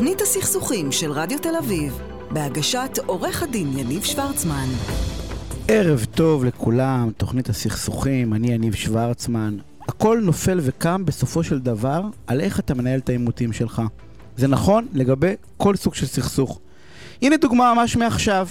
תוכנית 0.00 0.20
הסכסוכים 0.20 0.92
של 0.92 1.12
רדיו 1.12 1.38
תל 1.38 1.56
אביב, 1.58 1.98
בהגשת 2.30 2.98
עורך 3.06 3.42
הדין 3.42 3.78
יניב 3.78 4.02
שוורצמן. 4.02 4.66
ערב 5.68 6.06
טוב 6.14 6.44
לכולם, 6.44 7.10
תוכנית 7.16 7.48
הסכסוכים, 7.48 8.34
אני 8.34 8.52
יניב 8.52 8.74
שוורצמן. 8.74 9.56
הכל 9.88 10.20
נופל 10.22 10.58
וקם 10.62 11.04
בסופו 11.04 11.42
של 11.42 11.58
דבר 11.58 12.02
על 12.26 12.40
איך 12.40 12.60
אתה 12.60 12.74
מנהל 12.74 12.98
את 12.98 13.08
העימותים 13.08 13.52
שלך. 13.52 13.82
זה 14.36 14.48
נכון 14.48 14.86
לגבי 14.92 15.34
כל 15.56 15.76
סוג 15.76 15.94
של 15.94 16.06
סכסוך. 16.06 16.60
הנה 17.22 17.36
דוגמה 17.36 17.74
ממש 17.74 17.96
מעכשיו. 17.96 18.48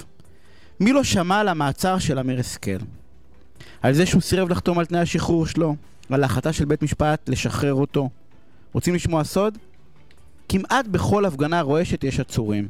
מי 0.80 0.92
לא 0.92 1.04
שמע 1.04 1.40
על 1.40 1.48
המעצר 1.48 1.98
של 1.98 2.18
אמיר 2.18 2.40
השכל? 2.40 2.78
על 3.82 3.94
זה 3.94 4.06
שהוא 4.06 4.22
סירב 4.22 4.48
לחתום 4.48 4.78
על 4.78 4.86
תנאי 4.86 5.00
השחרור 5.00 5.46
שלו, 5.46 5.76
על 6.10 6.22
ההחלטה 6.22 6.52
של 6.52 6.64
בית 6.64 6.82
משפט 6.82 7.28
לשחרר 7.28 7.74
אותו. 7.74 8.10
רוצים 8.72 8.94
לשמוע 8.94 9.24
סוד? 9.24 9.58
כמעט 10.52 10.86
בכל 10.86 11.24
הפגנה 11.24 11.60
רועשת 11.60 12.04
יש 12.04 12.20
עצורים. 12.20 12.68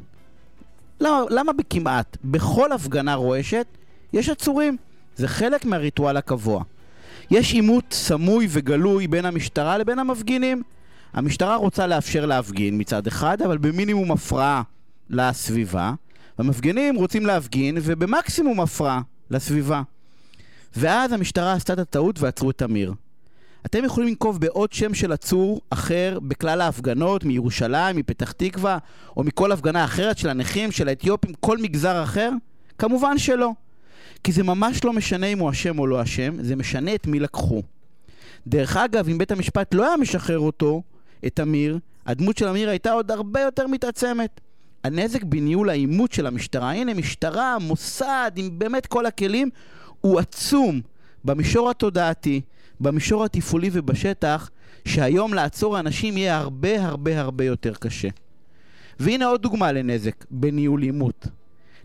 למה, 1.00 1.22
למה 1.30 1.52
בכמעט? 1.52 2.16
בכל 2.24 2.72
הפגנה 2.72 3.14
רועשת 3.14 3.66
יש 4.12 4.28
עצורים. 4.28 4.76
זה 5.16 5.28
חלק 5.28 5.64
מהריטואל 5.64 6.16
הקבוע. 6.16 6.62
יש 7.30 7.52
עימות 7.52 7.84
סמוי 7.92 8.46
וגלוי 8.50 9.06
בין 9.06 9.24
המשטרה 9.24 9.78
לבין 9.78 9.98
המפגינים. 9.98 10.62
המשטרה 11.12 11.56
רוצה 11.56 11.86
לאפשר 11.86 12.26
להפגין 12.26 12.80
מצד 12.80 13.06
אחד, 13.06 13.42
אבל 13.42 13.58
במינימום 13.58 14.12
הפרעה 14.12 14.62
לסביבה. 15.10 15.92
המפגינים 16.38 16.96
רוצים 16.96 17.26
להפגין 17.26 17.78
ובמקסימום 17.82 18.60
הפרעה 18.60 19.00
לסביבה. 19.30 19.82
ואז 20.76 21.12
המשטרה 21.12 21.52
עשתה 21.52 21.72
את 21.72 21.78
הטעות 21.78 22.20
ועצרו 22.20 22.50
את 22.50 22.62
אמיר. 22.62 22.92
אתם 23.66 23.84
יכולים 23.84 24.08
לנקוב 24.08 24.40
בעוד 24.40 24.72
שם 24.72 24.94
של 24.94 25.12
עצור 25.12 25.60
אחר 25.70 26.18
בכלל 26.22 26.60
ההפגנות, 26.60 27.24
מירושלים, 27.24 27.96
מפתח 27.96 28.32
תקווה, 28.32 28.78
או 29.16 29.22
מכל 29.22 29.52
הפגנה 29.52 29.84
אחרת 29.84 30.18
של 30.18 30.28
הנכים, 30.28 30.72
של 30.72 30.88
האתיופים, 30.88 31.34
כל 31.40 31.58
מגזר 31.58 32.02
אחר? 32.02 32.30
כמובן 32.78 33.18
שלא. 33.18 33.50
כי 34.24 34.32
זה 34.32 34.42
ממש 34.42 34.84
לא 34.84 34.92
משנה 34.92 35.26
אם 35.26 35.38
הוא 35.38 35.50
אשם 35.50 35.78
או 35.78 35.86
לא 35.86 36.02
אשם, 36.02 36.42
זה 36.42 36.56
משנה 36.56 36.94
את 36.94 37.06
מי 37.06 37.20
לקחו. 37.20 37.62
דרך 38.46 38.76
אגב, 38.76 39.08
אם 39.08 39.18
בית 39.18 39.32
המשפט 39.32 39.74
לא 39.74 39.86
היה 39.86 39.96
משחרר 39.96 40.38
אותו, 40.38 40.82
את 41.26 41.40
אמיר, 41.40 41.78
הדמות 42.06 42.38
של 42.38 42.48
אמיר 42.48 42.70
הייתה 42.70 42.92
עוד 42.92 43.10
הרבה 43.10 43.40
יותר 43.40 43.66
מתעצמת. 43.66 44.40
הנזק 44.84 45.22
בניהול 45.22 45.70
העימות 45.70 46.12
של 46.12 46.26
המשטרה, 46.26 46.72
הנה 46.72 46.94
משטרה, 46.94 47.58
מוסד, 47.58 48.30
עם 48.36 48.58
באמת 48.58 48.86
כל 48.86 49.06
הכלים, 49.06 49.50
הוא 50.00 50.18
עצום 50.18 50.80
במישור 51.24 51.70
התודעתי, 51.70 52.40
במישור 52.80 53.24
התפעולי 53.24 53.70
ובשטח, 53.72 54.50
שהיום 54.84 55.34
לעצור 55.34 55.80
אנשים 55.80 56.16
יהיה 56.16 56.36
הרבה 56.36 56.84
הרבה 56.84 57.20
הרבה 57.20 57.44
יותר 57.44 57.74
קשה. 57.74 58.08
והנה 59.00 59.26
עוד 59.26 59.42
דוגמה 59.42 59.72
לנזק 59.72 60.24
בניהול 60.30 60.82
עימות. 60.82 61.26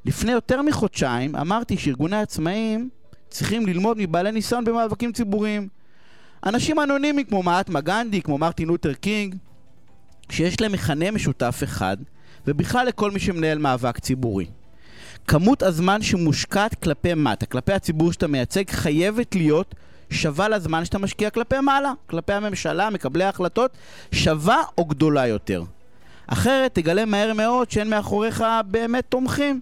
לפני 0.05 0.31
יותר 0.31 0.61
מחודשיים 0.61 1.35
אמרתי 1.35 1.77
שארגוני 1.77 2.17
עצמאים 2.17 2.89
צריכים 3.29 3.65
ללמוד 3.65 3.97
מבעלי 3.99 4.31
ניסיון 4.31 4.65
במאבקים 4.65 5.11
ציבוריים. 5.11 5.67
אנשים 6.45 6.79
אנונימיים 6.79 7.27
כמו 7.27 7.43
מעטמה 7.43 7.81
גנדי, 7.81 8.21
כמו 8.21 8.37
מרטין 8.37 8.67
לותר 8.67 8.93
קינג, 8.93 9.35
שיש 10.29 10.61
להם 10.61 10.71
מכנה 10.71 11.11
משותף 11.11 11.59
אחד, 11.63 11.97
ובכלל 12.47 12.87
לכל 12.87 13.11
מי 13.11 13.19
שמנהל 13.19 13.57
מאבק 13.57 13.99
ציבורי. 13.99 14.45
כמות 15.27 15.63
הזמן 15.63 16.01
שמושקעת 16.01 16.83
כלפי 16.83 17.13
מטה, 17.13 17.45
כלפי 17.45 17.73
הציבור 17.73 18.13
שאתה 18.13 18.27
מייצג, 18.27 18.69
חייבת 18.69 19.35
להיות 19.35 19.75
שווה 20.09 20.49
לזמן 20.49 20.85
שאתה 20.85 20.97
משקיע 20.97 21.29
כלפי 21.29 21.59
מעלה, 21.59 21.93
כלפי 22.07 22.33
הממשלה, 22.33 22.89
מקבלי 22.89 23.23
ההחלטות, 23.23 23.71
שווה 24.11 24.63
או 24.77 24.85
גדולה 24.85 25.27
יותר. 25.27 25.63
אחרת 26.27 26.75
תגלה 26.75 27.05
מהר 27.05 27.33
מאוד 27.33 27.71
שאין 27.71 27.89
מאחוריך 27.89 28.43
באמת 28.67 29.03
תומכים. 29.09 29.61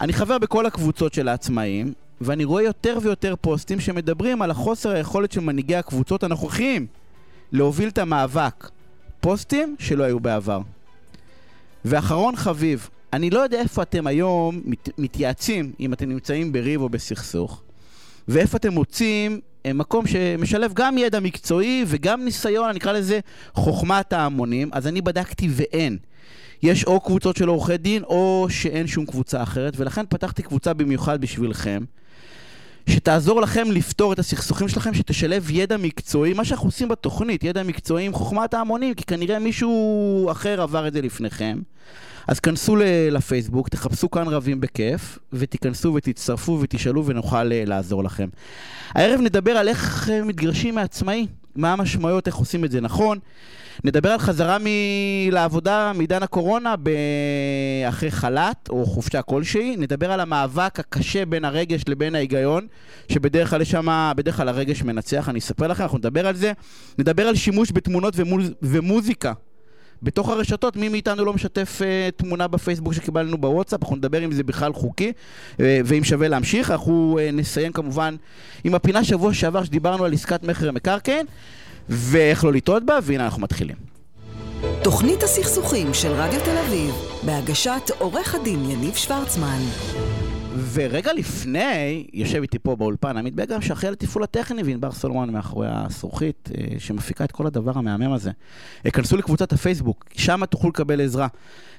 אני 0.00 0.12
חבר 0.12 0.38
בכל 0.38 0.66
הקבוצות 0.66 1.14
של 1.14 1.28
העצמאים, 1.28 1.92
ואני 2.20 2.44
רואה 2.44 2.62
יותר 2.62 2.98
ויותר 3.02 3.34
פוסטים 3.40 3.80
שמדברים 3.80 4.42
על 4.42 4.50
החוסר 4.50 4.90
היכולת 4.90 5.32
של 5.32 5.40
מנהיגי 5.40 5.76
הקבוצות 5.76 6.22
הנוכחיים 6.22 6.86
להוביל 7.52 7.88
את 7.88 7.98
המאבק. 7.98 8.70
פוסטים 9.20 9.76
שלא 9.78 10.04
היו 10.04 10.20
בעבר. 10.20 10.60
ואחרון 11.84 12.36
חביב, 12.36 12.88
אני 13.12 13.30
לא 13.30 13.40
יודע 13.40 13.60
איפה 13.60 13.82
אתם 13.82 14.06
היום 14.06 14.60
מת, 14.64 14.88
מתייעצים 14.98 15.72
אם 15.80 15.92
אתם 15.92 16.08
נמצאים 16.08 16.52
בריב 16.52 16.80
או 16.80 16.88
בסכסוך, 16.88 17.62
ואיפה 18.28 18.56
אתם 18.56 18.72
מוצאים 18.72 19.40
אה, 19.66 19.72
מקום 19.72 20.06
שמשלב 20.06 20.72
גם 20.74 20.98
ידע 20.98 21.20
מקצועי 21.20 21.84
וגם 21.86 22.24
ניסיון, 22.24 22.68
אני 22.68 22.78
אקרא 22.78 22.92
לזה 22.92 23.20
חוכמת 23.54 24.12
ההמונים, 24.12 24.70
אז 24.72 24.86
אני 24.86 25.00
בדקתי 25.00 25.48
ואין. 25.50 25.98
יש 26.62 26.84
או 26.84 27.00
קבוצות 27.00 27.36
של 27.36 27.48
עורכי 27.48 27.76
דין 27.76 28.02
או 28.02 28.46
שאין 28.50 28.86
שום 28.86 29.06
קבוצה 29.06 29.42
אחרת, 29.42 29.74
ולכן 29.76 30.04
פתחתי 30.08 30.42
קבוצה 30.42 30.74
במיוחד 30.74 31.20
בשבילכם. 31.20 31.84
שתעזור 32.86 33.40
לכם 33.40 33.70
לפתור 33.70 34.12
את 34.12 34.18
הסכסוכים 34.18 34.68
שלכם, 34.68 34.94
שתשלב 34.94 35.50
ידע 35.50 35.76
מקצועי, 35.76 36.32
מה 36.32 36.44
שאנחנו 36.44 36.68
עושים 36.68 36.88
בתוכנית, 36.88 37.44
ידע 37.44 37.62
מקצועי 37.62 38.06
עם 38.06 38.12
חוכמת 38.12 38.54
ההמונים, 38.54 38.94
כי 38.94 39.04
כנראה 39.04 39.38
מישהו 39.38 40.28
אחר 40.30 40.62
עבר 40.62 40.88
את 40.88 40.92
זה 40.92 41.02
לפניכם. 41.02 41.58
אז 42.28 42.40
כנסו 42.40 42.76
לפייסבוק, 43.10 43.68
תחפשו 43.68 44.10
כאן 44.10 44.28
רבים 44.28 44.60
בכיף, 44.60 45.18
ותיכנסו 45.32 45.94
ותצטרפו 45.94 46.58
ותשאלו 46.62 47.06
ונוכל 47.06 47.52
אה, 47.52 47.62
לעזור 47.66 48.04
לכם. 48.04 48.28
הערב 48.94 49.20
נדבר 49.20 49.50
על 49.50 49.68
איך 49.68 50.10
אה, 50.10 50.24
מתגרשים 50.24 50.74
מעצמאי, 50.74 51.26
מה 51.56 51.72
המשמעויות, 51.72 52.26
איך 52.26 52.36
עושים 52.36 52.64
את 52.64 52.70
זה 52.70 52.80
נכון. 52.80 53.18
נדבר 53.84 54.10
על 54.10 54.18
חזרה 54.18 54.58
מ- 54.58 54.64
לעבודה 55.32 55.92
מעידן 55.94 56.22
הקורונה 56.22 56.74
ב- 56.82 56.90
אחרי 57.88 58.10
חל"ת 58.10 58.68
או 58.70 58.86
חופשה 58.86 59.22
כלשהי. 59.22 59.76
נדבר 59.76 60.12
על 60.12 60.20
המאבק 60.20 60.80
הקשה 60.80 61.26
בין 61.26 61.44
הרגש 61.44 61.82
לבין 61.88 62.14
ההיגיון, 62.14 62.66
שבדרך 63.12 63.50
כלל 63.50 63.60
יש 63.62 63.70
שם, 63.70 64.12
בדרך 64.16 64.36
כלל 64.36 64.48
הרגש 64.48 64.82
מנצח, 64.82 65.28
אני 65.28 65.38
אספר 65.38 65.66
לכם, 65.66 65.82
אנחנו 65.82 65.98
נדבר 65.98 66.26
על 66.26 66.36
זה. 66.36 66.52
נדבר 66.98 67.28
על 67.28 67.34
שימוש 67.34 67.72
בתמונות 67.72 68.14
ומוז- 68.16 68.52
ומוזיקה. 68.62 69.32
בתוך 70.02 70.28
הרשתות, 70.28 70.76
מי 70.76 70.88
מאיתנו 70.88 71.24
לא 71.24 71.32
משתף 71.32 71.80
uh, 71.80 72.16
תמונה 72.16 72.48
בפייסבוק 72.48 72.92
שקיבלנו 72.92 73.38
בוואטסאפ, 73.38 73.82
אנחנו 73.82 73.96
נדבר 73.96 74.24
אם 74.24 74.32
זה 74.32 74.42
בכלל 74.42 74.72
חוקי 74.72 75.12
uh, 75.56 75.60
ואם 75.84 76.04
שווה 76.04 76.28
להמשיך. 76.28 76.70
אנחנו 76.70 77.18
uh, 77.18 77.32
נסיים 77.32 77.72
כמובן 77.72 78.16
עם 78.64 78.74
הפינה 78.74 79.04
שבוע 79.04 79.34
שעבר 79.34 79.64
שדיברנו 79.64 80.04
על 80.04 80.12
עסקת 80.12 80.42
מכר 80.42 80.70
מקרקעין 80.70 81.26
ואיך 81.88 82.44
לא 82.44 82.52
לטעות 82.52 82.84
בה, 82.84 82.98
והנה 83.02 83.24
אנחנו 83.24 83.42
מתחילים. 83.42 83.76
תוכנית 84.82 85.22
הסכסוכים 85.22 85.94
של 85.94 86.12
רדיו 86.12 86.40
תל 86.44 86.58
אביב, 86.66 86.94
בהגשת 87.22 87.90
עורך 87.98 88.34
הדין 88.34 88.70
יניב 88.70 88.94
שוורצמן. 88.94 89.60
ורגע 90.54 91.12
לפני, 91.12 92.06
יושב 92.12 92.42
איתי 92.42 92.58
פה 92.58 92.76
באולפן 92.76 93.16
עמית 93.16 93.34
בגרם, 93.34 93.60
שאחראי 93.60 93.92
לתפעול 93.92 94.24
הטכני, 94.24 94.62
וענבר 94.62 94.92
סולומון 94.92 95.30
מאחורי 95.32 95.68
הזכוכית, 95.70 96.50
אה, 96.58 96.64
שמפיקה 96.78 97.24
את 97.24 97.32
כל 97.32 97.46
הדבר 97.46 97.72
המהמם 97.74 98.12
הזה. 98.12 98.30
כנסו 98.92 99.16
לקבוצת 99.16 99.52
הפייסבוק, 99.52 100.04
שם 100.16 100.46
תוכלו 100.46 100.70
לקבל 100.70 101.00
עזרה. 101.00 101.26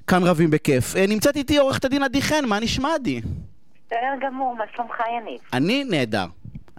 כאן 0.08 0.24
רבים 0.24 0.52
בכיף. 0.52 0.96
אה, 0.96 1.08
נמצאת 1.08 1.36
איתי 1.36 1.58
עורכת 1.58 1.86
הדין 1.86 2.04
עדי 2.04 2.22
חן, 2.22 2.46
מה 2.46 2.59
נשמע 2.59 2.90
עדי? 2.96 3.22
בסדר 3.88 4.28
גמור, 4.28 4.56
מה 4.56 4.64
שלומך 4.76 4.96
יניב? 5.22 5.40
אני 5.53 5.84
נהדר. 5.84 6.26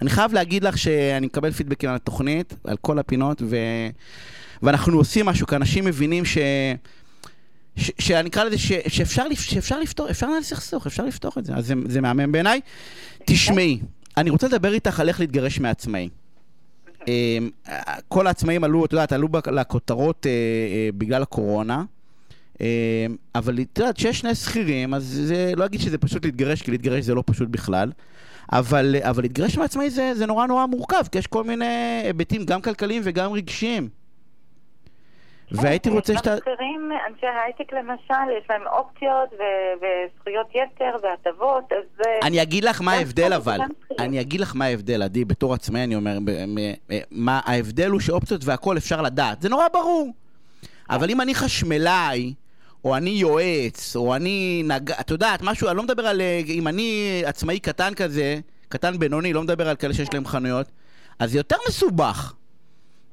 אני 0.02 0.10
חייב 0.10 0.32
להגיד 0.32 0.64
לך 0.64 0.78
שאני 0.78 1.26
מקבל 1.26 1.50
פידבקים 1.50 1.90
על 1.90 1.96
התוכנית, 1.96 2.54
על 2.64 2.76
כל 2.76 2.98
הפינות, 2.98 3.42
ו... 3.42 3.56
ואנחנו 4.62 4.98
עושים 4.98 5.26
משהו, 5.26 5.46
כי 5.46 5.56
אנשים 5.56 5.84
מבינים 5.84 6.24
ש... 6.24 6.38
שאני 7.76 8.28
אקרא 8.28 8.44
לזה 8.44 8.58
ש... 8.58 8.72
שאפשר. 8.88 9.24
שאפשר 9.34 9.80
לפתור, 9.80 10.10
אפשר 10.10 10.26
לנהל 10.26 10.42
סכסוך, 10.42 10.86
אפשר 10.86 11.04
לפתור 11.04 11.32
את 11.38 11.44
זה, 11.44 11.54
אז 11.54 11.66
זה, 11.66 11.74
זה 11.88 12.00
מהמם 12.00 12.32
בעיניי. 12.32 12.60
תשמעי, 13.24 13.80
אני 14.16 14.30
רוצה 14.30 14.46
לדבר 14.48 14.72
איתך 14.72 15.00
על 15.00 15.08
איך 15.08 15.20
להתגרש 15.20 15.60
מעצמאי. 15.60 16.08
אמ, 17.08 17.50
כל 18.08 18.26
העצמאים 18.26 18.64
עלו, 18.64 18.84
את 18.84 18.92
יודעת, 18.92 19.12
עלו 19.12 19.28
לכותרות 19.52 20.26
אה, 20.26 20.30
אה, 20.30 20.88
בגלל 20.98 21.22
הקורונה. 21.22 21.84
אמ, 22.60 22.66
אבל 23.34 23.58
את 23.60 23.78
יודעת, 23.78 23.96
כשיש 23.96 24.18
שני 24.18 24.34
שכירים, 24.34 24.94
אז 24.94 25.04
זה, 25.04 25.52
לא 25.56 25.64
אגיד 25.64 25.80
שזה 25.80 25.98
פשוט 25.98 26.24
להתגרש, 26.24 26.62
כי 26.62 26.70
להתגרש 26.70 27.04
זה 27.04 27.14
לא 27.14 27.22
פשוט 27.26 27.48
בכלל. 27.48 27.92
אבל, 28.52 28.96
אבל 29.00 29.22
להתגרש 29.22 29.58
מעצמאי 29.58 29.90
זה, 29.90 30.12
זה 30.14 30.26
נורא 30.26 30.46
נורא 30.46 30.66
מורכב, 30.66 31.02
כי 31.12 31.18
יש 31.18 31.26
כל 31.26 31.44
מיני 31.44 32.00
היבטים, 32.04 32.44
גם 32.44 32.60
כלכליים 32.60 33.02
וגם 33.04 33.32
רגשיים. 33.32 33.88
והייתי 35.52 35.90
רוצה 35.90 36.14
שאתה... 36.14 36.36
שכירים, 36.36 36.90
אנשי 37.08 37.26
הייטק 37.26 37.72
למשל, 37.72 38.30
יש 38.38 38.44
להם 38.50 38.62
אופציות 38.66 39.28
ו- 39.32 39.74
וזכויות 39.76 40.46
יתר 40.50 40.96
והטבות, 41.02 41.72
אז... 41.72 42.06
אני 42.22 42.42
אגיד 42.42 42.64
לך 42.64 42.80
מה 42.80 42.92
ההבדל 42.92 43.32
אבל. 43.32 43.58
אני 43.98 44.20
אגיד 44.20 44.40
לך 44.40 44.52
מה 44.56 44.64
ההבדל, 44.64 45.02
עדי, 45.02 45.24
בתור 45.24 45.54
עצמאי 45.54 45.84
אני 45.84 45.94
אומר, 45.94 46.18
מ- 46.20 46.94
מה 47.10 47.40
ההבדל 47.44 47.90
הוא 47.90 48.00
שאופציות 48.00 48.44
והכל 48.44 48.76
אפשר 48.76 49.02
לדעת. 49.02 49.42
זה 49.42 49.48
נורא 49.48 49.68
ברור. 49.72 50.12
אבל 50.90 51.10
אם 51.10 51.20
אני 51.20 51.34
חשמלאי, 51.34 52.34
או 52.84 52.96
אני 52.96 53.10
יועץ, 53.10 53.96
או 53.96 54.14
אני 54.16 54.62
נג... 54.66 54.90
את 54.90 55.10
יודעת, 55.10 55.42
משהו, 55.42 55.68
אני 55.68 55.76
לא 55.76 55.82
מדבר 55.82 56.06
על... 56.06 56.20
אה, 56.20 56.40
אם 56.46 56.68
אני 56.68 57.22
עצמאי 57.26 57.58
קטן 57.60 57.94
כזה, 57.94 58.38
קטן 58.68 58.98
בינוני, 58.98 59.32
לא 59.32 59.42
מדבר 59.42 59.68
על 59.68 59.76
כאלה 59.76 59.94
שיש 59.94 60.14
להם 60.14 60.26
חנויות, 60.26 60.66
אז 61.18 61.32
זה 61.32 61.38
יותר 61.38 61.56
מסובך. 61.68 62.34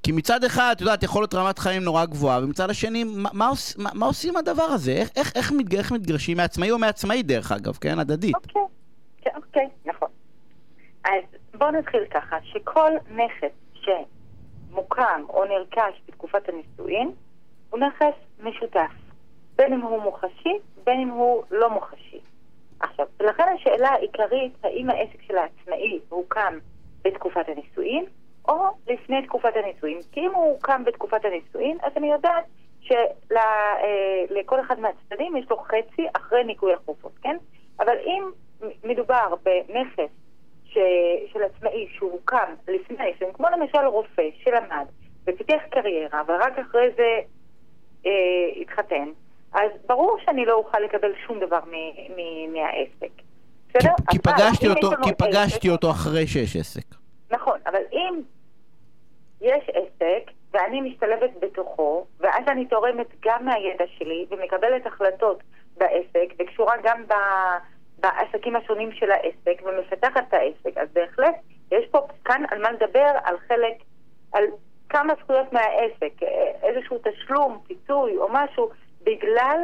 כי 0.04 0.12
מצד 0.12 0.44
אחד, 0.44 0.74
את 0.76 0.82
יודעת, 0.82 1.04
יכול 1.04 1.22
להיות 1.22 1.34
רמת 1.34 1.60
חיים 1.60 1.82
נורא 1.82 2.06
גבוהה, 2.06 2.44
ומצד 2.44 2.70
השני, 2.70 3.04
מה, 3.04 3.30
מה, 3.34 3.52
מה, 3.78 3.90
מה 3.94 4.06
עושים 4.06 4.36
הדבר 4.36 4.64
הזה? 4.64 4.92
איך, 4.92 5.10
איך, 5.16 5.36
איך, 5.36 5.52
מתג, 5.52 5.76
איך 5.76 5.92
מתגרשים 5.92 6.38
מעצמאי 6.38 6.72
או 6.72 6.78
מעצמאי, 6.78 7.24
דרך 7.24 7.52
אגב, 7.52 7.78
כן? 7.82 8.00
הדדית. 8.00 8.36
אוקיי, 8.36 8.62
כן, 9.22 9.32
אוקיי, 9.36 9.70
נכון. 9.86 10.10
אז 11.04 11.24
בואו 11.54 11.72
נתחיל 11.72 12.06
ככה, 12.12 12.38
שכל 12.44 12.92
נכס 13.12 13.56
שמוקם 13.74 15.24
או 15.30 15.46
נרכש 15.46 16.02
בתקופת 16.08 16.50
הנישואין, 16.50 17.12
הוא 17.70 17.80
נכס 17.80 18.16
משותף. 18.44 18.92
בין 19.56 19.74
אם 19.74 19.82
הוא 19.82 20.02
מוחשי, 20.02 20.58
בין 20.84 21.00
אם 21.00 21.10
הוא 21.10 21.44
לא 21.52 21.70
מוחשי. 21.70 22.20
עכשיו, 22.80 23.06
ולכן 23.20 23.44
השאלה 23.56 23.90
העיקרית, 23.90 24.54
האם 24.64 24.90
העסק 24.90 25.22
של 25.28 25.38
העצמאי 25.38 26.00
הוקם 26.10 26.54
בתקופת 27.04 27.46
הנישואין, 27.48 28.06
או 28.50 28.56
לפני 28.88 29.22
תקופת 29.26 29.54
הנישואין. 29.56 30.00
כי 30.12 30.20
אם 30.20 30.32
הוא 30.34 30.46
הוקם 30.52 30.84
בתקופת 30.86 31.26
הנישואין, 31.26 31.78
אז 31.84 31.92
אני 31.98 32.12
יודעת 32.12 32.44
שלכל 32.82 34.60
אחד 34.60 34.80
מהצדדים 34.80 35.38
יש 35.38 35.46
לו 35.50 35.58
חצי 35.58 36.08
אחרי 36.14 36.44
ניקוי 36.44 36.74
החופות, 36.74 37.12
כן? 37.22 37.38
אבל 37.80 37.96
אם 38.06 38.24
מדובר 38.84 39.34
בנכס 39.44 40.12
ש... 40.66 40.78
של 41.34 41.40
עצמאי 41.44 41.88
שהוקם 41.98 42.54
לפני 42.68 42.98
הנישואין, 43.04 43.34
כמו 43.34 43.48
למשל 43.58 43.86
רופא 43.86 44.24
שלמד 44.44 44.86
ופיתח 45.28 45.62
קריירה, 45.72 46.22
ורק 46.28 46.60
אחרי 46.60 46.90
זה 46.98 47.20
אה, 48.06 48.12
התחתן, 48.62 49.10
אז 49.54 49.72
ברור 49.88 50.18
שאני 50.26 50.46
לא 50.46 50.54
אוכל 50.54 50.80
לקבל 50.80 51.12
שום 51.28 51.40
דבר 51.40 51.60
מ- 51.72 52.14
מ- 52.18 52.54
מהעסק. 52.54 53.12
כי, 53.72 53.78
בסדר? 53.78 53.94
כי 54.12 54.18
אבל 54.26 54.34
פגשתי 54.38 54.68
אותו, 54.68 54.90
כי 55.04 55.10
עסק- 55.10 55.18
פגשתי 55.18 55.70
אותו 55.70 55.92
אחרי 55.92 56.28
שיש 56.28 56.56
עסק. 56.56 56.96
נכון, 57.32 57.60
אבל 57.66 57.80
אם 57.94 58.22
יש 59.42 59.70
עסק 59.70 60.32
ואני 60.54 60.82
משתלבת 60.82 61.30
בתוכו, 61.40 62.06
ואז 62.20 62.44
אני 62.48 62.66
תורמת 62.66 63.08
גם 63.20 63.46
מהידע 63.46 63.86
שלי 63.88 64.26
ומקבלת 64.30 64.86
החלטות 64.86 65.44
בעסק, 65.78 66.34
וקשורה 66.40 66.76
גם 66.84 67.04
ב... 67.08 67.14
בעסקים 68.00 68.56
השונים 68.56 68.92
של 68.92 69.12
העסק, 69.12 69.62
ומפתחת 69.64 70.24
את 70.28 70.34
העסק, 70.34 70.78
אז 70.78 70.88
בהחלט 70.94 71.36
יש 71.72 71.86
פה 71.92 72.00
כאן 72.26 72.44
על 72.52 72.62
מה 72.62 72.72
לדבר, 72.72 73.12
על 73.24 73.38
חלק, 73.48 73.76
על 74.34 74.44
כמה 74.90 75.14
זכויות 75.24 75.54
מהעסק, 75.54 76.24
אה, 76.24 76.52
איזשהו 76.64 76.98
תשלום, 77.04 77.60
פיצוי 77.68 78.18
או 78.18 78.28
משהו, 78.32 78.70
בגלל 79.04 79.60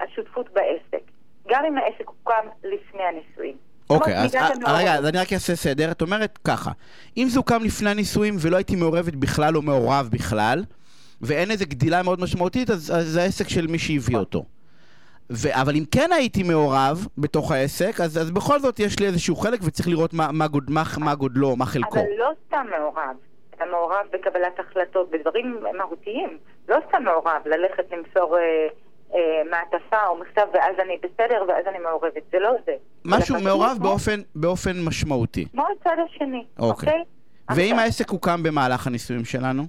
השותפות 0.00 0.50
בעסק. 0.50 1.02
גם 1.48 1.64
אם 1.64 1.78
העסק 1.78 2.06
הוקם 2.06 2.48
לפני 2.64 3.02
הנישואים. 3.02 3.56
אוקיי, 3.90 4.18
אז 4.18 4.34
אה. 4.34 4.78
רגע, 4.78 4.94
אז 4.94 5.06
אני 5.06 5.18
רק 5.18 5.32
אעשה 5.32 5.56
סדר. 5.56 5.90
את 5.90 6.02
אומרת 6.02 6.38
ככה, 6.44 6.70
אם 7.16 7.26
זה 7.28 7.38
הוקם 7.38 7.62
לפני 7.64 7.90
הנישואים 7.90 8.36
ולא 8.40 8.56
הייתי 8.56 8.76
מעורבת 8.76 9.14
בכלל 9.14 9.56
או 9.56 9.62
מעורב 9.62 10.08
בכלל, 10.12 10.64
ואין 11.22 11.50
איזה 11.50 11.64
גדילה 11.64 12.02
מאוד 12.02 12.20
משמעותית, 12.20 12.70
אז 12.70 12.92
אז 12.96 13.06
זה 13.06 13.22
העסק 13.22 13.48
של 13.48 13.66
מי 13.66 13.78
שהביא 13.78 14.16
אותו. 14.16 14.44
ו- 15.32 15.60
אבל 15.60 15.74
אם 15.76 15.84
כן 15.90 16.12
הייתי 16.12 16.42
מעורב 16.42 17.06
בתוך 17.18 17.52
העסק, 17.52 18.00
אז, 18.00 18.18
אז 18.18 18.30
בכל 18.30 18.58
זאת 18.58 18.80
יש 18.80 19.00
לי 19.00 19.06
איזשהו 19.06 19.36
חלק 19.36 19.60
וצריך 19.62 19.88
לראות 19.88 20.14
מה, 20.14 20.32
מה, 20.32 20.48
גוד, 20.48 20.70
מה, 20.70 20.82
מה 20.98 21.14
גודלו, 21.14 21.56
מה 21.56 21.66
חלקו. 21.66 21.98
אבל 21.98 22.06
לא 22.18 22.30
סתם 22.46 22.66
מעורב. 22.78 23.16
אתה 23.54 23.64
מעורב 23.70 24.06
בקבלת 24.12 24.60
החלטות, 24.60 25.10
בדברים 25.10 25.60
מהותיים. 25.78 26.38
לא 26.68 26.76
סתם 26.88 27.04
מעורב 27.04 27.42
ללכת 27.46 27.84
למסור 27.92 28.38
אה, 28.38 28.68
מעטפה 29.50 30.06
או 30.06 30.16
מכתב 30.16 30.46
ואז 30.52 30.76
אני 30.78 30.98
בסדר 31.02 31.44
ואז 31.48 31.66
אני 31.66 31.78
מעורבת. 31.78 32.22
זה 32.32 32.38
לא 32.38 32.50
זה. 32.66 32.72
משהו 33.04 33.40
מעורב 33.40 33.76
באופן, 33.80 34.20
באופן 34.34 34.72
משמעותי. 34.88 35.46
כמו 35.52 35.66
הצד 35.80 35.96
השני, 36.06 36.44
אוקיי. 36.58 36.88
אוקיי? 36.88 37.04
ואם 37.56 37.72
עכשיו, 37.72 37.80
העסק 37.80 38.10
הוקם 38.10 38.42
במהלך 38.42 38.86
הנישואים 38.86 39.24
שלנו? 39.24 39.62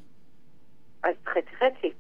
אז 1.03 1.15
חצי 1.25 1.55
חצי. 1.59 1.91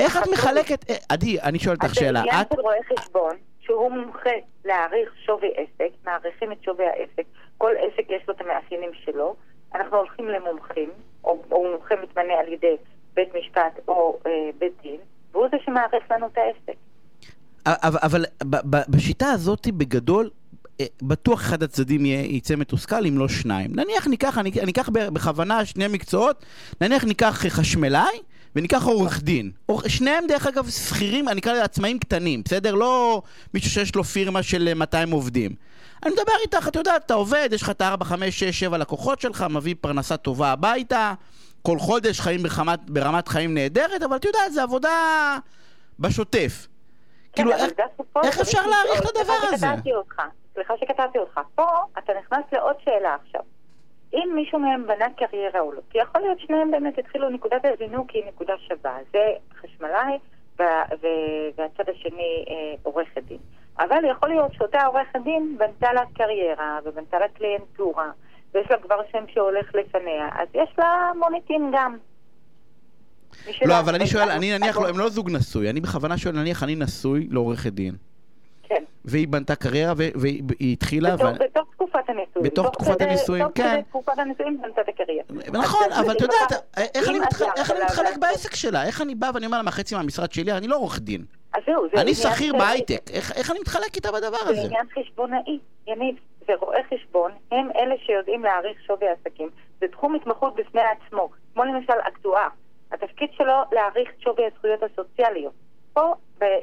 איך 0.00 0.16
את 0.16 0.28
מחלקת... 0.32 0.90
אה, 0.90 0.96
עדי, 1.08 1.40
אני 1.40 1.58
שואל 1.58 1.74
אותך 1.74 1.84
אז 1.84 1.90
זה 1.90 2.00
שאלה. 2.00 2.22
את... 2.22 2.52
של 2.54 2.60
רואה 2.60 2.76
חשבון, 2.96 3.36
שהוא 3.60 3.90
מומחה 3.90 4.30
להעריך 4.64 5.12
שווי 5.26 5.48
עסק, 5.56 5.92
מעריכים 6.04 6.52
את 6.52 6.62
שווי 6.62 6.86
העסק, 6.86 7.24
כל 7.58 7.72
עסק 7.78 8.10
יש 8.10 8.22
לו 8.28 8.34
את 8.34 8.40
המאפיינים 8.40 8.90
שלו, 9.04 9.34
אנחנו 9.74 9.96
הולכים 9.96 10.28
למומחים, 10.28 10.90
או, 11.24 11.42
או 11.50 11.64
מומחה 11.70 11.94
מתמנה 12.02 12.34
על 12.34 12.52
ידי 12.52 12.76
בית 13.14 13.28
משפט 13.34 13.80
או 13.88 14.18
אה, 14.26 14.50
בית 14.58 14.72
דין, 14.82 15.00
והוא 15.32 15.46
זה 15.50 15.56
שמעריך 15.64 16.10
לנו 16.10 16.26
את 16.26 16.38
העסק. 16.38 16.78
אבל, 17.66 18.24
אבל 18.40 18.60
בשיטה 18.88 19.30
הזאת, 19.30 19.68
בגדול, 19.68 20.30
אה, 20.80 20.86
בטוח 21.02 21.40
אחד 21.40 21.62
הצדדים 21.62 22.06
יצא 22.06 22.56
מתוסכל, 22.56 23.06
אם 23.06 23.18
לא 23.18 23.28
שניים. 23.28 23.70
נניח 23.74 24.06
ניקח, 24.06 24.38
אני, 24.38 24.50
אני 24.62 24.72
אקח 24.72 24.88
בכוונה 24.88 25.64
שני 25.64 25.88
מקצועות, 25.88 26.44
נניח 26.80 27.04
ניקח 27.04 27.44
חשמלאי 27.48 28.18
וניקח 28.56 28.84
עורך 28.84 29.22
דין. 29.22 29.50
שניהם, 29.88 30.26
דרך 30.26 30.46
אגב, 30.46 30.68
שכירים, 30.68 31.28
אני 31.28 31.40
אקרא 31.40 31.52
לזה 31.52 31.64
עצמאים 31.64 31.98
קטנים, 31.98 32.42
בסדר? 32.44 32.74
לא 32.74 33.22
מישהו 33.54 33.70
שיש 33.70 33.94
לו 33.94 34.04
פירמה 34.04 34.42
של 34.42 34.68
אה, 34.68 34.74
200 34.74 35.10
עובדים. 35.10 35.54
אני 36.02 36.10
מדבר 36.10 36.32
איתך, 36.42 36.68
אתה 36.68 36.78
יודע, 36.78 36.96
אתה 36.96 37.14
עובד, 37.14 37.48
יש 37.52 37.62
לך 37.62 37.70
את 37.70 37.80
ה-4, 37.80 38.04
5, 38.04 38.38
6, 38.38 38.60
7 38.60 38.78
לקוחות 38.78 39.20
שלך, 39.20 39.46
מביא 39.50 39.74
פרנסה 39.80 40.16
טובה 40.16 40.52
הביתה, 40.52 41.14
כל 41.62 41.78
חודש 41.78 42.20
חיים 42.20 42.40
ברמת, 42.42 42.90
ברמת 42.90 43.28
חיים 43.28 43.54
נהדרת, 43.54 44.02
אבל 44.02 44.16
אתה 44.16 44.28
יודע, 44.28 44.38
זה 44.50 44.62
עבודה 44.62 44.90
בשוטף. 45.98 46.66
כאילו, 47.32 47.50
כן, 47.52 47.56
אבל 47.58 48.24
איך- 48.24 48.40
אפשר 48.40 48.66
להעריך 48.66 49.00
את 49.02 49.16
הדבר 49.16 49.32
הזה? 49.42 49.66
סליחה 50.54 50.74
שקטעתי 50.80 51.18
אותך. 51.18 51.40
פה 51.54 51.66
אתה 51.98 52.12
נכנס 52.18 52.44
לעוד 52.52 52.76
שאלה 52.84 53.16
עכשיו. 53.22 53.40
אם 54.14 54.28
מישהו 54.34 54.58
מהם 54.58 54.86
בנה 54.86 55.06
קריירה 55.16 55.60
או 55.60 55.72
לא, 55.72 55.80
כי 55.90 55.98
יכול 55.98 56.20
להיות 56.20 56.38
שניהם 56.40 56.70
באמת 56.70 56.98
התחילו, 56.98 57.30
נקודת 57.30 57.60
הזינוק 57.64 58.10
היא 58.10 58.22
נקודה 58.28 58.52
שווה. 58.68 58.96
זה 59.12 59.18
חשמלאי 59.60 60.18
והצד 61.56 61.88
השני 61.88 62.44
אה, 62.48 62.74
עורכת 62.82 63.22
דין. 63.28 63.38
אבל 63.78 64.04
יכול 64.10 64.28
להיות 64.28 64.54
שאותה 64.54 64.84
עורכת 64.84 65.16
דין 65.24 65.56
בנתה 65.58 65.92
לה 65.92 66.00
קריירה 66.14 66.78
ובנתה 66.84 67.18
לה 67.18 67.28
קליינטורה, 67.28 68.10
ויש 68.54 68.66
לה 68.70 68.76
כבר 68.78 68.96
שם 69.12 69.24
שהולך 69.34 69.74
לפניה, 69.74 70.28
אז 70.32 70.48
יש 70.54 70.68
לה 70.78 71.10
מוניטין 71.18 71.70
גם. 71.74 71.96
לא, 73.64 73.78
אבל 73.80 73.94
אני 73.94 74.06
שואל, 74.06 74.30
אני 74.30 74.58
נניח, 74.58 74.76
לא, 74.78 74.88
הם 74.88 74.98
לא 74.98 75.08
זוג 75.08 75.30
נשוי, 75.30 75.70
אני 75.70 75.80
בכוונה 75.80 76.18
שואל, 76.18 76.34
נניח 76.34 76.62
אני 76.62 76.74
נשוי 76.74 77.28
לעורכת 77.30 77.72
דין, 77.72 77.94
כן. 78.62 78.84
והיא 79.04 79.28
בנתה 79.28 79.54
קריירה 79.56 79.92
והיא 79.96 80.42
התחילה, 80.72 81.16
בתוך, 81.16 81.26
ו- 81.28 81.44
בתוך 81.44 81.68
תקופת 81.74 82.08
הנישואים. 82.08 82.42
בתוך 82.46 82.66
תוך 82.66 82.74
תקופת 82.74 83.00
הנישואים, 83.00 83.44
תוך 83.44 83.52
כן. 83.54 83.72
כדי 83.72 83.82
תקופת 83.82 84.18
הנישואים 84.18 84.62
בנתה 84.62 84.80
את 84.80 84.88
הקריירה. 84.88 85.24
נכון, 85.64 85.92
אבל 86.00 86.12
אתה 86.16 86.24
יודע, 86.24 86.36
אתה- 86.46 86.80
איך 86.94 87.08
אני 87.08 87.18
מתחלק 87.84 88.16
בעסק 88.20 88.54
שלה? 88.54 88.84
איך 88.86 89.02
אני 89.02 89.14
בא 89.14 89.30
ואני 89.34 89.46
אומר 89.46 89.56
לה, 89.56 89.62
מהחצי 89.62 89.94
מהמשרד 89.94 90.32
שלי, 90.32 90.52
אני 90.52 90.68
לא 90.68 90.76
עורך 90.76 90.98
דין. 90.98 91.24
אז 91.54 91.62
זהו, 91.66 91.86
זה 91.94 92.00
אני 92.02 92.14
שכיר 92.14 92.52
בהייטק, 92.58 93.10
איך 93.10 93.50
אני 93.50 93.58
מתחלק 93.60 93.96
איתה 93.96 94.12
בדבר 94.12 94.36
זה 94.44 94.50
הזה? 94.50 94.60
עניין 94.60 94.86
חשבונאי, 94.98 95.58
יניב. 95.86 96.14
ורואי 96.48 96.80
חשבון 96.94 97.32
הם 97.52 97.68
אלה 97.76 97.94
שיודעים 98.06 98.42
להעריך 98.42 98.82
שווי 98.86 99.08
עסקים. 99.08 99.48
זה 99.80 99.88
תחום 99.88 100.14
התמחות 100.14 100.54
בפני 100.54 100.80
עצמו, 100.80 101.30
כמו 101.54 101.64
למשל 101.64 101.92
אקטואר. 102.08 102.48
התפקיד 102.92 103.28
שלו 103.32 103.54
להעריך 103.72 104.10
את 104.10 104.20
שווי 104.20 104.46
הזכויות 104.46 104.80
הסוציאליות. 104.82 105.52
פה, 105.92 106.14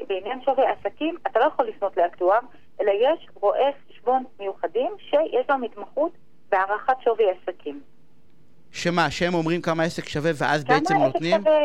בעניין 0.07 0.41
שווי 0.45 0.65
עסקים, 0.65 1.17
אתה 1.27 1.39
לא 1.39 1.45
יכול 1.45 1.65
לפנות 1.65 1.98
לאקטואר, 1.98 2.39
אלא 2.81 2.91
יש 2.91 3.27
רואי 3.33 3.71
חשבון 3.89 4.24
מיוחדים 4.39 4.91
שיש 5.00 5.45
להם 5.50 5.63
התמחות 5.63 6.12
בהערכת 6.51 7.01
שווי 7.03 7.25
עסקים. 7.29 7.81
שמה, 8.71 9.12
שהם 9.12 9.33
אומרים 9.33 9.62
כמה 9.62 9.83
עסק 9.83 10.09
שווה 10.09 10.31
ואז 10.38 10.63
כמה 10.63 10.75
בעצם 10.75 10.95
עסק 10.95 11.03
נותנים? 11.13 11.41
שווה, 11.41 11.59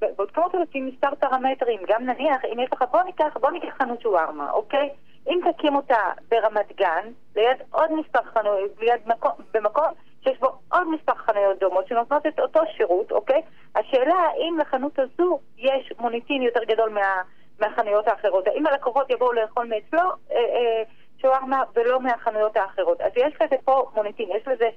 ב- 0.00 0.16
בודקים 0.16 0.42
אותו 0.42 0.58
לפי 0.62 0.80
מספר 0.80 1.14
פרמטרים, 1.20 1.80
גם 1.88 2.02
נניח, 2.04 2.44
אם 2.52 2.60
יש 2.60 2.68
לך, 2.72 2.84
בוא 2.90 3.02
ניקח, 3.02 3.36
בוא 3.40 3.50
ניקח 3.50 3.68
חנות 3.78 4.00
שווארמה, 4.02 4.50
אוקיי? 4.50 4.88
אם 5.28 5.40
תקים 5.52 5.76
אותה 5.76 6.10
ברמת 6.28 6.76
גן, 6.76 7.10
ליד 7.36 7.56
עוד 7.70 7.92
מספר 7.92 8.22
חנויות, 8.22 8.70
ליד 8.80 9.00
מקום, 9.06 9.32
במקום 9.54 9.84
שיש 10.24 10.38
בו 10.38 10.48
עוד 10.72 10.88
מספר 10.88 11.14
חנויות 11.14 11.58
דומות 11.58 11.86
שנותנות 11.88 12.26
את 12.26 12.40
אותו 12.40 12.60
שירות, 12.76 13.12
אוקיי? 13.12 13.42
השאלה 13.74 14.14
האם 14.14 14.58
לחנות 14.58 14.98
הזו 14.98 15.38
יש 15.56 15.92
מוניטין 15.98 16.42
יותר 16.42 16.64
גדול 16.64 16.90
מה, 16.90 17.22
מהחנויות 17.60 18.08
האחרות. 18.08 18.46
האם 18.46 18.66
הלקוחות 18.66 19.10
יבואו 19.10 19.32
לאכול 19.32 19.66
מאצלו 19.66 20.00
אה, 20.00 20.36
אה, 20.36 20.82
שווארמה 21.22 21.62
ולא 21.74 22.00
מהחנויות 22.00 22.56
האחרות. 22.56 23.00
אז 23.00 23.12
יש 23.16 23.34
לזה 23.40 23.56
פה 23.64 23.90
מוניטין, 23.94 24.28
יש 24.36 24.48
לזה, 24.48 24.68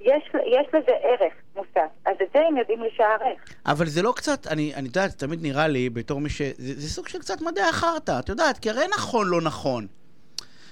יש, 0.00 0.22
יש 0.46 0.66
לזה 0.68 0.92
ערך 1.02 1.32
מוסף. 1.56 1.90
אז 2.06 2.16
את 2.22 2.28
זה 2.34 2.40
הם 2.48 2.56
יודעים 2.56 2.82
לשערך. 2.82 3.38
אבל 3.66 3.86
זה 3.86 4.02
לא 4.02 4.12
קצת, 4.16 4.46
אני, 4.46 4.74
אני 4.74 4.86
יודעת, 4.86 5.10
תמיד 5.10 5.42
נראה 5.42 5.68
לי, 5.68 5.90
בתור 5.90 6.20
מי 6.20 6.30
ש... 6.30 6.42
זה, 6.42 6.80
זה 6.80 6.88
סוג 6.88 7.08
של 7.08 7.18
קצת 7.18 7.40
מדעי 7.40 7.64
החרטא, 7.64 8.18
את 8.18 8.28
יודעת, 8.28 8.58
כי 8.58 8.70
הרי 8.70 8.84
נכון 8.98 9.28
לא 9.28 9.40
נכון. 9.40 9.86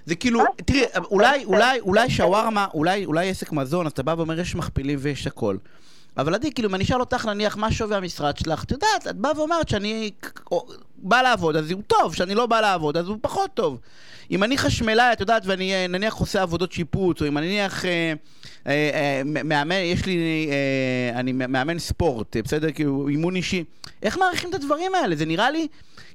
זה 0.07 0.15
כאילו, 0.15 0.39
מה? 0.39 0.45
תראי, 0.65 0.83
אולי, 1.11 1.45
אולי, 1.45 1.81
אולי 1.81 2.11
שווארמה, 2.11 2.67
אולי, 2.75 3.05
אולי 3.05 3.31
עסק 3.31 3.53
מזון, 3.53 3.87
אז 3.87 3.93
אתה 3.93 4.03
בא 4.03 4.15
ואומר, 4.17 4.41
יש 4.41 4.55
מכפילים 4.55 4.99
ויש 5.03 5.27
הכל. 5.27 5.57
אבל 6.17 6.35
עדי, 6.35 6.53
כאילו, 6.53 6.69
אם 6.69 6.75
אני 6.75 6.85
אשאל 6.85 7.01
אותך, 7.01 7.27
נניח, 7.27 7.57
מה 7.57 7.73
שווי 7.73 7.97
המשרד 7.97 8.37
שלך, 8.37 8.65
את 8.65 8.71
יודעת, 8.71 9.07
את 9.11 9.17
באה 9.17 9.33
ואומרת 9.37 9.69
שאני, 9.69 10.11
בא 10.97 11.23
לעבוד, 11.23 11.57
אז 11.57 11.71
הוא 11.71 11.83
טוב, 11.87 12.13
כשאני 12.13 12.35
לא 12.35 12.47
בא 12.47 12.61
לעבוד, 12.61 12.97
אז 12.97 13.09
הוא 13.09 13.19
פחות 13.21 13.51
טוב. 13.55 13.81
אם 14.31 14.45
אני 14.45 14.59
חשמלאי, 14.59 15.13
את 15.13 15.21
יודעת, 15.21 15.43
ואני 15.47 15.75
אה, 15.75 15.87
נניח 15.87 16.15
עושה 16.15 16.43
עבודות 16.43 16.73
שיפוץ, 16.73 17.23
או 17.23 17.27
אם 17.27 17.39
אני 17.39 17.47
נניח 17.47 17.85
אה, 17.85 17.91
אה, 17.91 18.13
אה, 18.13 18.15
מאמן, 19.45 19.77
יש 19.77 20.07
לי, 20.07 20.49
אה, 20.51 21.21
אני 21.21 21.33
מאמן 21.33 21.79
ספורט, 21.79 22.37
בסדר? 22.37 22.73
כאילו, 22.73 23.09
אימון 23.09 23.37
אישי. 23.37 23.65
איך 24.03 24.19
מעריכים 24.19 24.51
את 24.51 24.55
הדברים 24.55 24.95
האלה? 24.95 25.17
זה 25.17 25.27
נראה 25.27 25.51
לי, 25.51 25.69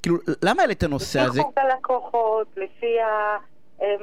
כאילו, 0.03 0.17
למה 0.43 0.61
העלית 0.61 0.77
את 0.77 0.83
הנושא 0.83 1.19
הזה? 1.19 1.39
לפי 1.39 1.41
חוק 1.41 1.57
הלקוחות, 1.57 2.47
לפי 2.57 2.99
ה... 2.99 3.37
אה, 3.81 3.95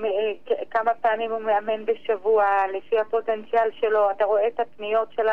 כמה 0.71 0.95
פעמים 0.95 1.31
הוא 1.31 1.41
מאמן 1.41 1.85
בשבוע, 1.85 2.45
לפי 2.77 2.99
הפוטנציאל 2.99 3.71
שלו, 3.81 4.11
אתה 4.11 4.25
רואה 4.25 4.49
את 4.49 4.61
הפניות 4.61 5.09
של 5.17 5.27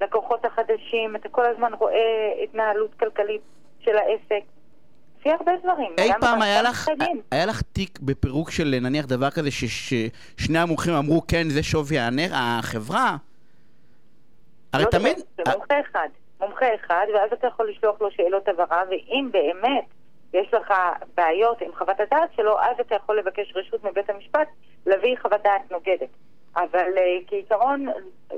הלקוחות 0.00 0.44
החדשים, 0.44 1.16
אתה 1.16 1.28
כל 1.28 1.46
הזמן 1.46 1.72
רואה 1.74 2.32
התנהלות 2.44 2.94
כלכלית 2.94 3.42
של 3.80 3.96
העסק. 3.96 4.44
לפי 5.20 5.30
הרבה 5.30 5.52
דברים. 5.62 5.92
אי 5.98 6.10
פעם 6.20 6.42
היה 6.42 6.62
לך, 6.62 6.88
היה 7.30 7.46
לך 7.46 7.62
תיק 7.62 7.98
בפירוק 7.98 8.50
של 8.50 8.78
נניח 8.82 9.06
דבר 9.06 9.30
כזה 9.30 9.50
ששני 9.50 10.58
המומחים 10.58 10.94
אמרו 10.94 11.22
כן, 11.28 11.48
זה 11.48 11.62
שווי 11.62 11.96
החברה? 12.32 13.16
הרי 14.72 14.84
לא 14.84 14.90
תמיד... 14.90 15.18
זה 15.18 15.42
מומחה 15.52 15.74
אחד. 15.80 16.08
מומחה 16.40 16.66
אחד, 16.74 17.06
ואז 17.14 17.32
אתה 17.32 17.46
יכול 17.46 17.70
לשלוח 17.70 18.00
לו 18.00 18.10
שאלות 18.10 18.48
הבהרה, 18.48 18.82
ואם 18.90 19.28
באמת 19.32 19.84
יש 20.32 20.54
לך 20.54 20.74
בעיות 21.16 21.60
עם 21.60 21.70
חוות 21.78 22.00
הדעת 22.00 22.30
שלו, 22.36 22.60
אז 22.60 22.76
אתה 22.80 22.94
יכול 22.94 23.18
לבקש 23.18 23.52
רשות 23.56 23.84
מבית 23.84 24.10
המשפט 24.10 24.48
להביא 24.86 25.16
חוות 25.22 25.42
דעת 25.44 25.72
נוגדת. 25.72 26.08
אבל 26.56 26.88
uh, 26.94 27.24
כעיקרון, 27.26 27.86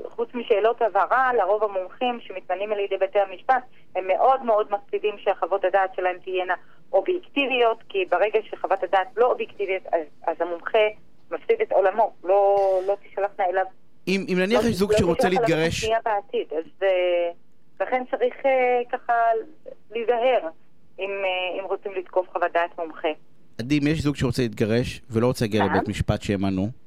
חוץ 0.05 0.29
משאלות 0.33 0.81
הבהרה, 0.81 1.33
לרוב 1.33 1.63
המומחים 1.63 2.19
שמתמנים 2.21 2.71
על 2.71 2.79
ידי 2.79 2.97
בתי 2.97 3.19
המשפט, 3.19 3.63
הם 3.95 4.07
מאוד 4.07 4.43
מאוד 4.43 4.67
מקפידים 4.71 5.15
שהחוות 5.17 5.65
הדעת 5.65 5.95
שלהם 5.95 6.17
תהיינה 6.23 6.53
אובייקטיביות, 6.93 7.83
כי 7.89 8.05
ברגע 8.09 8.39
שחוות 8.49 8.83
הדעת 8.83 9.07
לא 9.17 9.31
אובייקטיבית, 9.31 9.83
אז, 9.85 10.01
אז 10.27 10.35
המומחה 10.39 10.87
מפסיד 11.31 11.61
את 11.61 11.71
עולמו, 11.71 12.13
לא, 12.23 12.57
לא 12.87 12.97
תשלחנה 13.03 13.45
אליו. 13.49 13.65
אם, 14.07 14.25
אם 14.29 14.39
נניח 14.39 14.63
לא, 14.63 14.69
יש 14.69 14.75
זוג 14.75 14.91
לא 14.91 14.97
שרוצה 14.97 15.29
להתגרש... 15.29 15.83
לא 15.83 15.95
בעתיד, 16.05 16.47
אז 16.57 16.65
uh, 16.79 17.83
לכן 17.83 18.03
צריך 18.11 18.35
uh, 18.35 18.91
ככה 18.91 19.13
להיזהר 19.91 20.49
אם, 20.99 21.09
uh, 21.23 21.59
אם 21.59 21.63
רוצים 21.63 21.91
לתקוף 21.95 22.29
חוות 22.29 22.51
דעת 22.53 22.79
מומחה. 22.79 23.07
עדי, 23.59 23.79
אם 23.79 23.87
יש 23.87 24.01
זוג 24.01 24.15
שרוצה 24.15 24.41
להתגרש 24.41 25.01
ולא 25.09 25.27
רוצה 25.27 25.45
להגיע 25.45 25.65
לבית 25.65 25.87
משפט 25.87 26.21
שימנו, 26.21 26.82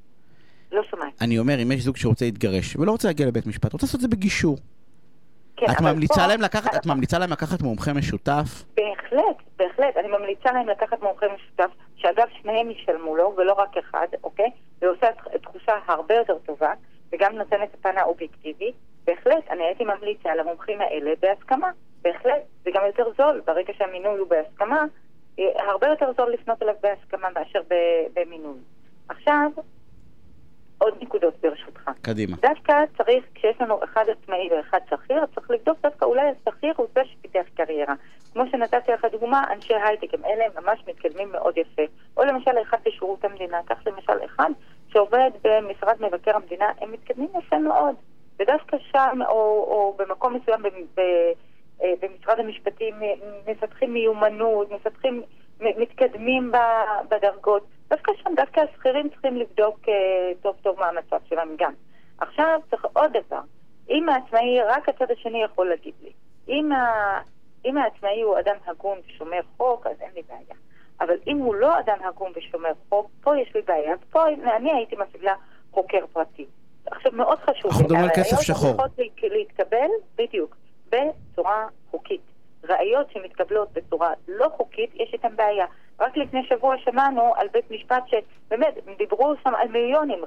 לא 0.77 0.83
שומעת. 0.83 1.23
אני 1.23 1.39
אומר, 1.39 1.63
אם 1.63 1.73
יש 1.73 1.81
זוג 1.81 1.97
שרוצה 1.97 2.25
להתגרש 2.25 2.77
ולא 2.77 2.91
רוצה 2.91 3.09
להגיע 3.09 3.27
לבית 3.27 3.47
משפט, 3.47 3.73
רוצה 3.73 3.87
לעשות 3.87 3.97
את 3.97 4.01
זה 4.01 4.09
בגישור. 4.09 4.57
כן, 5.57 5.67
את 5.71 5.81
ממליצה 5.81 6.21
פה... 6.21 6.27
להם 6.27 6.41
לקחת, 6.41 6.75
את 6.77 6.87
ממליצה 6.87 7.19
להם 7.19 7.31
לקחת 7.31 7.63
מומחה 7.63 7.93
משותף? 7.93 8.65
בהחלט, 8.75 9.37
בהחלט. 9.57 9.97
אני 9.97 10.09
ממליצה 10.09 10.53
להם 10.53 10.69
לקחת 10.69 11.03
מומחה 11.03 11.27
משותף, 11.35 11.71
שאגב, 11.97 12.25
שניהם 12.43 12.71
ישלמו 12.71 13.17
לו, 13.17 13.35
ולא 13.37 13.53
רק 13.53 13.77
אחד, 13.77 14.07
אוקיי? 14.25 14.51
ועושה 14.83 15.07
תחושה 15.43 15.73
הרבה 15.87 16.15
יותר 16.15 16.39
טובה, 16.47 16.73
וגם 17.13 17.37
נותן 17.37 17.63
את 17.63 17.75
הפן 17.75 17.99
האובייקטיבי. 17.99 18.73
בהחלט, 19.07 19.51
אני 19.51 19.65
הייתי 19.65 19.85
ממליצה 19.85 20.35
למומחים 20.35 20.81
האלה 20.81 21.11
בהסכמה. 21.23 21.71
בהחלט. 22.03 22.43
זה 22.65 22.71
גם 22.75 22.83
יותר 22.87 23.05
זול, 23.19 23.43
ברגע 23.47 23.73
שהמינוי 23.79 24.19
הוא 24.19 24.29
בהסכמה, 24.29 24.85
הרבה 25.39 25.87
יותר 25.87 26.07
זול 26.17 26.33
לפנות 26.33 26.63
אליו 26.63 26.75
בהסכמה 26.83 27.29
מאשר 27.35 27.61
במינוי. 28.15 28.59
עכשיו, 29.09 29.51
עוד 30.79 30.95
נקודות 31.01 31.35
ברשותך. 31.43 31.91
קדימה. 32.03 32.37
דווקא 32.43 32.85
צריך, 32.97 33.25
כשיש 33.35 33.61
לנו 33.61 33.85
אחד 33.85 34.05
עצמאי 34.09 34.49
ואחד 34.51 34.79
שכיר, 34.91 35.27
צריך 35.35 35.51
לבדוק 35.51 35.79
דווקא 35.83 36.05
אולי 36.05 36.23
השכיר 36.29 36.73
הוא 36.77 36.87
זה 36.95 37.01
שפיתח 37.05 37.45
קריירה. 37.57 37.95
כמו 38.33 38.43
שנתתי 38.51 38.93
לך 38.93 39.05
דוגמה, 39.13 39.45
אנשי 39.53 39.75
הייטק, 39.75 40.15
הם 40.15 40.25
אלה 40.25 40.45
ממש 40.61 40.81
מתקדמים 40.89 41.33
מאוד 41.33 41.59
יפה. 41.59 41.83
או 42.17 42.25
למשל 42.25 42.51
אחד 42.63 42.77
בשירות 42.87 43.25
המדינה, 43.25 43.61
כך 43.67 43.79
למשל 43.87 44.25
אחד 44.25 44.51
שעובד 44.89 45.31
במשרד 45.45 45.95
מבקר 46.01 46.37
המדינה, 46.37 46.67
הם 46.81 46.93
מתקדמים 46.93 47.29
יפה 47.39 47.59
מאוד. 47.59 47.95
ודווקא 48.39 48.77
שם, 48.93 49.19
או, 49.29 49.35
או 49.69 49.97
במקום 49.99 50.35
מסוים 50.35 50.63
ב, 50.63 50.69
ב, 50.95 51.01
אה, 51.83 51.93
במשרד 52.03 52.41
המשפטים, 52.41 52.95
מפתחים 53.47 53.93
מיומנות, 53.93 54.71
מפתחים, 54.71 55.23
מתקדמים 55.61 56.53
בדרגות. 57.11 57.67
דווקא 57.91 58.13
שם, 58.23 58.31
דווקא 58.37 58.61
השכירים 58.61 59.09
צריכים 59.09 59.37
לבדוק 59.37 59.81
uh, 59.85 59.91
טוב 60.43 60.57
טוב 60.63 60.79
מה 60.79 60.89
המצב 60.89 61.17
שלהם 61.29 61.55
גם. 61.59 61.73
עכשיו 62.19 62.61
צריך 62.71 62.85
עוד 62.93 63.13
דבר. 63.13 63.41
אם 63.91 64.09
העצמאי, 64.09 64.61
רק 64.67 64.89
הצד 64.89 65.11
השני 65.11 65.43
יכול 65.43 65.69
להגיד 65.69 65.95
לי. 66.03 66.13
אם, 66.49 66.73
ה, 66.73 67.21
אם 67.65 67.77
העצמאי 67.77 68.23
הוא 68.23 68.39
אדם 68.39 68.57
הגון 68.67 68.99
ושומר 69.09 69.41
חוק, 69.57 69.87
אז 69.87 70.01
אין 70.01 70.11
לי 70.15 70.23
בעיה. 70.29 70.57
אבל 71.01 71.15
אם 71.27 71.39
הוא 71.39 71.55
לא 71.55 71.79
אדם 71.79 71.97
הגון 72.05 72.33
ושומר 72.37 72.73
חוק, 72.89 73.11
פה 73.21 73.39
יש 73.39 73.55
לי 73.55 73.63
בעיה. 73.63 73.95
פה 74.11 74.29
אני 74.29 74.73
הייתי 74.73 74.97
מפעילה 74.97 75.35
חוקר 75.71 76.07
פרטי. 76.13 76.47
עכשיו, 76.87 77.13
מאוד 77.13 77.39
חשוב. 77.39 77.71
אנחנו 77.71 77.85
מדברים 77.85 78.03
על 78.03 78.11
כסף 78.11 78.41
שחור. 78.41 78.73
צריכות 78.73 78.91
להתקבל, 79.23 79.89
בדיוק, 80.17 80.57
בצורה 80.89 81.67
חוקית. 81.91 82.21
ראיות 82.69 83.11
שמתקבלות 83.11 83.73
בצורה 83.73 84.13
לא 84.29 84.49
חוקית, 84.57 84.91
יש 84.95 85.13
איתן 85.13 85.37
בעיה. 85.37 85.67
רק 86.01 86.17
לפני 86.17 86.47
שבוע 86.47 86.79
שמענו 86.79 87.35
על 87.37 87.49
בית 87.53 87.71
משפט 87.71 88.05
שבאמת, 88.07 88.75
דיברו 88.99 89.35
שם 89.45 89.55
על 89.55 89.69
מיליונים, 89.69 90.25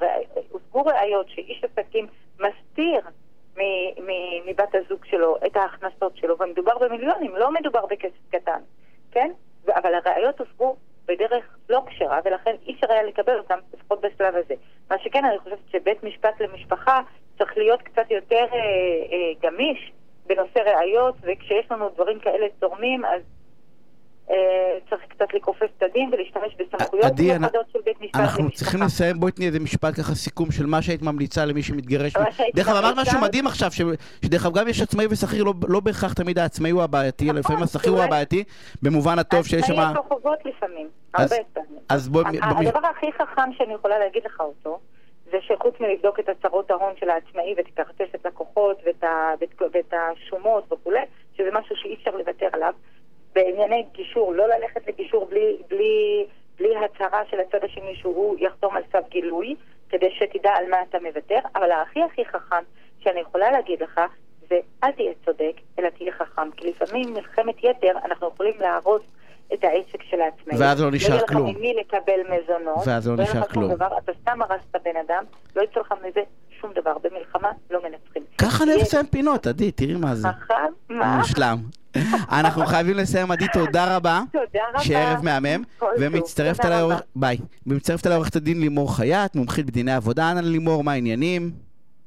הושגו 0.49 0.85
ראיות 0.85 1.29
שאיש 1.29 1.63
עסקים 1.63 2.07
מסתיר 2.35 3.01
מבת 4.45 4.75
הזוג 4.75 5.05
שלו 5.05 5.37
את 5.45 5.55
ההכנסות 5.55 6.17
שלו, 6.17 6.37
ומדובר 6.39 6.77
במיליונים, 6.77 7.35
לא 7.35 7.51
מדובר 7.51 7.85
בכסף 7.85 8.29
קטן, 8.31 8.59
כן? 9.11 9.31
אבל 9.67 9.93
הראיות 9.93 10.39
הושגו 10.39 10.75
בדרך 11.05 11.57
לא 11.69 11.81
כשרה, 11.87 12.19
ולכן 12.25 12.55
אי 12.65 12.73
אפשר 12.73 12.91
היה 12.91 13.03
לקבל 13.03 13.37
אותם, 13.37 13.57
לפחות 13.73 14.01
בשלב 14.01 14.35
הזה. 14.35 14.53
מה 14.91 14.99
שכן, 14.99 15.25
אני 15.25 15.39
חושבת 15.39 15.59
שבית 15.71 16.03
משפט 16.03 16.41
למשפחה 16.41 17.01
צריך 17.37 17.57
להיות 17.57 17.81
קצת 17.81 18.11
יותר 18.11 18.45
אה, 18.53 18.57
אה, 19.11 19.31
גמיש 19.41 19.91
בנושא 20.29 20.59
ראיות, 20.59 21.15
וכשיש 21.21 21.71
לנו 21.71 21.89
דברים 21.95 22.19
כאלה 22.19 22.45
צורמים, 22.59 23.05
אז 23.05 23.21
אה, 24.31 24.77
צריך 24.89 25.01
קצת 25.09 25.33
לכופף 25.33 25.67
את 25.77 25.83
הדין 25.83 26.09
ולהשתמש 26.13 26.55
בסמכויות 26.59 27.19
מיוחדות 27.19 27.65
של 27.73 27.79
בית 27.85 28.01
משפט 28.01 28.19
אנחנו 28.19 28.51
צריכים 28.51 28.81
לסיים, 28.81 29.19
בואי 29.19 29.31
תני 29.31 29.45
איזה 29.47 29.59
משפט 29.59 29.93
ככה 29.99 30.15
סיכום 30.15 30.51
של 30.51 30.65
מה 30.65 30.81
שהיית 30.81 31.01
ממליצה 31.01 31.45
למי 31.45 31.63
שמתגרש. 31.63 32.13
דרך 32.55 32.67
אגב, 32.67 32.77
אמרת 32.77 32.95
משהו 32.97 33.21
מדהים 33.21 33.47
עכשיו, 33.47 33.71
שדרך 34.25 34.45
אגב 34.45 34.57
גם 34.57 34.67
יש 34.67 34.81
עצמאי 34.81 35.05
ושכיר, 35.09 35.43
לא, 35.43 35.53
לא 35.67 35.79
בהכרח 35.79 36.13
תמיד 36.13 36.39
העצמאי 36.39 36.71
הוא 36.71 36.83
הבעייתי, 36.83 37.25
נכון, 37.25 37.37
לפעמים 37.37 37.63
השכיר 37.63 37.91
הוא 37.91 38.03
הבעייתי, 38.03 38.43
במובן 38.81 39.19
הטוב 39.19 39.45
שיש 39.45 39.65
שם... 39.65 39.79
העצמאי 39.79 39.91
יש 39.91 39.97
לו 39.97 40.03
חובות 40.03 40.39
לפעמים, 40.45 40.87
הרבה 41.13 41.35
פעמים. 41.89 42.67
הדבר 42.67 42.87
הכי 42.97 43.11
חכם 43.11 43.53
שאני 43.57 43.73
יכולה 43.73 43.99
להגיד 43.99 44.23
לך 44.25 44.39
אותו, 44.39 44.79
זה 45.31 45.37
שחוץ 45.41 45.79
מלבדוק 45.79 46.19
את 46.19 46.29
הצהרות 46.29 46.71
ההון 46.71 46.93
של 46.99 47.09
העצמאי 47.09 47.53
ואת 47.57 47.65
הכרטסת 47.67 48.25
לקוחות 48.25 48.81
ואת 49.73 49.93
השומות 49.93 50.71
וכולי, 50.71 51.01
שזה 51.37 51.49
משהו 51.51 51.75
שאי 51.75 51.93
אפשר 51.93 52.11
לוותר 52.11 52.47
עליו, 52.53 52.73
בענייני 53.33 53.85
גישור, 53.91 54.33
לא 54.33 54.47
ללכת 54.47 54.87
לגישור 54.87 55.25
בלי, 55.25 55.57
בלי, 55.67 56.25
בלי 56.57 56.75
הצהרה 56.77 57.25
של 57.25 57.39
הצד 57.39 57.63
השני 57.63 57.95
שהוא 57.95 58.35
יחתום 58.39 58.77
על 58.77 58.83
צו 58.91 58.97
גילוי, 59.09 59.55
כדי 59.89 60.11
שתדע 60.11 60.51
על 60.51 60.69
מה 60.69 60.77
אתה 60.81 60.99
מוותר, 60.99 61.39
אבל 61.55 61.71
הכי 61.71 62.03
הכי 62.03 62.25
חכם 62.25 62.63
שאני 62.99 63.19
יכולה 63.19 63.51
להגיד 63.51 63.83
לך, 63.83 64.01
זה 64.49 64.59
אל 64.83 64.91
תהיה 64.91 65.13
צודק, 65.25 65.53
אלא 65.79 65.89
תהיה 65.89 66.11
חכם, 66.11 66.51
כי 66.51 66.69
לפעמים 66.69 67.13
מלחמת 67.13 67.63
יתר 67.63 67.91
אנחנו 68.05 68.27
יכולים 68.27 68.59
להרוס 68.59 69.01
את 69.53 69.63
העסק 69.63 70.03
של 70.09 70.21
העצמאי. 70.21 70.57
ואז 70.57 70.81
לא 70.81 70.91
נשאר 70.91 71.27
כלום. 71.27 71.41
לא 71.41 71.47
יהיה 71.47 71.53
לך 71.53 71.59
ממי 71.59 71.73
לקבל 71.81 72.37
מזונות. 72.37 72.87
ואז 72.87 73.07
לא 73.07 73.15
נשאר 73.15 73.47
כלום. 73.47 73.73
דבר, 73.73 73.97
אתה 74.03 74.11
סתם 74.21 74.41
הרסת 74.41 74.75
בן 74.85 74.97
אדם, 75.07 75.23
לא 75.55 75.61
יצא 75.61 75.79
לך 75.79 75.93
מזה 76.07 76.21
שום 76.61 76.71
דבר. 76.75 76.97
במלחמה 77.03 77.49
לא 77.71 77.79
מנצחים. 77.83 78.23
ככה 78.37 78.63
אני 78.63 78.75
לסיים 78.75 79.05
פינות, 79.05 79.47
עדי, 79.47 79.71
תראי 79.71 79.95
מה 79.95 80.15
זה. 80.15 80.27
מה? 80.89 81.17
מושלם. 81.17 81.57
אנחנו 82.31 82.65
חייבים 82.65 82.97
לסיים, 82.97 83.31
עדי, 83.31 83.45
תודה 83.53 83.95
רבה. 83.95 84.21
תודה 84.31 84.59
רבה. 84.69 84.79
שערב 84.79 85.23
מהמם. 85.23 85.63
ומצטרפת 85.99 86.65
אליי 86.65 86.81
עורך... 86.81 87.01
ביי. 87.15 87.37
ומצטרפת 87.67 88.07
אליי 88.07 88.17
עורכת 88.17 88.35
הדין 88.35 88.61
לימור 88.61 88.95
חייט, 88.97 89.35
מומחית 89.35 89.65
בדיני 89.65 89.93
עבודה. 89.93 90.31
אנא 90.31 90.39
לימור, 90.39 90.83
מה 90.83 90.91
העניינים? 90.91 91.51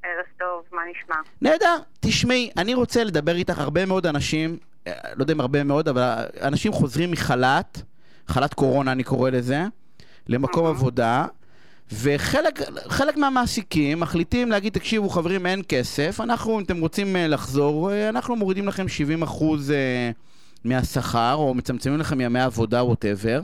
ערב 0.03 0.25
טוב, 0.39 0.63
מה 0.73 0.83
נשמע? 0.91 1.17
נהדר. 1.43 1.77
תשמעי, 2.01 2.51
אני 2.57 2.75
רוצה 2.75 3.05
לדבר 3.05 3.35
איתך 3.35 3.59
הרבה 3.59 3.87
מאוד 3.87 4.07
אנשים, 4.07 4.57
לא 4.87 5.23
יודע 5.23 5.33
אם 5.33 5.41
הרבה 5.41 5.65
מאוד, 5.65 5.89
אבל 5.89 6.25
אנשים 6.43 6.73
חוזרים 6.73 7.11
מחל"ת, 7.11 7.83
חל"ת 8.27 8.55
קורונה 8.55 8.93
אני 8.93 9.05
קורא 9.05 9.31
לזה, 9.31 9.65
למקום 10.29 10.67
עבודה. 10.67 11.27
וחלק 11.93 13.17
מהמעסיקים 13.17 14.01
מחליטים 14.01 14.51
להגיד, 14.51 14.73
תקשיבו 14.73 15.09
חברים, 15.09 15.47
אין 15.47 15.63
כסף, 15.69 16.21
אנחנו, 16.21 16.59
אם 16.59 16.65
אתם 16.65 16.81
רוצים 16.81 17.17
אה, 17.17 17.29
לחזור, 17.29 17.93
אה, 17.93 18.09
אנחנו 18.09 18.37
מורידים 18.37 18.69
לכם 18.69 18.87
70% 19.21 19.25
אחוז 19.25 19.71
אה, 19.71 20.11
מהשכר, 20.65 21.35
או 21.35 21.55
מצמצמים 21.55 21.99
לכם 21.99 22.21
ימי 22.21 22.41
עבודה, 22.41 22.85
ווטאבר. 22.85 23.41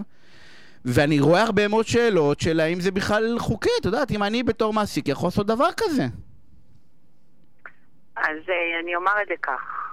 ואני 0.84 1.20
רואה 1.20 1.42
הרבה 1.42 1.68
מאוד 1.68 1.86
שאלות 1.86 2.40
של 2.40 2.60
האם 2.60 2.80
זה 2.80 2.90
בכלל 2.90 3.38
חוקי, 3.38 3.70
את 3.80 3.84
יודעת, 3.84 4.10
אם 4.10 4.22
אני 4.22 4.42
בתור 4.42 4.72
מעסיק 4.72 5.08
יכול 5.08 5.26
לעשות 5.26 5.46
דבר 5.46 5.68
כזה. 5.76 6.06
אז 8.16 8.38
אני 8.82 8.96
אומר 8.96 9.12
את 9.22 9.28
זה 9.28 9.34
כך. 9.42 9.87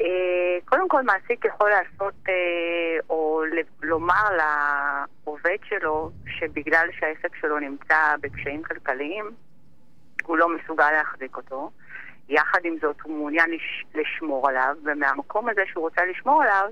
אה, 0.00 0.58
קודם 0.64 0.88
כל 0.88 1.02
מעסיק 1.02 1.44
יכול 1.44 1.70
לעשות 1.70 2.14
אה, 2.28 2.98
או 3.10 3.42
לומר 3.82 4.24
לעובד 4.36 5.56
שלו 5.64 6.10
שבגלל 6.26 6.88
שהעסק 6.98 7.36
שלו 7.40 7.58
נמצא 7.58 8.14
בקשיים 8.20 8.62
כלכליים 8.62 9.30
הוא 10.24 10.36
לא 10.36 10.48
מסוגל 10.48 10.90
להחזיק 10.90 11.36
אותו. 11.36 11.70
יחד 12.28 12.58
עם 12.64 12.76
זאת 12.82 13.00
הוא 13.00 13.16
מעוניין 13.16 13.50
לש, 13.50 13.84
לשמור 13.94 14.48
עליו, 14.48 14.76
ומהמקום 14.84 15.48
הזה 15.48 15.62
שהוא 15.66 15.84
רוצה 15.84 16.04
לשמור 16.04 16.42
עליו, 16.42 16.70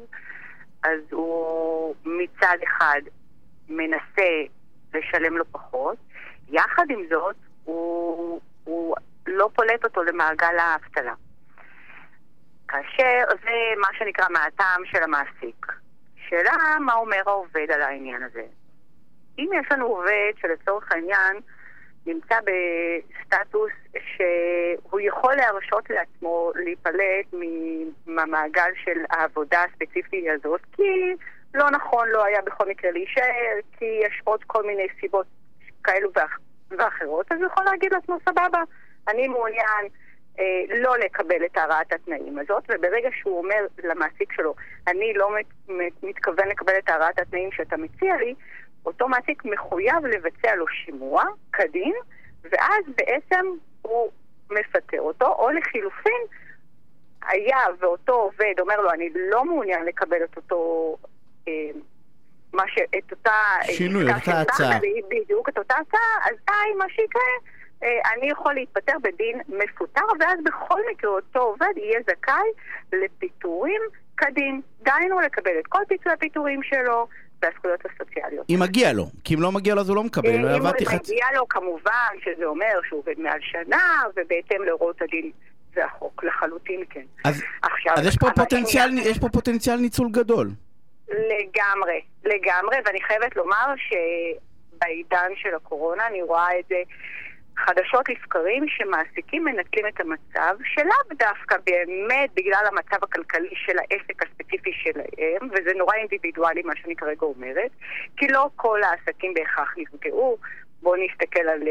אז 0.82 1.00
הוא 1.10 1.94
מצד 2.04 2.56
אחד 2.64 3.00
מנסה 3.68 4.42
לשלם 4.94 5.36
לו 5.36 5.44
פחות, 5.52 5.96
יחד 6.48 6.86
עם 6.90 7.02
זאת 7.10 7.36
הוא, 7.64 8.40
הוא 8.64 8.96
לא 9.26 9.50
פולט 9.54 9.84
אותו 9.84 10.02
למעגל 10.02 10.58
האבטלה. 10.58 11.14
כאשר 12.72 13.24
זה 13.44 13.80
מה 13.80 13.88
שנקרא 13.98 14.26
מהטעם 14.30 14.84
של 14.84 15.02
המעסיק. 15.02 15.66
שאלה 16.28 16.52
מה 16.80 16.94
אומר 16.94 17.22
העובד 17.26 17.70
על 17.74 17.82
העניין 17.82 18.22
הזה. 18.22 18.44
אם 19.38 19.50
יש 19.60 19.72
לנו 19.72 19.86
עובד 19.86 20.32
שלצורך 20.40 20.92
העניין 20.92 21.36
נמצא 22.06 22.38
בסטטוס 22.40 23.72
שהוא 24.16 25.00
יכול 25.00 25.34
להרשות 25.34 25.90
לעצמו 25.90 26.52
להיפלט 26.54 27.26
מהמעגל 28.06 28.70
של 28.84 28.98
העבודה 29.10 29.64
הספציפית 29.64 30.24
הזאת, 30.34 30.60
כי 30.72 31.14
לא 31.54 31.70
נכון 31.70 32.08
לא 32.08 32.24
היה 32.24 32.42
בכל 32.42 32.68
מקרה 32.68 32.90
להישאר, 32.90 33.58
כי 33.78 34.00
יש 34.04 34.20
עוד 34.24 34.44
כל 34.46 34.62
מיני 34.66 34.86
סיבות 35.00 35.26
כאלו 35.84 36.10
ואחרות, 36.70 37.32
אז 37.32 37.38
הוא 37.38 37.46
יכול 37.46 37.64
להגיד 37.64 37.92
לעצמו, 37.92 38.18
סבבה, 38.24 38.62
אני 39.08 39.28
מעוניין 39.28 39.88
לא 40.68 40.98
לקבל 40.98 41.44
את 41.44 41.56
הרעת 41.56 41.92
התנאים 41.92 42.38
הזאת, 42.38 42.64
וברגע 42.68 43.08
שהוא 43.12 43.38
אומר 43.38 43.66
למעסיק 43.84 44.32
שלו, 44.32 44.54
אני 44.86 45.12
לא 45.14 45.30
מת, 45.36 45.92
מתכוון 46.02 46.48
לקבל 46.48 46.72
את 46.78 46.88
הרעת 46.88 47.18
התנאים 47.18 47.52
שאתה 47.52 47.76
מציע 47.76 48.16
לי, 48.16 48.34
אותו 48.86 49.08
מעסיק 49.08 49.44
מחויב 49.44 50.06
לבצע 50.06 50.54
לו 50.54 50.68
שימוע 50.68 51.24
כדין, 51.52 51.94
ואז 52.42 52.84
בעצם 52.96 53.46
הוא 53.82 54.10
מפטר 54.50 55.00
אותו, 55.00 55.26
או 55.26 55.50
לחילופין, 55.50 56.22
היה 57.28 57.58
ואותו 57.78 58.12
עובד 58.12 58.54
אומר 58.60 58.80
לו, 58.80 58.90
אני 58.90 59.08
לא 59.14 59.44
מעוניין 59.44 59.84
לקבל 59.84 60.24
את 60.24 60.36
אותו... 60.36 60.96
אה, 61.48 61.52
מה 62.52 62.62
ש... 62.68 62.78
את 62.98 63.10
אותה... 63.10 63.32
שינוי, 63.62 64.10
את 64.10 64.16
אותה 64.20 64.40
הצעה. 64.40 64.78
בדיוק, 65.08 65.48
את 65.48 65.58
אותה 65.58 65.74
הצעה, 65.74 66.30
אז 66.30 66.36
די, 66.46 66.74
מה 66.78 66.84
שיקרה, 66.88 67.22
אה, 67.22 67.61
אני 67.82 68.30
יכול 68.30 68.54
להתפטר 68.54 68.92
בדין 69.02 69.40
מפוטר, 69.48 70.04
ואז 70.20 70.38
בכל 70.44 70.80
מקרה 70.90 71.10
אותו 71.10 71.38
עובד 71.38 71.72
יהיה 71.76 72.00
זכאי 72.06 72.48
לפיטורים 72.92 73.80
כדין. 74.16 74.60
דהיינו 74.82 75.20
לקבל 75.20 75.52
את 75.60 75.66
כל 75.66 75.78
פיצוי 75.88 76.12
הפיטורים 76.12 76.62
שלו, 76.62 77.06
והזכויות 77.42 77.80
הסוציאליות. 77.86 78.46
אם 78.50 78.56
מגיע 78.60 78.92
לו, 78.92 79.06
כי 79.24 79.34
אם 79.34 79.40
לא 79.40 79.52
מגיע 79.52 79.74
לו 79.74 79.80
אז 79.80 79.88
הוא 79.88 79.96
לא 79.96 80.04
מקבל. 80.04 80.28
אם 80.28 80.62
מגיע 80.94 81.26
לו 81.34 81.48
כמובן, 81.48 82.12
שזה 82.24 82.44
אומר 82.44 82.80
שהוא 82.88 82.98
עובד 82.98 83.18
מעל 83.18 83.40
שנה, 83.40 84.02
ובהתאם 84.16 84.62
להוראות 84.62 85.02
הדין 85.02 85.30
והחוק, 85.74 86.24
לחלוטין 86.24 86.84
כן. 86.90 87.04
אז, 87.24 87.42
עכשיו, 87.62 87.94
אז 87.96 88.06
יש, 88.06 88.16
פה 88.16 88.30
פוטנציאל, 88.36 88.88
אני... 88.88 89.00
יש 89.00 89.18
פה 89.18 89.28
פוטנציאל 89.28 89.76
ניצול 89.76 90.08
גדול. 90.10 90.50
לגמרי, 91.08 92.00
לגמרי, 92.24 92.76
ואני 92.84 93.02
חייבת 93.02 93.36
לומר 93.36 93.74
שבעידן 93.76 95.32
של 95.34 95.54
הקורונה 95.54 96.06
אני 96.06 96.22
רואה 96.22 96.58
את 96.58 96.64
זה 96.68 96.76
חדשות 97.56 98.08
לבקרים 98.08 98.68
שמעסיקים 98.68 99.44
מנצלים 99.44 99.86
את 99.86 100.00
המצב 100.00 100.56
שלאו 100.64 101.16
דווקא 101.18 101.56
באמת 101.66 102.30
בגלל 102.34 102.64
המצב 102.66 103.04
הכלכלי 103.04 103.54
של 103.54 103.78
העסק 103.78 104.22
הספציפי 104.22 104.72
שלהם, 104.72 105.48
וזה 105.52 105.74
נורא 105.78 105.94
אינדיבידואלי 105.94 106.62
מה 106.62 106.72
שאני 106.76 106.96
כרגע 106.96 107.22
אומרת, 107.22 107.70
כי 108.16 108.28
לא 108.28 108.48
כל 108.56 108.80
העסקים 108.82 109.34
בהכרח 109.34 109.74
נפגעו. 109.76 110.38
בואו 110.82 110.96
נסתכל 110.96 111.48
על 111.48 111.62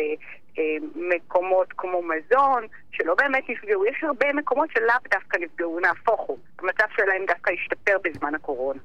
אה, 0.58 0.64
מקומות 0.96 1.68
כמו 1.78 2.02
מזון, 2.02 2.68
שלא 2.92 3.16
באמת 3.16 3.50
נפגעו. 3.50 3.86
יש 3.86 4.04
הרבה 4.04 4.34
מקומות 4.34 4.70
שלאו 4.74 4.96
דווקא 5.12 5.38
נפגעו, 5.38 5.80
נהפוך 5.80 6.22
הוא. 6.22 6.38
המצב 6.60 6.86
שלהם 6.96 7.26
דווקא 7.28 7.52
השתפר 7.52 7.98
בזמן 8.04 8.36
הקורונה. 8.36 8.80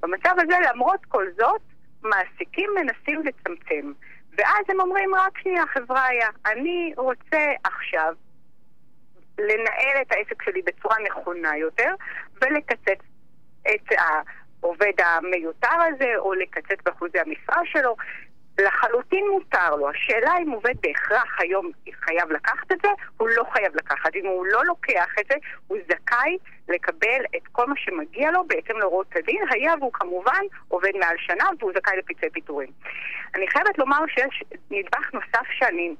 במצב 0.00 0.34
הזה, 0.38 0.54
למרות 0.70 1.00
כל 1.08 1.26
זאת, 1.36 1.60
מעסיקים 2.02 2.70
מנסים 2.74 3.22
לצמצם. 3.26 3.92
ואז 4.38 4.64
הם 4.68 4.80
אומרים, 4.80 5.14
רק 5.14 5.38
שנייה, 5.38 5.66
חבריה, 5.66 6.28
אני 6.46 6.92
רוצה 6.96 7.52
עכשיו 7.64 8.14
לנהל 9.38 10.02
את 10.02 10.12
העסק 10.12 10.42
שלי 10.42 10.62
בצורה 10.62 10.96
נכונה 11.06 11.56
יותר 11.56 11.94
ולקצץ 12.42 13.04
את 13.62 13.92
העובד 13.98 14.92
המיותר 14.98 15.76
הזה, 15.88 16.12
או 16.16 16.34
לקצץ 16.34 16.78
באחוזי 16.84 17.18
המשרה 17.18 17.60
שלו. 17.64 17.96
לחלוטין 18.58 19.24
מותר 19.28 19.76
לו. 19.76 19.90
השאלה 19.90 20.32
אם 20.42 20.50
עובד 20.50 20.74
בהכרח 20.80 21.40
היום 21.40 21.70
חייב 21.92 22.32
לקחת 22.32 22.72
את 22.72 22.78
זה, 22.82 22.88
הוא 23.16 23.28
לא 23.36 23.44
חייב 23.52 23.76
לקחת. 23.76 24.16
אם 24.16 24.26
הוא 24.26 24.46
לא 24.46 24.64
לוקח 24.64 25.14
את 25.20 25.26
זה, 25.28 25.34
הוא 25.66 25.78
זכאי 25.88 26.38
לקבל 26.68 27.24
את 27.36 27.46
כל 27.52 27.66
מה 27.66 27.74
שמגיע 27.76 28.30
לו 28.30 28.44
בהתאם 28.46 28.78
להוראות 28.78 29.16
הדין, 29.16 29.42
היה 29.50 29.74
והוא 29.80 29.92
כמובן 29.92 30.42
עובד 30.68 30.92
מעל 31.00 31.16
שנה 31.18 31.44
והוא 31.58 31.72
זכאי 31.74 31.96
לפיצי 31.96 32.30
פיטורים. 32.30 32.68
אני 33.34 33.48
חייבת 33.48 33.78
לומר 33.78 33.98
שיש 34.08 34.44
נדבך 34.70 35.14
נוסף 35.14 35.46
שאני 35.50 35.94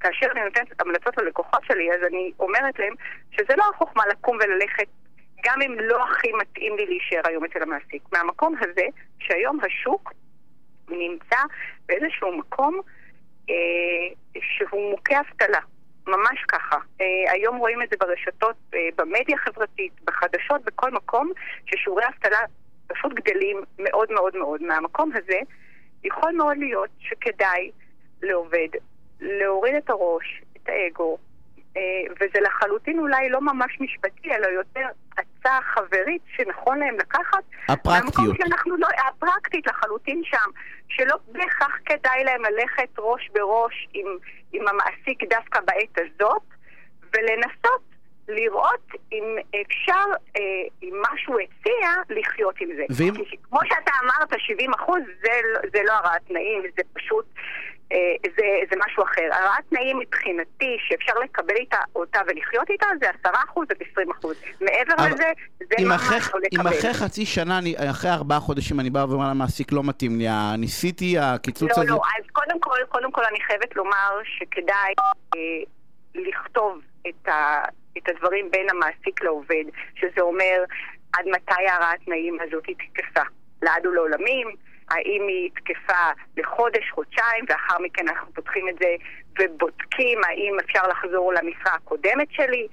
כאשר 0.00 0.26
אני 0.32 0.44
נותנת 0.44 0.80
המלצות 0.80 1.18
ללקוחות 1.18 1.64
שלי, 1.64 1.92
אז 1.92 2.00
אני 2.06 2.32
אומרת 2.40 2.78
להם 2.78 2.94
שזה 3.30 3.56
לא 3.56 3.64
החוכמה 3.74 4.02
לקום 4.06 4.36
וללכת 4.36 4.86
גם 5.44 5.62
אם 5.62 5.76
לא 5.80 6.04
הכי 6.04 6.28
מתאים 6.32 6.76
לי 6.76 6.86
להישאר 6.86 7.20
היום 7.24 7.44
אצל 7.44 7.62
המעסיק. 7.62 8.02
מהמקום 8.12 8.54
הזה, 8.60 8.86
שהיום 9.18 9.58
השוק 9.62 10.12
נמצא 10.88 11.36
באיזשהו 11.86 12.38
מקום 12.38 12.80
אה, 13.50 13.54
שהוא 14.40 14.90
מוכה 14.90 15.20
אבטלה. 15.20 15.60
ממש 16.06 16.44
ככה. 16.48 16.76
אה, 17.00 17.32
היום 17.32 17.56
רואים 17.56 17.82
את 17.82 17.90
זה 17.90 17.96
ברשתות, 18.00 18.56
אה, 18.74 18.88
במדיה 18.96 19.36
החברתית, 19.36 19.92
בחדשות, 20.04 20.64
בכל 20.64 20.90
מקום, 20.90 21.32
ששיעורי 21.66 22.04
אבטלה 22.06 22.38
פשוט 22.86 23.12
גדלים 23.12 23.62
מאוד 23.78 24.12
מאוד 24.12 24.36
מאוד. 24.36 24.62
מהמקום 24.62 25.10
הזה 25.14 25.38
יכול 26.04 26.32
מאוד 26.32 26.56
להיות 26.58 26.90
שכדאי 26.98 27.70
לעובד 28.22 28.68
להוריד 29.20 29.74
את 29.74 29.90
הראש, 29.90 30.42
את 30.56 30.68
האגו, 30.68 31.18
אה, 31.76 31.82
וזה 32.14 32.40
לחלוטין 32.40 32.98
אולי 32.98 33.28
לא 33.28 33.40
ממש 33.40 33.80
משפטי, 33.80 34.34
אלא 34.34 34.46
יותר 34.46 34.86
הצעה 35.42 35.60
חברית 35.62 36.22
שנכון 36.36 36.78
להם 36.78 36.96
לקחת. 36.98 37.44
הפרקטיות. 37.68 38.36
שאנחנו 38.36 38.76
לא, 38.76 38.88
הפרקטית 39.08 39.66
לחלוטין 39.66 40.22
שם, 40.24 40.50
שלא 40.88 41.16
בהכרח 41.26 41.78
כדאי 41.84 42.24
להם 42.24 42.42
ללכת 42.44 42.88
ראש 42.98 43.30
בראש 43.34 43.88
עם, 43.94 44.06
עם 44.52 44.68
המעסיק 44.68 45.24
דווקא 45.30 45.60
בעת 45.60 45.98
הזאת, 45.98 46.42
ולנסות 47.12 47.82
לראות 48.28 48.88
אם 49.12 49.36
אפשר, 49.62 50.04
אה, 50.36 50.42
עם 50.82 51.00
מה 51.00 51.08
שהוא 51.16 51.40
הציע, 51.40 51.90
לחיות 52.10 52.54
עם 52.60 52.68
זה. 52.76 52.84
ואם... 52.96 53.14
כמו 53.42 53.60
שאתה 53.64 53.90
אמרת, 54.04 54.32
70 54.38 54.70
אחוז 54.74 55.02
זה, 55.22 55.30
לא, 55.54 55.60
זה 55.72 55.78
לא 55.84 55.92
הרעת 55.92 56.22
תנאים, 56.28 56.62
זה 56.76 56.82
פשוט 56.92 57.24
אה, 57.36 57.40
זה, 58.36 58.44
זה 58.70 58.76
משהו 58.86 59.02
אחר. 59.02 59.28
הרעת 59.32 59.64
תנאים 59.70 59.98
מבחינתי, 59.98 60.76
שאפשר 60.78 61.12
לקבל 61.24 61.54
איתה, 61.56 61.78
אותה 61.96 62.20
ולחיות 62.26 62.70
איתה, 62.70 62.86
זה 63.00 63.06
עשרה 63.10 63.42
אחוז 63.44 63.66
עד 63.70 63.76
עשרים 63.90 64.10
אחוז. 64.10 64.42
מעבר 64.60 64.94
לזה, 65.06 65.32
זה 65.58 65.66
ממש 65.80 66.02
לא 66.34 66.40
לקבל. 66.40 66.60
אם 66.60 66.66
אחרי 66.66 66.94
חצי 66.94 67.26
שנה, 67.26 67.58
אני, 67.58 67.74
אחרי 67.90 68.10
ארבעה 68.10 68.40
חודשים, 68.40 68.80
אני 68.80 68.90
בא 68.90 69.06
ואומר 69.08 69.30
למעסיק, 69.30 69.72
לא 69.72 69.82
מתאים 69.84 70.18
לי, 70.18 70.26
ניסיתי, 70.58 71.18
הקיצוץ 71.18 71.70
לא, 71.70 71.82
הזה... 71.82 71.90
לא, 71.90 71.96
לא, 71.96 72.00
אז 72.18 72.30
קודם 72.32 72.60
כל, 72.60 72.78
קודם 72.88 73.12
כל 73.12 73.22
אני 73.30 73.38
חייבת 73.40 73.76
לומר 73.76 74.10
שכדאי 74.24 74.94
אה, 75.36 75.40
לכתוב 76.14 76.80
את, 77.08 77.28
ה, 77.28 77.64
את 77.98 78.08
הדברים 78.08 78.50
בין 78.50 78.66
המעסיק 78.70 79.22
לעובד, 79.22 79.64
שזה 79.94 80.20
אומר 80.20 80.64
עד 81.12 81.24
מתי 81.26 81.68
הרעת 81.68 82.00
תנאים 82.04 82.38
הזאת 82.40 82.66
היא 82.66 82.76
תקפה. 82.76 83.22
לעד 83.62 83.86
ולעולמים. 83.86 84.48
האם 84.92 85.26
היא 85.28 85.50
תקפה 85.54 86.10
לחודש, 86.36 86.90
חודשיים, 86.90 87.44
ואחר 87.48 87.78
מכן 87.78 88.08
אנחנו 88.08 88.32
פותחים 88.34 88.68
את 88.68 88.74
זה 88.80 88.94
ובודקים 89.38 90.18
האם 90.24 90.56
אפשר 90.64 90.88
לחזור 90.88 91.32
למשרה 91.32 91.74
הקודמת 91.74 92.28
שלי. 92.30 92.66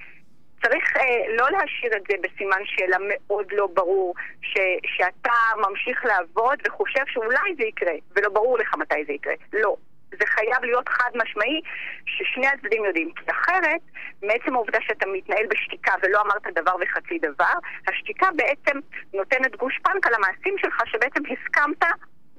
צריך 0.64 0.98
אה, 0.98 1.36
לא 1.38 1.46
להשאיר 1.52 1.98
את 1.98 2.04
זה 2.10 2.16
בסימן 2.22 2.62
שאלה 2.66 2.98
מאוד 3.02 3.46
לא 3.52 3.68
ברור, 3.74 4.16
ש, 4.42 4.58
שאתה 4.86 5.32
ממשיך 5.70 6.06
לעבוד 6.06 6.60
וחושב 6.68 7.04
שאולי 7.08 7.56
זה 7.58 7.64
יקרה, 7.64 7.94
ולא 8.16 8.30
ברור 8.30 8.58
לך 8.58 8.76
מתי 8.76 9.06
זה 9.06 9.14
יקרה. 9.14 9.34
לא. 9.54 9.76
זה 10.12 10.26
חייב 10.26 10.64
להיות 10.64 10.90
חד 10.90 11.10
משמעי, 11.16 11.62
ששני 12.06 12.48
הצדדים 12.48 12.86
יודעים. 12.86 13.12
כי 13.16 13.32
אחרת, 13.32 13.82
מעצם 14.24 14.56
העובדה 14.56 14.78
שאתה 14.82 15.06
מתנהל 15.14 15.46
בשתיקה 15.50 15.94
ולא 16.04 16.22
אמרת 16.22 16.48
דבר 16.56 16.76
וחצי 16.82 17.20
דבר, 17.22 17.54
השתיקה 17.88 18.28
בעצם 18.36 18.80
נותנת 19.14 19.56
גושפנקה 19.56 20.10
למעשים 20.10 20.56
שלך, 20.58 20.82
שבעצם 20.86 21.22
הסכמת 21.26 21.84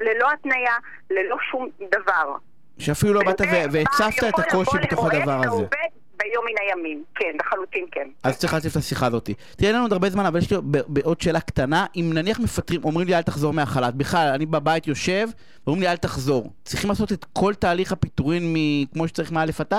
ללא 0.00 0.32
התניה, 0.32 0.74
ללא 1.10 1.36
שום 1.50 1.68
דבר. 1.80 2.36
שאפילו 2.78 3.12
לא 3.14 3.20
באת 3.24 3.40
והצפת 3.72 4.28
את 4.28 4.38
הקושי 4.38 4.78
בתוך 4.82 5.06
הדבר 5.06 5.40
הזה. 5.44 5.64
ביום 6.22 6.44
מן 6.44 6.54
הימים, 6.60 7.04
כן, 7.14 7.36
לחלוטין 7.40 7.86
כן. 7.92 8.08
אז 8.22 8.38
צריך 8.38 8.54
להציף 8.54 8.72
את 8.72 8.76
השיחה 8.76 9.06
הזאת. 9.06 9.30
תראה, 9.56 9.68
אין 9.68 9.74
לנו 9.74 9.84
עוד 9.84 9.92
הרבה 9.92 10.10
זמן, 10.10 10.26
אבל 10.26 10.38
יש 10.38 10.50
לי 10.50 10.56
עוד 11.04 11.20
שאלה 11.20 11.40
קטנה. 11.40 11.86
אם 11.96 12.10
נניח 12.14 12.40
מפטרים, 12.40 12.84
אומרים 12.84 13.08
לי 13.08 13.14
אל 13.16 13.22
תחזור 13.22 13.52
מהחל"ת, 13.52 13.94
בכלל, 13.94 14.28
אני 14.34 14.46
בבית 14.46 14.86
יושב, 14.86 15.28
ואומרים 15.66 15.82
לי 15.82 15.88
אל 15.88 15.96
תחזור. 15.96 16.52
צריכים 16.64 16.90
לעשות 16.90 17.12
את 17.12 17.26
כל 17.32 17.54
תהליך 17.54 17.92
הפיטורין 17.92 18.54
כמו 18.92 19.08
שצריך 19.08 19.32
מא' 19.32 19.42
עד 19.42 19.66
ת'? 19.68 19.74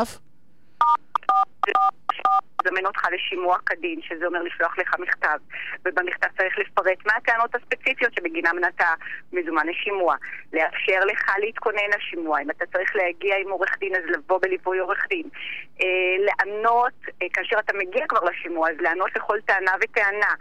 לזמן 2.66 2.86
אותך 2.86 3.08
לשימוע 3.12 3.58
כדין, 3.66 4.02
שזה 4.02 4.26
אומר 4.26 4.44
לשלוח 4.44 4.78
לך 4.78 4.96
מכתב, 5.00 5.38
ובמכתב 5.86 6.28
צריך 6.38 6.60
לפרט 6.60 7.06
מה 7.06 7.14
הטענות 7.18 7.56
הספציפיות 7.56 8.14
שבגינם 8.14 8.60
נתה 8.62 8.94
מזומן 9.34 9.68
לשימוע, 9.68 10.16
לאפשר 10.54 11.00
לך 11.06 11.32
להתכונן 11.38 11.90
לשימוע, 11.98 12.42
אם 12.42 12.50
אתה 12.50 12.66
צריך 12.66 12.96
להגיע 12.96 13.36
עם 13.38 13.50
עורך 13.50 13.78
דין 13.80 13.96
אז 13.96 14.02
לבוא 14.06 14.40
בליווי 14.42 14.80
עורך 14.80 15.08
דין, 15.10 15.26
אה, 15.82 15.88
לענות, 16.20 16.94
אה, 17.22 17.28
כאשר 17.34 17.60
אתה 17.60 17.74
מגיע 17.78 18.08
כבר 18.08 18.24
לשימוע 18.24 18.70
אז 18.70 18.76
לענות 18.80 19.16
לכל 19.16 19.42
טענה 19.46 19.72
וטענה, 19.82 20.34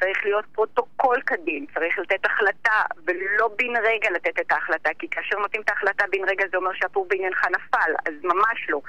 צריך 0.00 0.24
להיות 0.24 0.44
פרוטוקול 0.52 1.20
כדין, 1.26 1.66
צריך 1.74 1.98
לתת 1.98 2.24
החלטה, 2.24 2.82
ולא 3.06 3.48
בן 3.58 3.76
רגע 3.76 4.10
לתת 4.10 4.40
את 4.40 4.52
ההחלטה, 4.52 4.90
כי 4.98 5.08
כאשר 5.10 5.38
נותנים 5.38 5.62
את 5.62 5.70
ההחלטה 5.70 6.04
בן 6.12 6.28
רגע 6.28 6.44
זה 6.50 6.56
אומר 6.56 6.70
שהפור 6.74 7.06
בעניינך 7.08 7.44
נפל, 7.44 7.92
אז 8.06 8.14
ממש 8.24 8.66
לא. 8.68 8.80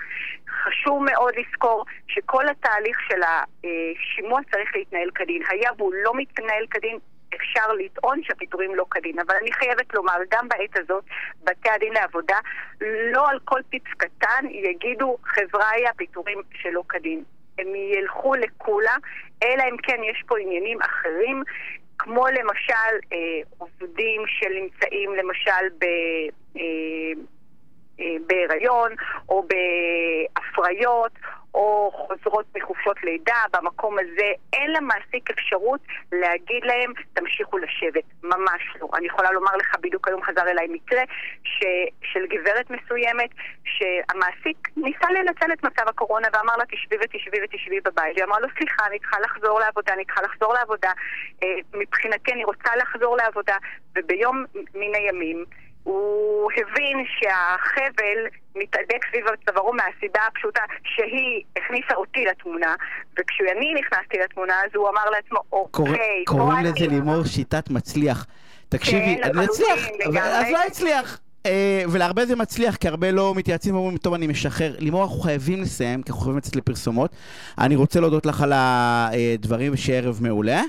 חשוב 0.64 1.04
מאוד 1.04 1.34
לזכור 1.38 1.86
שכל 2.08 2.50
התהליך 2.50 2.98
של 3.08 3.22
השימוע 3.24 4.40
צריך 4.52 4.76
להתנהל 4.76 5.10
כדין. 5.16 5.42
היה 5.50 5.70
והוא 5.78 5.94
לא 6.04 6.12
מתנהל 6.16 6.66
כדין, 6.72 6.98
אפשר 7.36 7.74
לטעון 7.74 8.24
שהפיטורים 8.24 8.76
לא 8.76 8.86
כדין. 8.92 9.20
אבל 9.20 9.36
אני 9.42 9.54
חייבת 9.54 9.94
לומר, 9.94 10.18
גם 10.30 10.50
בעת 10.50 10.78
הזאת, 10.78 11.04
בתי 11.44 11.70
הדין 11.70 11.94
לעבודה, 11.94 12.38
לא 13.14 13.30
על 13.30 13.40
כל 13.46 13.60
פיפס 13.70 13.92
קטן 13.98 14.46
יגידו, 14.50 15.18
חבריא, 15.24 15.90
הפיטורים 15.90 16.42
שלא 16.54 16.84
כדין. 16.90 17.24
הם 17.60 17.76
ילכו 17.76 18.36
לקולה, 18.36 18.96
אלא 19.44 19.64
אם 19.72 19.78
כן 19.78 20.04
יש 20.04 20.24
פה 20.28 20.40
עניינים 20.40 20.82
אחרים, 20.82 21.44
כמו 22.00 22.28
למשל 22.28 22.94
אה, 23.14 23.42
עובדים 23.58 24.22
שנמצאים 24.28 25.16
למשל 25.16 25.68
ב... 25.80 25.86
אה, 26.58 26.62
אה, 28.00 28.16
בהיריון 28.28 28.92
או 29.30 29.48
בהפריות 29.48 31.12
או 31.58 31.92
חוזרות 31.92 32.46
מחופשות 32.58 33.04
לידה, 33.04 33.42
במקום 33.54 33.96
הזה 34.00 34.32
אין 34.54 34.72
למעסיק 34.72 35.30
אפשרות 35.30 35.80
להגיד 36.12 36.64
להם 36.64 36.92
תמשיכו 37.14 37.58
לשבת, 37.58 38.04
ממש 38.24 38.62
לא. 38.82 38.90
אני 38.94 39.08
יכולה 39.08 39.32
לומר 39.32 39.56
לך, 39.56 39.76
בדיוק 39.82 40.08
היום 40.08 40.24
חזר 40.24 40.48
אליי 40.48 40.68
מקרה 40.70 41.02
ש, 41.44 41.64
של 42.02 42.26
גברת 42.28 42.70
מסוימת 42.70 43.30
שהמעסיק 43.64 44.58
ניסה 44.78 45.12
לנצל 45.12 45.54
את 45.54 45.64
מצב 45.64 45.88
הקורונה 45.88 46.28
ואמר 46.34 46.58
לה 46.58 46.66
תשבי 46.66 46.96
ותשבי 47.02 47.38
ותשבי 47.44 47.80
בבית. 47.80 48.16
והיא 48.16 48.26
אמרה 48.26 48.40
לו 48.40 48.48
סליחה, 48.58 48.86
אני 48.88 49.00
צריכה 49.00 49.20
לחזור 49.20 49.60
לעבודה, 49.60 49.94
אני 49.94 50.06
צריכה 50.06 50.22
לחזור 50.22 50.54
לעבודה, 50.54 50.92
אה, 51.44 51.48
מבחינתי 51.74 52.32
אני 52.32 52.44
רוצה 52.44 52.76
לחזור 52.76 53.18
לעבודה, 53.18 53.56
וביום 53.98 54.46
מן 54.76 54.96
הימים 54.96 55.46
הוא 55.88 56.52
הבין 56.52 57.06
שהחבל 57.20 58.18
מתהדק 58.56 59.06
סביב 59.10 59.26
צווארו 59.46 59.74
מהסיבה 59.74 60.20
הפשוטה 60.28 60.62
שהיא 60.84 61.44
הכניסה 61.58 61.96
אותי 61.96 62.26
לתמונה, 62.26 62.76
וכשאני 63.20 63.74
נכנסתי 63.74 64.18
לתמונה 64.24 64.54
אז 64.54 64.70
הוא 64.76 64.90
אמר 64.90 65.10
לעצמו, 65.10 65.40
אוקיי, 65.52 66.24
קוראים 66.26 66.66
לזה 66.66 66.88
לימור 66.88 67.24
שיטת 67.24 67.70
מצליח. 67.70 68.26
תקשיבי, 68.70 69.18
כן, 69.24 69.30
אני 69.30 69.46
אצליח, 69.46 69.80
אז 70.16 70.46
לא 70.52 70.60
אצליח. 70.68 71.20
אה, 71.46 71.84
ולהרבה 71.92 72.26
זה 72.26 72.36
מצליח, 72.36 72.76
כי 72.76 72.88
הרבה 72.88 73.12
לא 73.12 73.34
מתייעצים 73.36 73.76
ואומרים, 73.76 73.98
טוב, 73.98 74.14
אני 74.14 74.28
משחרר. 74.28 74.76
לימור, 74.80 75.04
אנחנו 75.04 75.20
חייבים 75.20 75.62
לסיים, 75.62 76.04
כי 76.04 76.12
אנחנו 76.12 76.22
חייבים 76.22 76.38
לצאת 76.38 76.56
לפרסומות. 76.56 77.12
אני 77.58 77.76
רוצה 77.76 78.00
להודות 78.00 78.26
לך 78.26 78.42
על 78.42 78.54
הדברים, 78.56 79.74
ושיהיה 79.74 80.00
ערב 80.00 80.20
מעולה. 80.22 80.62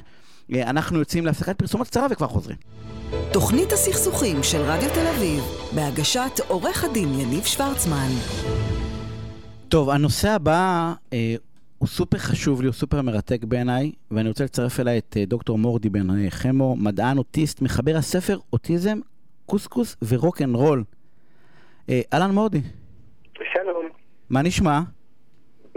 אה, 0.54 0.70
אנחנו 0.70 0.98
יוצאים 0.98 1.26
להפסקת 1.26 1.58
פרסומות 1.58 1.86
קצרה 1.86 2.06
וכבר 2.10 2.26
חוזרים. 2.26 2.56
תוכנית 3.32 3.72
הסכסוכים 3.72 4.42
של 4.42 4.58
רדיו 4.58 4.88
תל 4.94 5.06
אביב, 5.16 5.42
בהגשת 5.74 6.40
עורך 6.48 6.84
הדין 6.84 7.08
יניב 7.08 7.44
שוורצמן. 7.44 8.08
טוב, 9.68 9.90
הנושא 9.90 10.28
הבא 10.28 10.92
אה, 11.12 11.34
הוא 11.78 11.88
סופר 11.88 12.18
חשוב 12.18 12.60
לי, 12.60 12.66
הוא 12.66 12.74
סופר 12.74 13.02
מרתק 13.02 13.44
בעיניי, 13.44 13.92
ואני 14.10 14.28
רוצה 14.28 14.44
לצרף 14.44 14.80
אליי 14.80 14.98
את 14.98 15.16
אה, 15.16 15.24
דוקטור 15.24 15.58
מורדי 15.58 15.88
בן 15.88 16.10
אה, 16.10 16.30
חמו, 16.30 16.76
מדען 16.76 17.18
אוטיסט, 17.18 17.62
מחבר 17.62 17.96
הספר 17.96 18.38
אוטיזם, 18.52 18.98
קוסקוס 19.46 19.96
ורוק 20.08 20.42
אנד 20.42 20.56
רול. 20.56 20.84
אה, 21.88 22.00
אהלן 22.12 22.30
מורדי. 22.30 22.60
שלום. 23.52 23.88
מה 24.30 24.42
נשמע? 24.42 24.80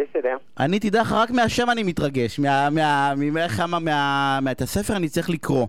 בסדר. 0.10 0.38
אני, 0.60 0.80
תדע 0.80 1.02
לך, 1.02 1.12
רק 1.12 1.32
מהשם 1.32 1.70
אני 1.70 1.84
מתרגש. 1.84 2.40
מה, 2.40 2.70
מה, 2.70 3.14
מה, 3.16 3.68
מה, 3.68 3.80
מה, 3.80 4.40
מה, 4.42 4.52
את 4.52 4.62
הספר 4.62 4.96
אני 4.96 5.10
צריך 5.10 5.30
לקרוא. 5.30 5.68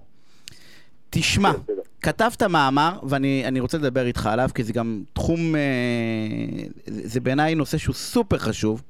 תשמע, 1.11 1.53
כתבת 2.01 2.43
מאמר, 2.43 2.99
ואני 3.03 3.61
רוצה 3.61 3.79
לדבר 3.79 4.07
איתך 4.07 4.27
עליו, 4.27 4.51
כי 4.55 4.65
זה 4.65 4.73
גם 4.73 5.03
תחום, 5.13 5.57
אה, 5.57 5.61
זה 6.87 7.21
בעיניי 7.21 7.55
נושא 7.55 7.79
שהוא 7.79 7.95
סופר 7.95 8.39
חשוב 8.39 8.83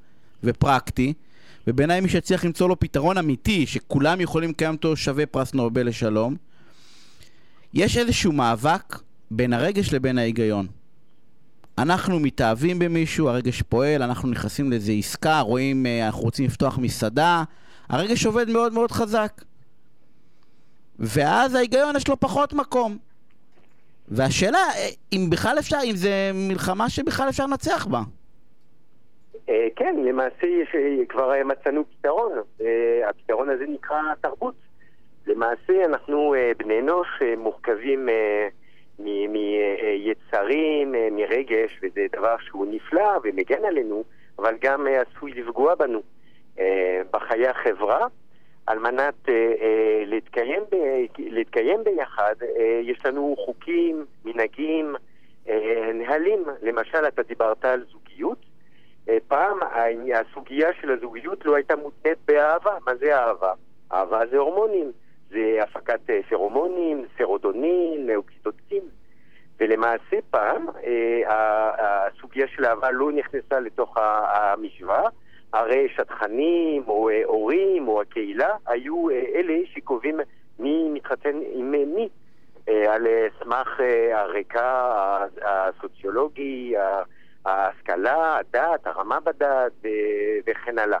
ופרקטי, 0.43 1.13
ובעיניי 1.67 2.01
מי 2.01 2.09
שצריך 2.09 2.45
למצוא 2.45 2.69
לו 2.69 2.79
פתרון 2.79 3.17
אמיתי, 3.17 3.65
שכולם 3.65 4.21
יכולים 4.21 4.49
לקיים 4.49 4.73
אותו 4.75 4.95
שווה 4.95 5.25
פרס 5.25 5.53
נובל 5.53 5.87
לשלום, 5.87 6.35
יש 7.73 7.97
איזשהו 7.97 8.31
מאבק 8.31 8.99
בין 9.31 9.53
הרגש 9.53 9.93
לבין 9.93 10.17
ההיגיון. 10.17 10.67
אנחנו 11.77 12.19
מתאהבים 12.19 12.79
במישהו, 12.79 13.29
הרגש 13.29 13.61
פועל, 13.61 14.03
אנחנו 14.03 14.29
נכנסים 14.29 14.71
לאיזו 14.71 14.91
עסקה, 14.99 15.39
רואים, 15.39 15.85
אה, 15.85 16.05
אנחנו 16.05 16.21
רוצים 16.21 16.45
לפתוח 16.45 16.77
מסעדה, 16.77 17.43
הרגש 17.89 18.25
עובד 18.25 18.49
מאוד 18.49 18.73
מאוד 18.73 18.91
חזק. 18.91 19.31
ואז 20.99 21.55
ההיגיון 21.55 21.95
יש 21.95 22.07
לו 22.07 22.19
פחות 22.19 22.53
מקום. 22.53 22.97
והשאלה, 24.07 24.57
אה, 24.57 24.87
אם 25.13 25.29
בכלל 25.29 25.55
אפשר, 25.59 25.77
אם 25.83 25.95
זה 25.95 26.31
מלחמה 26.33 26.89
שבכלל 26.89 27.29
אפשר 27.29 27.45
לנצח 27.45 27.85
בה. 27.85 27.99
אה, 29.49 29.67
כן, 29.75 29.95
למעשה 30.05 30.47
כבר 31.09 31.31
מצאנו 31.45 31.83
פתרון. 31.89 32.31
הפתרון 33.09 33.49
הזה 33.49 33.65
נקרא 33.67 33.97
תרבות. 34.21 34.55
למעשה 35.27 35.85
אנחנו 35.85 36.35
בני 36.57 36.79
אנוש 36.79 37.07
מורכבים 37.37 38.09
מיצרים, 38.99 40.95
אה, 40.95 41.07
מרגש, 41.11 41.79
וזה 41.83 42.05
דבר 42.11 42.35
שהוא 42.39 42.65
נפלא 42.71 43.19
ומגן 43.23 43.65
עלינו, 43.65 44.03
אבל 44.39 44.55
גם 44.61 44.87
אה, 44.87 45.01
עשוי 45.01 45.31
לפגוע 45.31 45.75
בנו 45.75 46.01
אה, 46.59 47.01
בחיי 47.11 47.47
החברה. 47.47 48.07
על 48.67 48.79
מנת 48.79 49.29
להתקיים, 50.05 50.63
להתקיים 51.17 51.83
ביחד, 51.83 52.35
יש 52.81 53.05
לנו 53.05 53.35
חוקים, 53.45 54.05
מנהגים, 54.25 54.95
נהלים. 55.93 56.43
למשל, 56.61 57.07
אתה 57.07 57.23
דיברת 57.23 57.65
על 57.65 57.85
זוגיות. 57.91 58.37
פעם 59.27 59.57
הסוגיה 60.13 60.69
של 60.81 60.91
הזוגיות 60.91 61.45
לא 61.45 61.55
הייתה 61.55 61.75
מותנית 61.75 62.17
באהבה. 62.27 62.77
מה 62.85 62.95
זה 62.95 63.17
אהבה? 63.17 63.53
אהבה 63.91 64.21
זה 64.31 64.37
הורמונים. 64.37 64.91
זה 65.33 65.63
הפקת 65.63 65.99
פרומונים, 66.29 67.05
סרודונין, 67.17 68.09
אוקסיטוצין. 68.15 68.83
ולמעשה 69.59 70.17
פעם 70.29 70.65
אה, 70.85 71.71
הסוגיה 71.77 72.47
של 72.47 72.65
אהבה 72.65 72.91
לא 72.91 73.11
נכנסה 73.11 73.59
לתוך 73.59 73.97
המשוואה, 73.97 75.09
הרי 75.53 75.87
שטחנים 75.95 76.83
או 76.87 77.09
אה, 77.09 77.21
הורים 77.25 77.87
או 77.87 78.01
הקהילה 78.01 78.55
היו 78.67 79.09
אה, 79.09 79.23
אלה 79.35 79.59
שקובעים 79.73 80.19
מי 80.59 80.89
מתחתן 80.89 81.39
עם 81.53 81.71
מי. 81.71 82.09
על 82.87 83.07
סמך 83.39 83.79
הרקע 84.13 84.87
הסוציולוגי, 85.41 86.73
ההשכלה, 87.45 88.37
הדת, 88.37 88.87
הרמה 88.87 89.19
בדת 89.19 89.71
וכן 90.47 90.79
הלאה. 90.79 90.97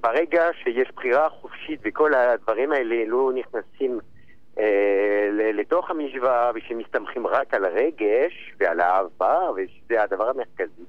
ברגע 0.00 0.42
שיש 0.62 0.88
בחירה 0.96 1.28
חופשית 1.30 1.80
וכל 1.84 2.14
הדברים 2.14 2.72
האלה 2.72 2.96
לא 3.06 3.30
נכנסים 3.34 4.00
אה, 4.58 5.52
לתוך 5.54 5.90
המשוואה 5.90 6.50
ושמסתמכים 6.54 7.26
רק 7.26 7.54
על 7.54 7.64
הרגש 7.64 8.54
ועל 8.60 8.80
האהבה, 8.80 9.38
ושזה 9.56 10.02
הדבר 10.02 10.28
המרכזי, 10.28 10.82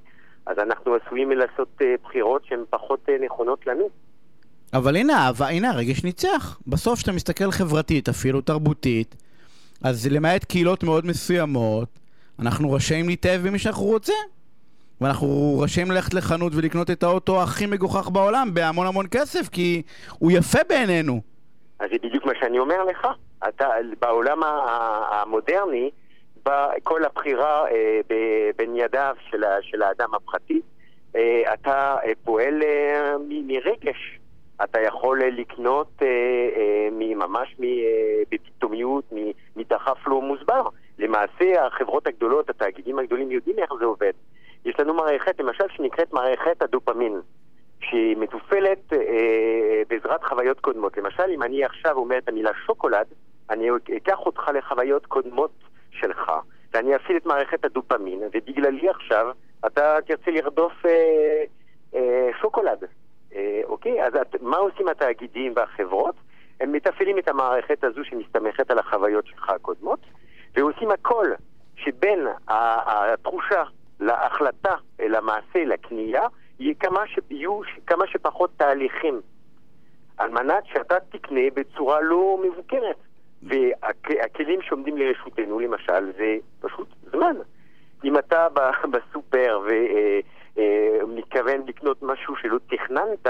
אז 0.46 0.58
אנחנו 0.58 0.94
עשויים 0.94 1.30
לעשות 1.30 1.68
אה, 1.82 1.94
בחירות 2.04 2.44
שהן 2.44 2.64
פחות 2.70 3.08
אה, 3.08 3.16
נכונות 3.20 3.66
לנו. 3.66 3.88
אבל 4.74 4.96
הנה 4.96 5.16
האהבה, 5.16 5.48
הנה 5.48 5.70
הרגש 5.70 6.04
ניצח. 6.04 6.60
בסוף 6.66 6.98
כשאתה 6.98 7.12
מסתכל 7.12 7.50
חברתית, 7.50 8.08
אפילו 8.08 8.40
תרבותית, 8.40 9.14
אז 9.84 10.06
למעט 10.10 10.44
קהילות 10.44 10.82
מאוד 10.82 11.06
מסוימות, 11.06 11.88
אנחנו 12.38 12.72
רשאים 12.72 13.08
להתאהב 13.08 13.46
במי 13.46 13.58
שאנחנו 13.58 13.84
רוצים. 13.84 14.37
ואנחנו 15.00 15.60
רשאים 15.64 15.90
ללכת 15.90 16.14
לחנות 16.14 16.52
ולקנות 16.54 16.90
את 16.90 17.02
האוטו 17.02 17.42
הכי 17.42 17.66
מגוחך 17.66 18.08
בעולם 18.10 18.48
בהמון 18.54 18.86
המון 18.86 19.06
כסף, 19.10 19.48
כי 19.48 19.82
הוא 20.18 20.30
יפה 20.30 20.58
בעינינו. 20.68 21.20
אז 21.80 21.88
זה 21.92 21.96
בדיוק 22.02 22.24
מה 22.26 22.32
שאני 22.40 22.58
אומר 22.58 22.84
לך. 22.84 23.06
אתה, 23.48 23.68
בעולם 24.00 24.42
המודרני, 25.10 25.90
כל 26.82 27.04
הבחירה 27.04 27.70
אה, 27.70 28.00
בין 28.56 28.76
ידיו 28.76 29.14
של, 29.30 29.44
של 29.60 29.82
האדם 29.82 30.14
הפרטי, 30.14 30.60
אה, 31.16 31.54
אתה 31.54 31.96
אה, 32.04 32.12
פועל 32.24 32.62
מרגש. 33.28 34.18
אתה 34.64 34.80
יכול 34.80 35.22
לקנות 35.22 36.02
ממש 36.92 37.56
בפתאומיות, 38.30 39.04
מדחף 39.56 39.98
לא 40.06 40.22
מוסבר. 40.22 40.68
למעשה, 40.98 41.66
החברות 41.66 42.06
הגדולות, 42.06 42.50
התאגידים 42.50 42.98
הגדולים 42.98 43.30
יודעים 43.30 43.58
איך 43.58 43.70
זה 43.78 43.84
עובד. 43.84 44.12
יש 44.64 44.80
לנו 44.80 44.94
מערכת, 44.94 45.40
למשל, 45.40 45.64
שנקראת 45.68 46.12
מערכת 46.12 46.62
הדופמין, 46.62 47.20
שהיא 47.80 48.16
מתופעלת 48.16 48.92
אה, 48.92 49.82
בעזרת 49.88 50.24
חוויות 50.24 50.60
קודמות. 50.60 50.96
למשל, 50.96 51.30
אם 51.34 51.42
אני 51.42 51.64
עכשיו 51.64 51.96
אומר 51.96 52.18
את 52.18 52.28
המילה 52.28 52.50
שוקולד, 52.66 53.06
אני 53.50 53.68
אקח 53.96 54.18
אותך 54.18 54.50
לחוויות 54.54 55.06
קודמות 55.06 55.50
שלך, 55.90 56.32
ואני 56.74 56.96
אפעיל 56.96 57.16
את 57.16 57.26
מערכת 57.26 57.64
הדופמין, 57.64 58.22
ובגללי 58.32 58.88
עכשיו 58.88 59.26
אתה 59.66 59.98
תרצה 60.06 60.30
לרדוף 60.30 60.72
אה, 60.86 61.44
אה, 61.94 62.30
שוקולד. 62.40 62.84
אה, 63.34 63.60
אוקיי? 63.64 64.04
אז 64.06 64.12
את, 64.14 64.42
מה 64.42 64.56
עושים 64.56 64.88
התאגידים 64.88 65.52
והחברות? 65.56 66.14
הם 66.60 66.72
מתפעלים 66.72 67.18
את 67.18 67.28
המערכת 67.28 67.84
הזו 67.84 68.04
שמסתמכת 68.04 68.70
על 68.70 68.78
החוויות 68.78 69.26
שלך 69.26 69.50
הקודמות, 69.50 70.00
ועושים 70.56 70.90
הכל 70.90 71.26
שבין 71.76 72.26
התחושה 72.48 73.62
להחלטה, 74.00 74.74
למעשה, 74.98 75.64
לקנייה, 75.66 76.22
יהיה 76.60 76.74
כמה 76.74 77.00
שיהיו 77.06 77.60
כמה 77.86 78.06
שפחות 78.06 78.50
תהליכים, 78.56 79.20
על 80.16 80.30
מנת 80.30 80.64
שאתה 80.66 80.96
תקנה 81.10 81.40
בצורה 81.54 82.00
לא 82.00 82.40
מבוקרת. 82.44 82.96
והכלים 83.42 84.62
שעומדים 84.62 84.96
לרשותנו, 84.96 85.60
למשל, 85.60 86.12
זה 86.18 86.36
פשוט 86.60 86.88
זמן. 87.12 87.36
אם 88.04 88.18
אתה 88.18 88.48
בסופר 88.92 89.60
ומתכוון 90.56 91.60
לקנות 91.66 92.02
משהו 92.02 92.36
שלא 92.36 92.58
תכננת, 92.70 93.26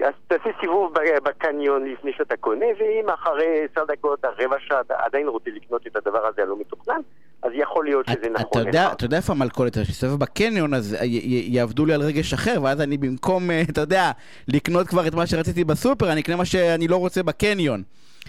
אז 0.00 0.14
תעשה 0.26 0.50
סיבוב 0.60 0.94
בקניון 1.22 1.84
לפני 1.84 2.12
שאתה 2.12 2.36
קונה, 2.36 2.66
ואם 2.78 3.08
אחרי 3.10 3.64
עשר 3.64 3.84
דקות, 3.84 4.24
רבע 4.24 4.56
שעה, 4.58 4.80
עדיין 4.88 5.28
רוצה 5.28 5.50
לקנות 5.50 5.86
את 5.86 5.96
הדבר 5.96 6.26
הזה 6.26 6.42
הלא 6.42 6.56
מתוכנן, 6.60 7.00
אז 7.44 7.50
יכול 7.54 7.84
להיות 7.84 8.06
שזה 8.06 8.16
אתה 8.18 8.28
נכון 8.28 8.66
יודע, 8.66 8.86
לך. 8.86 8.92
אתה 8.92 9.04
יודע 9.04 9.16
איפה 9.16 9.32
המלכודת, 9.32 9.78
כשאסתובב 9.78 10.18
בקניון 10.18 10.74
אז 10.74 10.96
יעבדו 11.02 11.86
לי 11.86 11.94
על 11.94 12.02
רגש 12.02 12.32
אחר, 12.32 12.58
ואז 12.62 12.80
אני 12.80 12.96
במקום, 12.96 13.50
אה, 13.50 13.62
אתה 13.62 13.80
יודע, 13.80 14.10
לקנות 14.48 14.88
כבר 14.88 15.06
את 15.06 15.14
מה 15.14 15.26
שרציתי 15.26 15.64
בסופר, 15.64 16.12
אני 16.12 16.20
אקנה 16.20 16.36
מה 16.36 16.44
שאני 16.44 16.88
לא 16.88 16.96
רוצה 16.96 17.22
בקניון. 17.22 17.82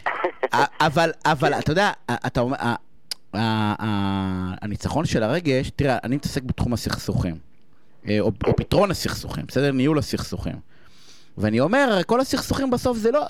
אבל, 0.53 1.11
אבל, 1.25 1.53
אתה 1.53 1.71
יודע, 1.71 1.91
אתה 2.11 2.41
אומר, 2.41 2.55
הניצחון 4.61 5.05
של 5.05 5.23
הרגש, 5.23 5.69
תראה, 5.75 5.97
אני 6.03 6.15
מתעסק 6.15 6.43
בתחום 6.43 6.73
הסכסוכים, 6.73 7.35
אה, 8.07 8.19
או 8.19 8.31
או 8.47 8.55
פתרון 8.55 8.91
הסכסוכים, 8.91 9.45
בסדר? 9.47 9.71
ניהול 9.71 9.99
הסכסוכים. 9.99 10.55
ואני 11.37 11.59
אומר, 11.59 12.01
כל 12.05 12.19
הסכסוכים 12.19 12.69
בסוף 12.69 12.97
זה 12.97 13.11
לא, 13.11 13.25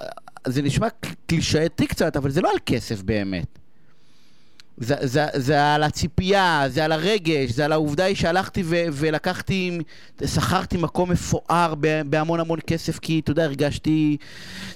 זה 0.47 0.61
נשמע 0.61 0.87
קלישאתי 1.27 1.87
קצת, 1.87 2.17
אבל 2.17 2.29
זה 2.29 2.41
לא 2.41 2.51
על 2.51 2.57
כסף 2.65 3.01
באמת. 3.01 3.59
זה, 4.77 4.95
זה, 5.01 5.21
זה 5.33 5.73
על 5.75 5.83
הציפייה, 5.83 6.63
זה 6.67 6.85
על 6.85 6.91
הרגש, 6.91 7.51
זה 7.51 7.65
על 7.65 7.71
העובדה 7.71 8.03
היא 8.03 8.15
שהלכתי 8.15 8.61
ו, 8.65 8.75
ולקחתי, 8.91 9.77
שכרתי 10.25 10.77
מקום 10.83 11.11
מפואר 11.11 11.73
בהמון 12.05 12.39
המון 12.39 12.59
כסף, 12.67 12.99
כי 12.99 13.19
אתה 13.23 13.31
יודע, 13.31 13.43
הרגשתי 13.43 14.17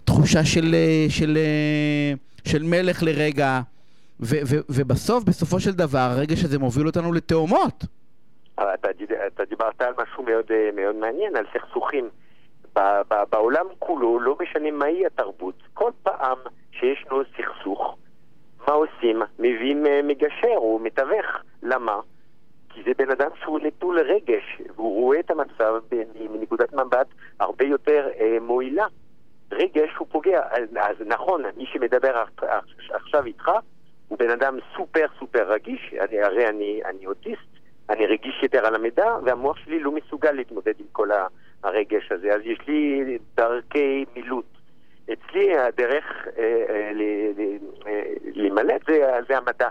תחושה 0.06 0.44
של, 0.44 0.74
אה, 0.74 1.06
של, 1.10 1.38
אה, 1.38 2.14
של 2.52 2.64
מלך 2.64 3.04
לרגע, 3.04 3.62
ו, 4.20 4.36
ו, 4.46 4.56
ובסוף, 4.70 5.24
בסופו 5.24 5.60
של 5.60 5.72
דבר, 5.72 6.10
הרגש 6.12 6.44
הזה 6.44 6.60
מוביל 6.60 6.88
אותנו 6.88 7.14
לתאומות. 7.14 7.84
אתה, 8.56 8.90
אתה 9.28 9.46
דיברת 9.50 9.82
על 9.82 9.94
משהו 10.04 10.24
מאוד, 10.24 10.46
אה, 10.52 10.70
מאוד 10.76 10.96
מעניין, 10.96 11.36
על 11.36 11.46
סכסוכים. 11.54 12.10
בעולם 13.30 13.66
כולו, 13.80 14.20
לא 14.20 14.38
משנה 14.42 14.72
מהי 14.72 15.06
התרבות, 15.06 15.56
כל 15.74 15.92
פעם 16.04 16.38
שישנו 16.72 17.22
סכסוך, 17.38 17.98
מה 18.70 18.76
עושים? 18.76 19.22
מביאים 19.40 19.86
אה, 19.86 20.02
מגשר 20.04 20.56
או 20.56 20.80
מתווך. 20.84 21.26
למה? 21.64 22.00
כי 22.70 22.82
זה 22.84 22.92
בן 22.98 23.12
אדם 23.12 23.30
שהוא 23.44 23.60
נטול 23.60 24.00
רגש, 24.00 24.62
והוא 24.76 25.02
רואה 25.04 25.20
את 25.20 25.32
המצב 25.32 25.74
מנקודת 26.30 26.74
מבט 26.74 27.08
הרבה 27.40 27.66
יותר 27.66 28.08
אה, 28.20 28.38
מועילה. 28.42 28.86
רגש 29.52 29.90
הוא 29.98 30.08
פוגע. 30.12 30.42
אז, 30.52 30.64
אז 30.80 30.96
נכון, 31.06 31.44
מי 31.58 31.66
שמדבר 31.66 32.24
עכ- 32.24 32.44
עכ- 32.44 32.96
עכשיו 32.96 33.26
איתך 33.26 33.52
הוא 34.08 34.18
בן 34.20 34.30
אדם 34.30 34.58
סופר 34.78 35.06
סופר 35.20 35.52
רגיש, 35.52 35.94
אני, 36.00 36.22
הרי 36.22 36.48
אני, 36.50 36.82
אני 36.86 37.08
אוטיסט, 37.08 37.50
אני 37.90 38.06
רגיש 38.06 38.40
יותר 38.44 38.66
על 38.66 38.76
המידע, 38.76 39.16
והמוח 39.26 39.58
שלי 39.58 39.80
לא 39.80 39.92
מסוגל 39.92 40.32
להתמודד 40.32 40.74
עם 40.80 40.86
כל 40.92 41.10
הרגש 41.64 42.12
הזה. 42.12 42.34
אז 42.34 42.42
יש 42.44 42.60
לי 42.68 43.04
דרכי 43.38 44.06
מילוט. 44.16 44.59
אצלי 45.13 45.58
הדרך 45.58 46.28
אה, 46.38 46.43
אה, 46.69 46.91
אה, 47.88 48.02
להימלט 48.24 48.82
זה, 48.88 49.12
זה 49.28 49.38
המדע. 49.38 49.69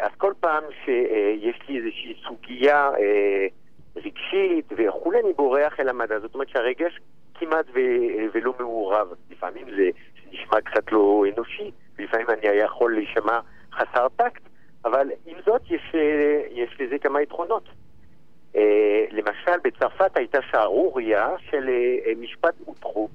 אז 0.00 0.10
כל 0.16 0.32
פעם 0.40 0.64
שיש 0.84 1.60
לי 1.68 1.78
איזושהי 1.78 2.14
סוגיה 2.28 2.90
רגשית 3.96 4.72
וכולי, 4.76 5.20
אני 5.20 5.32
בורח 5.32 5.80
אל 5.80 5.88
המדע. 5.88 6.18
זאת 6.18 6.34
אומרת 6.34 6.48
שהרגש 6.48 7.00
כמעט 7.34 7.66
ולא 8.34 8.54
מעורב. 8.60 9.08
לפעמים 9.30 9.64
זה, 9.76 9.90
נשמע 10.32 10.60
קצת 10.60 10.92
לא 10.92 11.24
אנושי, 11.34 11.70
ולפעמים 11.98 12.26
אני 12.30 12.46
יכול 12.46 12.94
להישמע 12.94 13.40
חסר 13.72 14.08
טקט, 14.16 14.42
אבל 14.84 15.10
עם 15.26 15.36
זאת 15.46 15.62
יש, 15.70 15.94
יש 16.50 16.80
לזה 16.80 16.98
כמה 16.98 17.22
יתרונות. 17.22 17.64
למשל, 19.10 19.58
בצרפת 19.64 20.16
הייתה 20.16 20.38
שערוריה 20.50 21.28
של 21.50 21.70
משפט 22.16 22.54
אוטרו. 22.66 23.08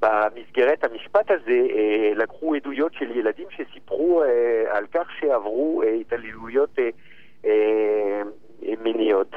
במסגרת 0.00 0.84
המשפט 0.84 1.30
הזה 1.30 1.66
אה, 1.76 2.12
לקחו 2.14 2.54
עדויות 2.54 2.94
של 2.94 3.16
ילדים 3.16 3.46
שסיפרו 3.50 4.22
אה, 4.22 4.76
על 4.76 4.86
כך 4.86 5.08
שעברו 5.20 5.82
אה, 5.82 5.92
התעללויות 5.92 6.78
מיניות. 8.82 9.36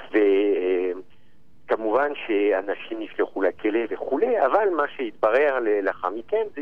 וכמובן 1.66 2.12
שאנשים 2.28 3.00
נשלחו 3.00 3.42
לכלא 3.42 3.80
וכולי, 3.90 4.46
אבל 4.46 4.70
מה 4.70 4.84
שהתברר 4.96 5.60
לאחר 5.84 6.10
מכן 6.10 6.44
זה 6.56 6.62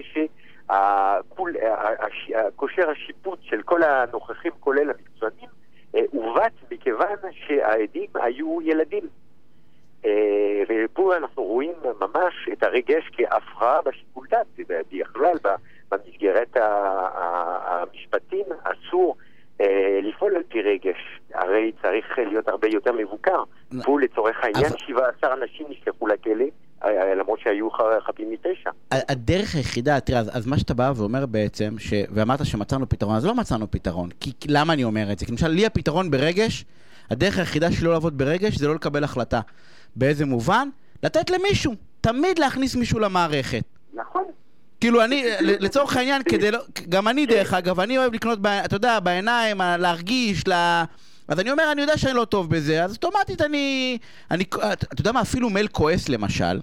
שכושר 2.47 2.89
השיפוט 2.89 3.39
של 3.41 3.62
כל 3.62 3.83
הנוכחים, 3.83 4.51
כולל 4.59 4.89
המקצוענים, 4.89 5.49
עוות 6.12 6.51
מכיוון 6.71 7.17
שהעדים 7.31 8.09
היו 8.15 8.62
ילדים. 8.62 9.03
אה, 10.05 10.12
ופה 10.69 11.17
אנחנו 11.17 11.43
רואים 11.43 11.71
ממש 12.01 12.33
את 12.53 12.63
הרגש 12.63 13.09
כהפרעה 13.13 13.79
בשיקול 13.81 14.27
דעת, 14.31 14.45
בכלל 14.91 15.38
במסגרת 15.91 16.57
המשפטים 17.65 18.45
אסור 18.63 19.15
אה, 19.62 19.65
לפעול 20.03 20.35
על 20.35 20.43
פי 20.49 20.62
רגש, 20.62 20.97
הרי 21.33 21.71
צריך 21.81 22.05
להיות 22.17 22.47
הרבה 22.47 22.67
יותר 22.67 22.91
מבוקר. 22.91 23.43
פה 23.85 23.99
לצורך 24.01 24.38
העניין 24.43 24.65
אבל- 24.65 24.77
17 24.88 25.33
אנשים 25.33 25.65
נשלחו 25.69 26.07
לכלא, 26.07 26.45
אה, 26.83 27.15
למרות 27.15 27.39
שהיו 27.39 27.67
חפים 28.05 28.31
מפשע. 28.31 28.69
ה- 28.91 29.12
הדרך 29.12 29.55
היחידה, 29.55 29.99
תראה, 29.99 30.19
אז, 30.19 30.38
אז 30.38 30.47
מה 30.47 30.57
שאתה 30.59 30.73
בא 30.73 30.91
ואומר 30.95 31.25
בעצם, 31.25 31.73
ש... 31.79 31.93
ואמרת 32.13 32.45
שמצאנו 32.45 32.89
פתרון, 32.89 33.15
אז 33.15 33.25
לא 33.25 33.35
מצאנו 33.35 33.71
פתרון. 33.71 34.09
כי 34.19 34.31
למה 34.47 34.73
אני 34.73 34.83
אומר 34.83 35.12
את 35.12 35.19
זה? 35.19 35.25
כי 35.25 35.31
למשל, 35.31 35.47
לי 35.47 35.65
הפתרון 35.65 36.12
ברגש, 36.12 36.65
הדרך 37.12 37.38
היחידה 37.38 37.71
שלי 37.71 37.85
לא 37.88 37.93
לעבוד 37.93 38.17
ברגש 38.17 38.55
זה 38.55 38.67
לא 38.67 38.75
לקבל 38.75 39.03
החלטה. 39.03 39.39
באיזה 39.95 40.25
מובן? 40.25 40.69
לתת 41.04 41.30
למישהו. 41.30 41.73
תמיד 42.02 42.39
להכניס 42.39 42.75
מישהו 42.75 42.99
למערכת. 42.99 43.63
נכון. 43.93 44.23
כאילו 44.82 45.04
אני, 45.04 45.23
לצורך 45.39 45.95
העניין, 45.97 46.21
כדי 46.23 46.52
לא... 46.52 46.60
גם 46.89 47.08
אני 47.08 47.25
דרך 47.25 47.54
אגב, 47.54 47.80
אני 47.80 47.97
אוהב 47.97 48.13
לקנות, 48.13 48.39
ב- 48.41 48.47
אתה 48.47 48.75
יודע, 48.75 48.99
בעיניים, 48.99 49.62
להרגיש, 49.80 50.47
ל... 50.47 50.54
אז 51.28 51.39
אני 51.39 51.52
אומר, 51.52 51.63
אני 51.71 51.82
יודע 51.82 51.97
שאני 51.97 52.13
לא 52.13 52.25
טוב 52.25 52.49
בזה, 52.49 52.84
אז 52.84 52.91
אוטומטית 52.93 53.41
אני... 53.41 53.97
אני 54.32 54.43
אתה 54.43 54.73
אתה 54.73 55.02
יודע 55.02 55.12
מה, 55.12 55.21
אפילו 55.21 55.49
מייל 55.49 55.67
כועס 55.67 56.10
למשל, 56.10 56.60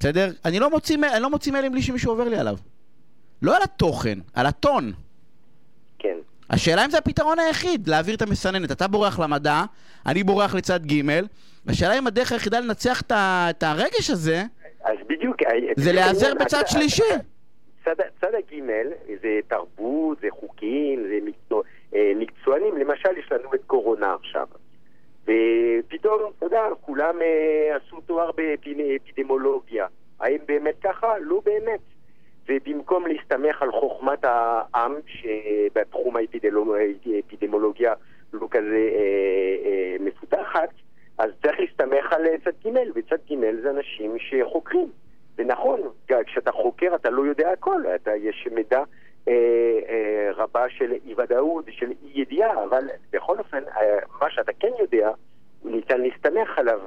בסדר? 0.00 0.30
אני 0.44 0.58
לא 0.58 0.70
מוציא, 0.70 0.96
מייל- 0.96 1.12
אני 1.12 1.22
לא 1.22 1.30
מוציא 1.30 1.52
מיילים 1.52 1.72
בלי 1.72 1.82
שמישהו 1.82 2.10
עובר 2.12 2.28
לי 2.28 2.36
עליו. 2.36 2.56
לא 3.42 3.56
על 3.56 3.62
התוכן, 3.62 4.18
על 4.34 4.46
הטון. 4.46 4.92
כן. 5.98 6.16
השאלה 6.50 6.84
אם 6.84 6.90
זה 6.90 6.98
הפתרון 6.98 7.38
היחיד, 7.38 7.88
להעביר 7.88 8.14
את 8.14 8.22
המסננת. 8.22 8.72
אתה 8.72 8.88
בורח 8.88 9.18
למדע, 9.18 9.62
אני 10.06 10.22
בורח 10.24 10.54
לצד 10.54 10.86
ג', 10.86 11.02
השאלה 11.68 11.98
אם 11.98 12.06
הדרך 12.06 12.32
היחידה 12.32 12.60
לנצח 12.60 13.02
את 13.10 13.62
הרגש 13.62 14.10
הזה, 14.10 14.42
אז 14.84 14.96
בדיוק... 15.06 15.42
אה, 15.42 15.48
זה 15.76 15.90
בדיוק 15.90 15.94
להיעזר 15.94 16.34
בצד 16.34 16.62
שלישי. 16.66 17.02
צד, 17.84 17.94
צד 18.20 18.34
הגימל 18.38 18.86
זה 19.22 19.40
תרבות, 19.48 20.18
זה 20.20 20.28
חוקים, 20.30 21.02
זה 21.02 21.18
מקצוע, 21.24 21.62
אה, 21.94 22.12
מקצוענים, 22.16 22.76
למשל 22.76 23.18
יש 23.18 23.32
לנו 23.32 23.54
את 23.54 23.60
קורונה 23.66 24.14
עכשיו. 24.14 24.46
ופתאום, 25.22 26.32
אתה 26.38 26.46
יודע, 26.46 26.62
כולם 26.80 27.22
אה, 27.22 27.76
עשו 27.76 28.00
תואר 28.00 28.30
באפידמולוגיה. 28.32 29.86
האם 30.20 30.38
באמת 30.46 30.74
ככה? 30.82 31.18
לא 31.20 31.40
באמת. 31.44 31.80
ובמקום 32.48 33.06
להסתמך 33.06 33.62
על 33.62 33.72
חוכמת 33.72 34.24
העם, 34.24 34.94
שבתחום 35.06 36.16
האפידמולוגיה 36.16 37.94
לא 38.32 38.48
כזה 38.50 38.88
אה, 38.94 39.56
אה, 39.64 39.91
להסתמך 41.62 42.12
על 42.12 42.26
אה, 42.26 42.34
צד 42.44 42.66
ג', 42.66 42.76
וצד 42.94 43.16
ג' 43.30 43.62
זה 43.62 43.70
אנשים 43.70 44.16
שחוקרים. 44.18 44.88
זה 45.36 45.44
נכון, 45.44 45.80
כשאתה 46.26 46.52
חוקר 46.52 46.94
אתה 46.94 47.10
לא 47.10 47.22
יודע 47.22 47.50
הכל, 47.50 47.82
אתה, 47.94 48.10
יש 48.16 48.48
מידע 48.52 48.82
אה, 49.28 49.34
אה, 49.88 50.30
רבה 50.32 50.68
של 50.68 50.92
אי 50.92 51.14
ודאות, 51.18 51.64
של 51.70 51.90
אי 51.90 52.20
ידיעה, 52.20 52.64
אבל 52.64 52.84
בכל 53.12 53.38
אופן, 53.38 53.62
אה, 53.76 53.98
מה 54.20 54.30
שאתה 54.30 54.52
כן 54.60 54.70
יודע, 54.78 55.10
ניתן 55.64 56.00
להסתמך 56.00 56.58
עליו. 56.58 56.80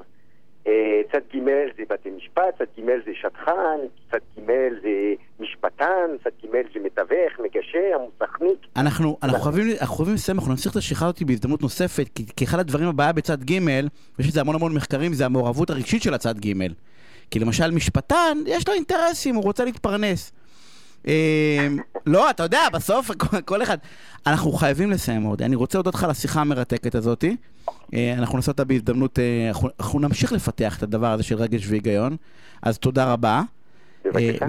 אה, 0.68 1.02
צד 1.12 1.20
ג' 1.36 1.40
זה 1.78 1.84
בתי 1.90 2.10
משפט, 2.18 2.58
צד 2.58 2.66
ג' 2.80 2.86
זה 3.06 3.12
שטחן, 3.22 3.78
צד 4.12 4.18
ג' 4.40 4.52
זה 4.82 5.14
משפטן, 5.40 6.08
צד 6.24 6.30
ג' 6.44 6.52
זה 6.74 6.80
מתווך, 6.84 7.40
מגשר, 7.40 7.98
מוסכניק. 8.00 8.60
אנחנו, 8.76 9.18
אנחנו 9.24 9.40
חייבים, 9.40 9.76
אנחנו 9.82 9.96
חייבים 9.96 10.14
לסיים, 10.16 10.38
אנחנו 10.38 10.52
נמשיך 10.52 10.72
את 10.72 10.78
השיחה 10.78 11.06
הזאת 11.06 11.24
בהזדמנות 11.24 11.62
נוספת, 11.62 12.08
כי, 12.16 12.26
כי 12.36 12.46
אחד 12.46 12.60
הדברים 12.60 12.88
הבעיה 12.88 13.14
בצד 13.14 13.44
ג', 13.44 13.60
ויש 14.20 14.28
לזה 14.28 14.42
המון 14.42 14.56
המון 14.56 14.74
מחקרים, 14.74 15.14
זה 15.14 15.26
המעורבות 15.26 15.70
הרגשית 15.70 16.02
של 16.04 16.14
הצד 16.14 16.40
ג'. 16.40 16.54
כי 17.32 17.40
למשל 17.40 17.72
משפטן, 17.72 18.38
יש 18.46 18.68
לו 18.68 18.74
אינטרסים, 18.74 19.36
הוא 19.36 19.44
רוצה 19.44 19.66
להתפרנס. 19.66 20.32
אה, 21.08 21.68
לא, 22.06 22.30
אתה 22.30 22.44
יודע, 22.44 22.62
בסוף 22.74 23.12
כל 23.46 23.64
אחד... 23.64 23.78
אנחנו 24.28 24.52
חייבים 24.52 24.92
לסיים 24.92 25.24
עוד. 25.24 25.42
אני 25.42 25.56
רוצה 25.56 25.78
להודות 25.78 25.96
לך 25.96 26.04
על 26.04 26.10
השיחה 26.10 26.42
המרתקת 26.42 26.96
הזאת. 26.96 27.24
אה, 27.94 28.14
אנחנו 28.18 28.38
נעשה 28.38 28.52
אותה 28.52 28.64
בהזדמנות, 28.64 29.20
אה, 29.20 29.52
אנחנו 29.80 30.00
נמשיך 30.00 30.32
לפתח 30.32 30.78
את 30.78 30.84
הדבר 30.84 31.12
הזה 31.12 31.24
של 31.24 31.36
רגש 31.36 31.68
והיגיון. 31.70 32.16
אז 32.62 32.78
תודה 32.78 33.14
רבה. 33.14 33.42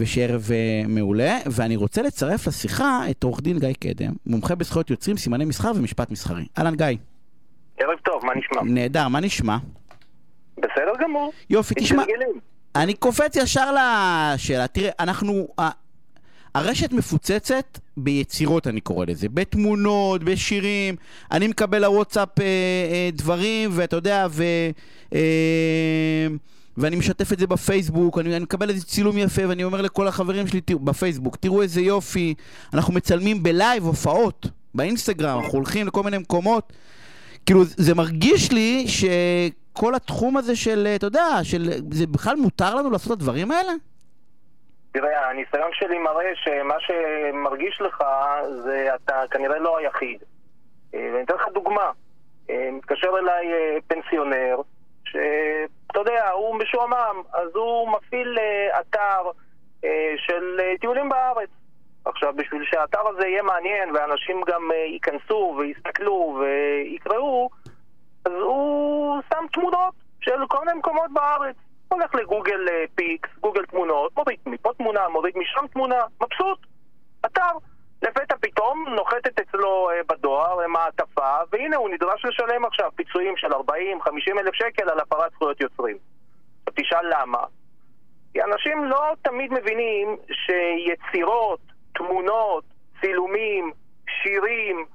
ושיהיה 0.00 0.28
ערב 0.28 0.50
מעולה, 0.88 1.38
ואני 1.46 1.76
רוצה 1.76 2.02
לצרף 2.02 2.46
לשיחה 2.46 3.00
את 3.10 3.22
עורך 3.22 3.40
דין 3.40 3.58
גיא 3.58 3.72
קדם, 3.80 4.12
מומחה 4.26 4.54
בזכויות 4.54 4.90
יוצרים, 4.90 5.16
סימני 5.16 5.44
מסחר 5.44 5.72
ומשפט 5.76 6.10
מסחרי. 6.10 6.46
אהלן 6.58 6.74
גיא. 6.74 6.86
ערב 7.78 7.98
טוב, 8.04 8.26
מה 8.26 8.32
נשמע? 8.34 8.62
נהדר, 8.64 9.08
מה 9.08 9.20
נשמע? 9.20 9.56
בסדר 10.58 10.92
גמור. 11.02 11.32
יופי, 11.50 11.74
תשמע, 11.74 12.02
אני 12.76 12.94
קופץ 12.94 13.36
ישר 13.36 13.70
לשאלה. 13.72 14.66
תראה, 14.66 14.90
אנחנו... 15.00 15.48
הרשת 16.56 16.92
מפוצצת 16.92 17.78
ביצירות, 17.96 18.66
אני 18.66 18.80
קורא 18.80 19.06
לזה. 19.08 19.28
בתמונות, 19.28 20.24
בשירים. 20.24 20.96
אני 21.30 21.48
מקבל 21.48 21.82
לוואטסאפ 21.82 22.28
אה, 22.40 22.44
אה, 22.44 23.10
דברים, 23.12 23.70
ואתה 23.72 23.96
יודע, 23.96 24.26
ו... 24.30 24.44
אה, 25.14 26.26
ואני 26.76 26.96
משתף 26.96 27.32
את 27.32 27.38
זה 27.38 27.46
בפייסבוק, 27.46 28.18
אני, 28.18 28.36
אני 28.36 28.44
מקבל 28.44 28.70
איזה 28.70 28.84
צילום 28.84 29.18
יפה 29.18 29.48
ואני 29.48 29.64
אומר 29.64 29.82
לכל 29.82 30.08
החברים 30.08 30.46
שלי 30.46 30.60
תראו, 30.60 30.78
בפייסבוק, 30.78 31.36
תראו 31.36 31.62
איזה 31.62 31.80
יופי, 31.80 32.34
אנחנו 32.74 32.94
מצלמים 32.94 33.42
בלייב 33.42 33.84
הופעות, 33.84 34.46
באינסטגרם, 34.74 35.38
אנחנו 35.38 35.58
הולכים 35.58 35.86
לכל 35.86 36.02
מיני 36.02 36.18
מקומות. 36.18 36.72
כאילו, 37.46 37.64
זה 37.64 37.94
מרגיש 37.94 38.52
לי 38.52 38.84
ש... 38.88 39.04
כל 39.72 39.94
התחום 39.94 40.36
הזה 40.36 40.56
של, 40.56 40.88
אתה 40.96 41.06
יודע, 41.06 41.38
של, 41.42 41.72
זה 41.92 42.06
בכלל 42.06 42.36
מותר 42.36 42.74
לנו 42.74 42.90
לעשות 42.90 43.06
את 43.06 43.12
הדברים 43.12 43.50
האלה? 43.50 43.72
תראה, 44.98 45.30
הניסיון 45.30 45.70
שלי 45.72 45.98
מראה 45.98 46.30
שמה 46.34 46.74
שמרגיש 46.80 47.80
לך 47.80 48.04
זה 48.64 48.94
אתה 48.94 49.22
כנראה 49.30 49.58
לא 49.58 49.78
היחיד. 49.78 50.22
אה, 50.94 51.10
ואני 51.12 51.24
אתן 51.24 51.34
לך 51.34 51.48
דוגמה. 51.54 51.90
אה, 52.50 52.68
מתקשר 52.72 53.10
אליי 53.18 53.52
אה, 53.52 53.76
פנסיונר, 53.86 54.60
שאתה 55.04 55.98
יודע, 55.98 56.30
הוא 56.30 56.56
משועמם, 56.56 57.22
אז 57.32 57.48
הוא 57.54 57.88
מפעיל 57.92 58.38
אתר 58.80 59.30
של 60.16 60.60
טיולים 60.80 61.08
בארץ. 61.08 61.48
עכשיו, 62.04 62.34
בשביל 62.36 62.64
שהאתר 62.64 63.08
הזה 63.08 63.26
יהיה 63.26 63.42
מעניין 63.42 63.96
ואנשים 63.96 64.40
גם 64.46 64.70
ייכנסו 64.92 65.56
ויסתכלו 65.58 66.40
ויקראו, 66.40 67.50
אז 68.24 68.32
הוא 68.32 69.20
שם 69.28 69.44
תמונות 69.52 69.94
של 70.20 70.46
כל 70.48 70.58
מיני 70.64 70.78
מקומות 70.78 71.12
בארץ. 71.12 71.56
הולך 71.88 72.14
לגוגל 72.14 72.68
אה, 72.68 72.84
פיקס, 72.94 73.28
גוגל 73.40 73.64
תמונות, 73.64 74.16
מוריד 74.16 74.38
מפה 74.46 74.72
תמונה, 74.78 75.08
מוריד 75.08 75.38
משם 75.38 75.66
תמונה, 75.66 76.04
מבסוט, 76.20 76.58
אתר. 77.26 77.52
לפתע 78.02 78.34
פתאום 78.40 78.84
נוחתת 78.88 79.40
אצלו 79.40 79.90
אה, 79.90 80.00
בדואר 80.08 80.66
מעטפה, 80.68 81.36
והנה 81.52 81.76
הוא 81.76 81.88
נדרש 81.88 82.24
לשלם 82.24 82.64
עכשיו 82.64 82.90
פיצויים 82.94 83.36
של 83.36 83.52
40-50 83.52 83.54
אלף 84.40 84.54
שקל 84.54 84.90
על 84.90 85.00
הפרת 85.00 85.32
זכויות 85.32 85.60
יוצרים. 85.60 85.96
תשאל 86.74 87.12
למה? 87.20 87.38
כי 88.32 88.42
אנשים 88.42 88.84
לא 88.84 89.12
תמיד 89.22 89.52
מבינים 89.52 90.16
שיצירות, 90.32 91.60
תמונות, 91.94 92.64
צילומים, 93.00 93.72
שירים, 94.08 94.86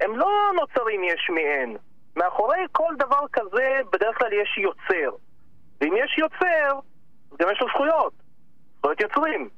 הם 0.00 0.16
לא 0.16 0.28
נוצרים 0.54 1.04
יש 1.04 1.30
מאין. 1.34 1.76
מאחורי 2.16 2.58
כל 2.72 2.94
דבר 2.98 3.26
כזה 3.32 3.80
בדרך 3.92 4.18
כלל 4.18 4.32
יש 4.32 4.58
יוצר. 4.58 5.16
ואם 5.80 5.94
יש 5.96 6.18
יוצר, 6.18 6.78
אז 7.32 7.38
גם 7.38 7.48
יש 7.52 7.60
לו 7.60 7.66
זכויות. 7.68 8.12
זכויות 8.78 9.00
יוצרים. 9.00 9.48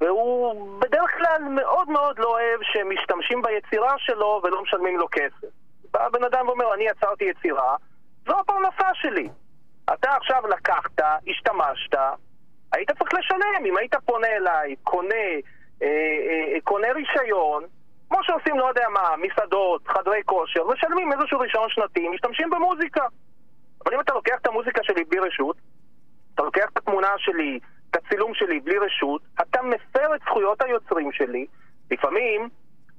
והוא 0.00 0.80
בדרך 0.80 1.16
כלל 1.16 1.42
מאוד 1.50 1.88
מאוד 1.90 2.18
לא 2.18 2.28
אוהב 2.28 2.60
שמשתמשים 2.62 3.42
ביצירה 3.42 3.94
שלו 3.98 4.40
ולא 4.44 4.62
משלמים 4.62 4.98
לו 4.98 5.06
כסף. 5.12 5.48
בא 5.92 6.06
הבן 6.06 6.24
אדם 6.24 6.48
ואומר, 6.48 6.74
אני 6.74 6.84
יצרתי 6.84 7.24
יצירה, 7.24 7.76
זו 8.26 8.38
הפרנסה 8.38 8.94
שלי. 8.94 9.28
אתה 9.92 10.10
עכשיו 10.16 10.42
לקחת, 10.48 11.00
השתמשת, 11.28 11.94
היית 12.72 12.90
צריך 12.90 13.14
לשלם. 13.14 13.66
אם 13.66 13.76
היית 13.76 13.94
פונה 14.04 14.26
אליי, 14.26 14.76
קונה, 14.84 15.14
אה, 15.82 15.86
אה, 15.86 16.60
קונה 16.64 16.88
רישיון, 16.92 17.64
כמו 18.08 18.18
שעושים, 18.22 18.58
לא 18.58 18.64
יודע 18.64 18.88
מה, 18.88 19.16
מסעדות, 19.16 19.88
חדרי 19.88 20.22
כושר, 20.24 20.64
משלמים 20.64 21.12
איזשהו 21.12 21.38
רישיון 21.38 21.68
שנתי, 21.68 22.08
משתמשים 22.08 22.50
במוזיקה. 22.50 23.06
אבל 23.88 23.96
אם 23.96 24.00
אתה 24.00 24.14
לוקח 24.14 24.34
את 24.42 24.46
המוזיקה 24.46 24.80
שלי 24.84 25.04
בלי 25.04 25.18
רשות, 25.18 25.56
אתה 26.34 26.42
לוקח 26.42 26.66
את 26.72 26.76
התמונה 26.76 27.08
שלי, 27.18 27.58
את 27.90 27.96
הצילום 27.96 28.34
שלי 28.34 28.60
בלי 28.60 28.78
רשות, 28.78 29.22
אתה 29.40 29.62
מפר 29.62 30.14
את 30.14 30.20
זכויות 30.20 30.62
היוצרים 30.62 31.12
שלי. 31.12 31.46
לפעמים 31.90 32.48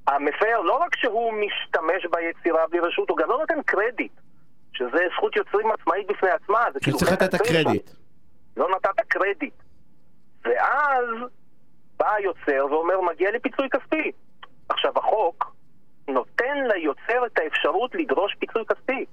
המפר, 0.07 0.61
לא 0.61 0.77
רק 0.77 0.95
שהוא 0.95 1.33
משתמש 1.33 2.05
ביצירה 2.11 2.67
בלי 2.67 2.79
רשות, 2.79 3.09
הוא 3.09 3.17
גם 3.17 3.29
לא 3.29 3.37
נותן 3.37 3.61
קרדיט, 3.65 4.11
שזה 4.73 4.97
זכות 5.15 5.35
יוצרים 5.35 5.71
עצמאית 5.71 6.07
בפני 6.07 6.29
עצמה. 6.29 6.65
שצריך 6.81 7.11
לתת 7.11 7.35
את 7.35 7.41
הקרדיט. 7.41 7.89
לא 8.57 8.67
נתת 8.75 8.99
קרדיט. 9.07 9.53
ואז 10.45 11.05
בא 11.97 12.13
היוצר 12.13 12.65
ואומר, 12.71 13.01
מגיע 13.01 13.31
לי 13.31 13.39
פיצוי 13.39 13.69
כספי. 13.69 14.11
עכשיו, 14.69 14.91
החוק 14.95 15.55
נותן 16.07 16.57
ליוצר 16.73 17.25
את 17.25 17.39
האפשרות 17.39 17.95
לדרוש 17.95 18.35
פיצוי 18.39 18.63
כספי. 18.65 19.05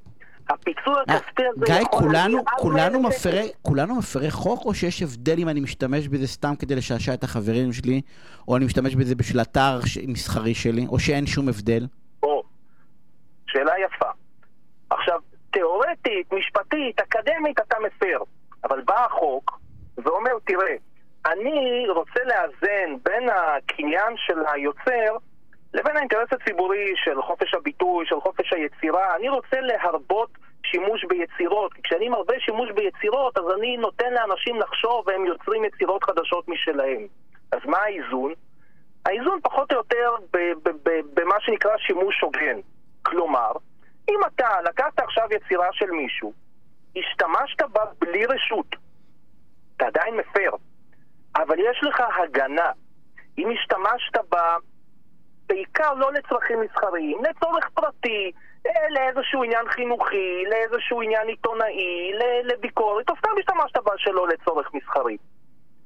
הפיצוי 0.49 0.95
הכספי 1.09 1.43
הזה 1.47 1.65
גיא, 1.67 1.85
כולנו, 1.91 2.39
כולנו, 2.59 3.03
מפרי, 3.03 3.49
כולנו 3.63 3.95
מפרי 3.95 4.31
חוק, 4.31 4.65
או 4.65 4.75
שיש 4.75 5.03
הבדל 5.03 5.39
אם 5.39 5.49
אני 5.49 5.61
משתמש 5.61 6.09
בזה 6.09 6.27
סתם 6.27 6.57
כדי 6.59 6.75
לשעשע 6.75 7.15
את 7.15 7.25
החברים 7.25 7.73
שלי, 7.73 8.01
או 8.49 8.57
אני 8.57 8.65
משתמש 8.65 8.95
בזה 8.95 9.15
בשביל 9.15 9.43
אתר 9.43 9.79
מסחרי 10.07 10.55
שלי, 10.55 10.87
או 10.89 10.99
שאין 10.99 11.27
שום 11.27 11.49
הבדל? 11.49 11.87
או, 12.23 12.43
שאלה 13.47 13.73
יפה. 13.79 14.11
עכשיו, 14.91 15.21
תיאורטית, 15.51 16.33
משפטית, 16.33 17.01
אקדמית, 17.01 17.61
אתה 17.61 17.77
מפר. 17.87 18.19
אבל 18.65 18.81
בא 18.81 19.05
החוק 19.05 19.61
ואומר, 19.97 20.33
תראה, 20.45 20.75
אני 21.27 21.85
רוצה 21.89 22.21
לאזן 22.25 22.97
בין 23.03 23.29
הקניין 23.31 24.15
של 24.17 24.39
היוצר 24.53 25.17
לבין 25.75 25.97
האינטרס 25.97 26.33
הציבורי 26.33 26.93
של 26.97 27.23
חופש 27.23 27.55
הביטוי, 27.55 28.07
של 28.07 28.21
חופש 28.21 28.53
היצירה. 28.53 29.17
אני 29.17 29.29
רוצה 29.29 29.61
להרבות 29.61 30.31
שימוש 30.67 31.05
ביצירות. 31.05 31.73
כי 31.75 31.83
כשאני 31.83 32.09
מרבה 32.09 32.35
שימוש 32.41 32.71
ביצירות, 32.71 33.39
אז 33.39 33.45
אני 33.59 33.77
נותן 33.77 34.13
לאנשים 34.13 34.61
לחשוב 34.61 35.05
והם 35.07 35.27
יוצרים 35.27 35.65
יצירות 35.65 36.05
חדשות 36.05 36.49
משלהם. 36.49 37.07
אז 37.53 37.59
מה 37.65 37.79
האיזון? 37.79 38.33
האיזון 39.07 39.41
פחות 39.43 39.73
או 39.73 39.77
יותר 39.77 40.11
במה 41.15 41.35
שנקרא 41.41 41.77
שימוש 41.79 42.21
הוגן. 42.21 42.59
כלומר, 43.03 43.53
אם 44.11 44.21
אתה 44.27 44.49
לקחת 44.65 44.99
עכשיו 45.01 45.29
יצירה 45.31 45.69
של 45.73 45.91
מישהו, 45.91 46.33
השתמשת 46.97 47.63
בה 47.73 47.85
בלי 47.99 48.27
רשות, 48.27 48.67
אתה 49.77 49.87
עדיין 49.87 50.17
מפר, 50.17 50.51
אבל 51.37 51.57
יש 51.59 51.81
לך 51.83 52.03
הגנה. 52.23 52.71
אם 53.39 53.51
השתמשת 53.51 54.17
בה 54.31 54.57
בעיקר 55.47 55.95
לא 55.95 56.13
לצרכים 56.13 56.61
מסחריים, 56.61 57.19
לצורך 57.25 57.69
פרטי, 57.75 58.33
אה, 58.67 58.89
לאיזשהו 58.91 59.45
עניין 59.45 59.69
חינוכי, 59.69 60.45
לאיזשהו 60.51 61.03
עניין 61.03 61.29
עיתונאי, 61.29 62.13
לביקורת, 62.45 63.11
או 63.11 63.15
סתם 63.17 63.29
השתמשת 63.39 63.77
בה 63.85 63.93
שלא 63.97 64.29
לצורך 64.29 64.75
מסחרי. 64.75 65.17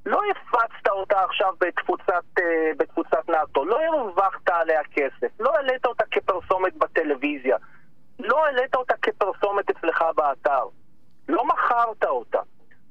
לא 0.06 0.20
הפצת 0.30 0.88
אותה 0.88 1.24
עכשיו 1.24 1.54
בתפוצת, 1.60 2.24
אה, 2.38 2.70
בתפוצת 2.76 3.28
נאטו, 3.28 3.64
לא 3.64 3.80
הרווחת 3.80 4.48
עליה 4.48 4.80
כסף, 4.92 5.40
לא 5.40 5.56
העלית 5.56 5.86
אותה 5.86 6.04
כפרסומת 6.10 6.76
בטלוויזיה, 6.76 7.56
לא 8.18 8.44
העלית 8.44 8.74
אותה 8.74 8.94
כפרסומת 9.02 9.70
אצלך 9.70 10.04
באתר, 10.16 10.64
לא 11.28 11.44
מכרת 11.46 12.04
אותה. 12.04 12.38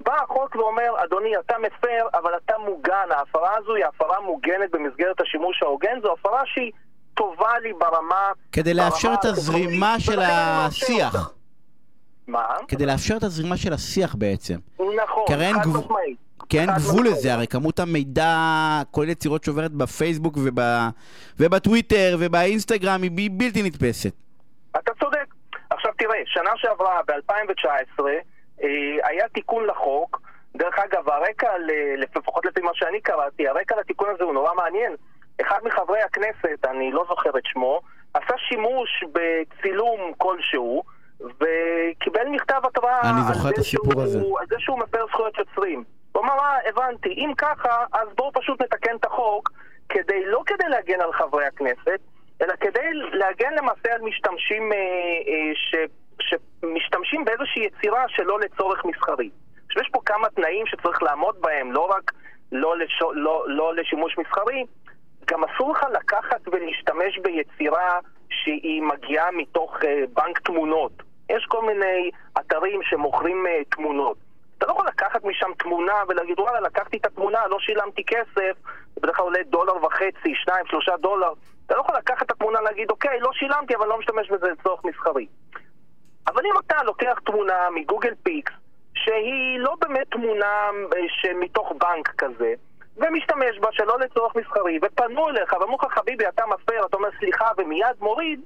בא 0.06 0.16
החוק 0.24 0.56
ואומר, 0.56 1.04
אדוני, 1.04 1.38
אתה 1.38 1.56
מפר, 1.58 2.20
אבל 2.20 2.32
אתה 2.46 2.54
מוגן. 2.58 3.08
ההפרה 3.12 3.58
הזו 3.58 3.76
היא 3.76 3.86
הפרה 3.86 4.22
מוגנת 4.22 4.72
במסגרת 4.72 5.22
השימוש 5.22 5.64
ההוגן, 5.64 6.00
זו 6.02 6.14
הפרה 6.14 6.42
שהיא 6.46 6.72
טובה 7.14 7.60
לי 7.60 7.74
ברמה... 7.74 8.32
כדי 8.52 8.74
לאפשר 8.74 9.14
את 9.20 9.26
הזרימה 9.26 10.00
של 10.00 10.20
השיח. 10.20 11.34
מה? 12.28 12.48
כדי 12.68 12.86
לאפשר 12.86 13.18
את 13.18 13.24
הזרימה 13.24 13.58
של 13.58 13.74
השיח 13.74 14.16
בעצם. 14.16 14.56
נכון, 14.80 15.26
חד 15.28 15.68
משמעית. 15.68 16.18
כי 16.50 16.60
אין 16.60 16.70
גבול. 16.76 17.08
לזה, 17.08 17.34
הרי 17.34 17.48
כמות 17.48 17.80
המידע, 17.80 18.36
כל 18.92 19.06
יצירות 19.10 19.44
שעוברת 19.44 19.72
בפייסבוק 19.72 20.38
וב... 20.38 20.60
ובטוויטר 21.40 22.18
ובאינסטגרם 22.20 23.02
היא 23.02 23.30
בלתי 23.34 23.64
נתפסת. 23.64 24.14
אתה 24.72 24.92
צודק. 25.00 25.26
עכשיו 25.70 25.92
תראה, 25.98 26.18
שנה 26.26 26.52
שעברה, 26.56 27.00
ב-2019, 27.08 28.06
אה, 28.08 28.20
היה 29.04 29.30
תיקון 29.34 29.66
לחוק. 29.66 30.22
דרך 30.56 30.80
אגב, 30.80 31.10
הרקע, 31.10 31.50
לפחות 31.98 32.46
לפי 32.46 32.62
מה 32.62 32.72
שאני 32.74 33.02
קראתי, 33.02 33.48
הרקע 33.48 33.76
לתיקון 33.80 34.10
הזה 34.10 34.24
הוא 34.24 34.34
נורא 34.34 34.54
מעניין. 34.54 34.96
אחד 35.42 35.60
מחברי 35.64 36.02
הכנסת, 36.02 36.66
אני 36.66 36.92
לא 36.92 37.06
זוכר 37.10 37.30
את 37.38 37.44
שמו, 37.46 37.82
עשה 38.14 38.34
שימוש 38.38 39.04
בצילום 39.14 40.14
כלשהו, 40.18 40.84
וקיבל 41.20 42.28
מכתב 42.32 42.62
התראה 42.64 43.02
אני 43.02 43.20
על 43.28 43.34
זוכר 43.34 43.50
את 43.50 43.56
זה 43.56 43.62
הסיפור 43.62 43.92
שהוא- 43.92 44.02
הזה. 44.04 44.20
על 44.40 44.46
זה 44.50 44.56
שהוא 44.60 44.80
מפר 44.80 45.06
זכויות 45.08 45.38
יוצרים. 45.38 45.84
הוא 46.12 46.24
אמר, 46.24 46.34
אה, 46.40 46.70
הבנתי, 46.70 47.10
אם 47.10 47.32
ככה, 47.38 47.86
אז 47.94 48.08
בואו 48.16 48.32
פשוט 48.34 48.62
נתקן 48.62 48.96
את 48.96 49.06
החוק, 49.06 49.50
כדי, 49.90 50.26
לא 50.26 50.42
כדי 50.46 50.70
להגן 50.70 51.02
על 51.02 51.14
חברי 51.14 51.46
הכנסת, 51.46 52.00
אלא 52.42 52.54
כדי 52.60 52.90
להגן 52.94 53.54
למעשה 53.54 53.94
על 53.94 54.02
משתמשים 54.02 54.72
אה, 54.74 54.78
אה, 54.78 55.52
ש, 55.56 55.76
שמשתמשים 56.22 57.26
באיזושהי 57.26 57.64
יצירה 57.64 58.04
שלא 58.08 58.40
לצורך 58.40 58.86
מסחרי. 58.86 59.30
עכשיו 59.66 59.82
יש 59.82 59.90
פה 59.92 60.00
כמה 60.06 60.30
תנאים 60.30 60.66
שצריך 60.66 61.04
לעמוד 61.04 61.42
בהם, 61.42 61.72
לא 61.72 61.86
רק 61.86 62.12
לא, 62.52 62.78
לשו, 62.78 63.14
לא, 63.14 63.46
לא 63.48 63.76
לשימוש 63.76 64.18
מסחרי, 64.18 64.66
גם 65.26 65.44
אסור 65.44 65.72
לך 65.72 65.84
לקחת 65.94 66.42
ולהשתמש 66.48 67.20
ביצירה 67.24 68.00
שהיא 68.30 68.82
מגיעה 68.82 69.32
מתוך 69.32 69.78
אה, 69.84 70.04
בנק 70.14 70.40
תמונות. 70.40 70.92
יש 71.30 71.46
כל 71.46 71.66
מיני 71.66 72.12
אתרים 72.40 72.80
שמוכרים 72.84 73.48
אה, 73.48 73.62
תמונות. 73.70 74.18
אתה 74.58 74.68
לא 74.68 74.72
יכול 74.72 74.88
לקחת 74.88 75.24
משם 75.24 75.50
תמונה 75.60 75.94
ולהגיד, 76.08 76.40
וואלה, 76.40 76.60
לקחתי 76.60 76.98
את 76.98 77.06
התמונה, 77.06 77.48
לא 77.48 77.60
שילמתי 77.60 78.04
כסף, 78.04 78.58
זה 78.96 79.02
בדרך 79.02 79.16
כלל 79.18 79.26
עולה 79.26 79.40
דולר 79.44 79.86
וחצי, 79.86 80.36
שניים, 80.36 80.66
שלושה 80.66 80.98
דולר. 80.98 81.32
אתה 81.66 81.76
לא 81.76 81.82
יכול 81.82 81.96
לקחת 81.98 82.26
את 82.26 82.32
התמונה 82.32 82.60
ולהגיד, 82.60 82.90
אוקיי, 82.90 83.20
לא 83.20 83.30
שילמתי, 83.34 83.76
אבל 83.76 83.88
לא 83.88 84.00
משתמש 84.00 84.32
בזה 84.32 84.48
לצורך 84.48 84.86
מסחרי. 84.86 85.28
אבל 86.28 86.46
אם 86.46 86.52
אתה 86.66 86.84
לוקח 86.84 87.20
תמונה 87.26 87.70
מגוגל 87.76 88.14
פיקס, 88.24 88.54
שהיא 88.96 89.60
לא 89.60 89.76
באמת 89.82 90.08
תמונה 90.12 90.70
אה, 90.96 91.00
שמתוך 91.08 91.72
בנק 91.72 92.08
כזה, 92.18 92.54
ומשתמש 92.98 93.60
בה 93.60 93.68
שלא 93.72 94.00
לצורך 94.00 94.36
מסחרי, 94.36 94.80
ופנו 94.82 95.30
אליך 95.30 95.54
ואמרו 95.54 95.78
לך, 95.86 95.94
חביבי, 95.94 96.28
אתה 96.28 96.44
מפר, 96.46 96.86
אתה 96.86 96.98
אומר 96.98 97.10
סליחה 97.20 97.46
ומיד 97.58 97.96
מוריד, 98.00 98.42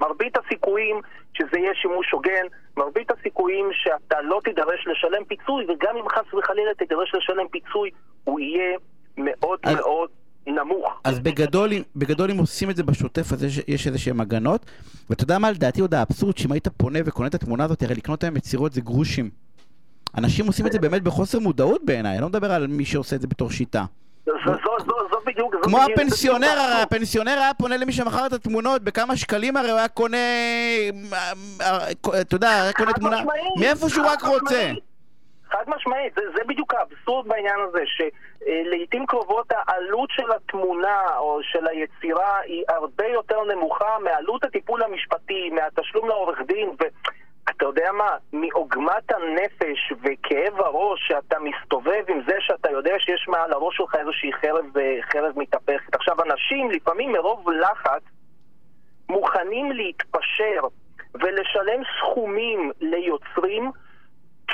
מרבית 0.00 0.36
הסיכויים 0.36 1.00
שזה 1.34 1.58
יהיה 1.58 1.74
שימוש 1.74 2.10
הוגן, 2.10 2.46
מרבית 2.76 3.10
הסיכויים 3.10 3.68
שאתה 3.72 4.20
לא 4.20 4.40
תידרש 4.44 4.86
לשלם 4.86 5.24
פיצוי, 5.24 5.64
וגם 5.68 5.96
אם 5.96 6.08
חס 6.08 6.34
וחלילה 6.34 6.74
תידרש 6.74 7.14
לשלם 7.14 7.48
פיצוי, 7.48 7.90
הוא 8.24 8.40
יהיה 8.40 8.78
מאוד 9.16 9.60
אז- 9.62 9.74
מאוד 9.76 10.10
נמוך. 10.52 11.00
אז 11.04 11.18
בגדול, 11.18 11.70
בגדול 11.96 12.30
אם 12.30 12.38
עושים 12.38 12.70
את 12.70 12.76
זה 12.76 12.82
בשוטף, 12.82 13.32
אז 13.32 13.44
יש, 13.44 13.60
יש 13.68 13.86
איזה 13.86 13.98
שהם 13.98 14.20
הגנות. 14.20 14.66
ואתה 15.10 15.24
יודע 15.24 15.38
מה, 15.38 15.50
לדעתי 15.50 15.80
עוד 15.80 15.94
האבסורד, 15.94 16.38
שאם 16.38 16.52
היית 16.52 16.68
פונה 16.68 16.98
וקונה 17.04 17.28
את 17.28 17.34
התמונה 17.34 17.64
הזאת, 17.64 17.82
הרי 17.82 17.94
לקנות 17.94 18.24
היום 18.24 18.36
יצירות 18.36 18.72
זה 18.72 18.80
גרושים. 18.80 19.30
אנשים 20.18 20.46
עושים 20.46 20.66
את 20.66 20.72
זה 20.72 20.78
באמת 20.78 21.02
בחוסר 21.02 21.38
מודעות 21.38 21.80
בעיניי, 21.84 22.12
אני 22.12 22.22
לא 22.22 22.28
מדבר 22.28 22.52
על 22.52 22.66
מי 22.66 22.84
שעושה 22.84 23.16
את 23.16 23.20
זה 23.20 23.26
בתור 23.26 23.50
שיטה. 23.50 23.84
זו, 24.26 24.32
בדיוק... 25.26 25.54
כמו 25.62 25.78
הפנסיונר, 25.82 26.46
הרי 26.46 26.82
הפנסיונר 26.82 27.30
היה 27.30 27.54
פונה 27.54 27.76
למי 27.76 27.92
שמכר 27.92 28.26
את 28.26 28.32
התמונות 28.32 28.82
בכמה 28.82 29.16
שקלים, 29.16 29.56
הרי 29.56 29.70
הוא 29.70 29.78
היה 29.78 29.88
קונה, 29.88 30.16
אה, 30.16 30.90
אה, 31.60 32.20
אתה 32.20 32.36
יודע, 32.36 32.62
היה 32.62 32.72
קונה 32.72 32.92
תמונה, 32.92 33.22
מאיפה 33.60 33.88
שהוא 33.88 34.06
רק 34.06 34.22
רוצה. 34.24 34.72
חד 35.50 35.64
משמעית, 35.66 36.14
זה, 36.14 36.22
זה 36.36 36.44
בדיוק 36.46 36.74
האבסורד 36.74 37.28
בעניין 37.28 37.60
הזה, 37.60 37.82
שלעיתים 37.86 39.06
קרובות 39.06 39.46
העלות 39.50 40.10
של 40.10 40.32
התמונה 40.32 41.18
או 41.18 41.40
של 41.42 41.66
היצירה 41.66 42.38
היא 42.38 42.64
הרבה 42.68 43.06
יותר 43.06 43.44
נמוכה 43.44 43.98
מעלות 44.04 44.44
הטיפול 44.44 44.82
המשפטי, 44.82 45.50
מהתשלום 45.50 46.08
לעורך 46.08 46.38
דין, 46.46 46.70
ואתה 46.78 47.64
יודע 47.64 47.92
מה, 47.92 48.16
מעוגמת 48.32 49.12
הנפש 49.12 49.92
וכאב 50.02 50.60
הראש 50.60 51.08
שאתה 51.08 51.36
מסתובב 51.38 52.04
עם 52.08 52.20
זה 52.26 52.36
שאתה 52.40 52.70
יודע 52.70 52.94
שיש 52.98 53.28
מעל 53.28 53.52
הראש 53.52 53.76
שלך 53.76 53.94
איזושהי 53.94 54.32
חרב, 54.32 54.78
אה, 54.78 54.98
חרב 55.12 55.38
מתהפכת. 55.38 55.94
עכשיו, 55.94 56.16
אנשים 56.22 56.70
לפעמים 56.70 57.12
מרוב 57.12 57.50
לחץ 57.50 58.02
מוכנים 59.08 59.72
להתפשר 59.72 60.60
ולשלם 61.14 61.82
סכומים 61.98 62.72
ליוצרים 62.80 63.70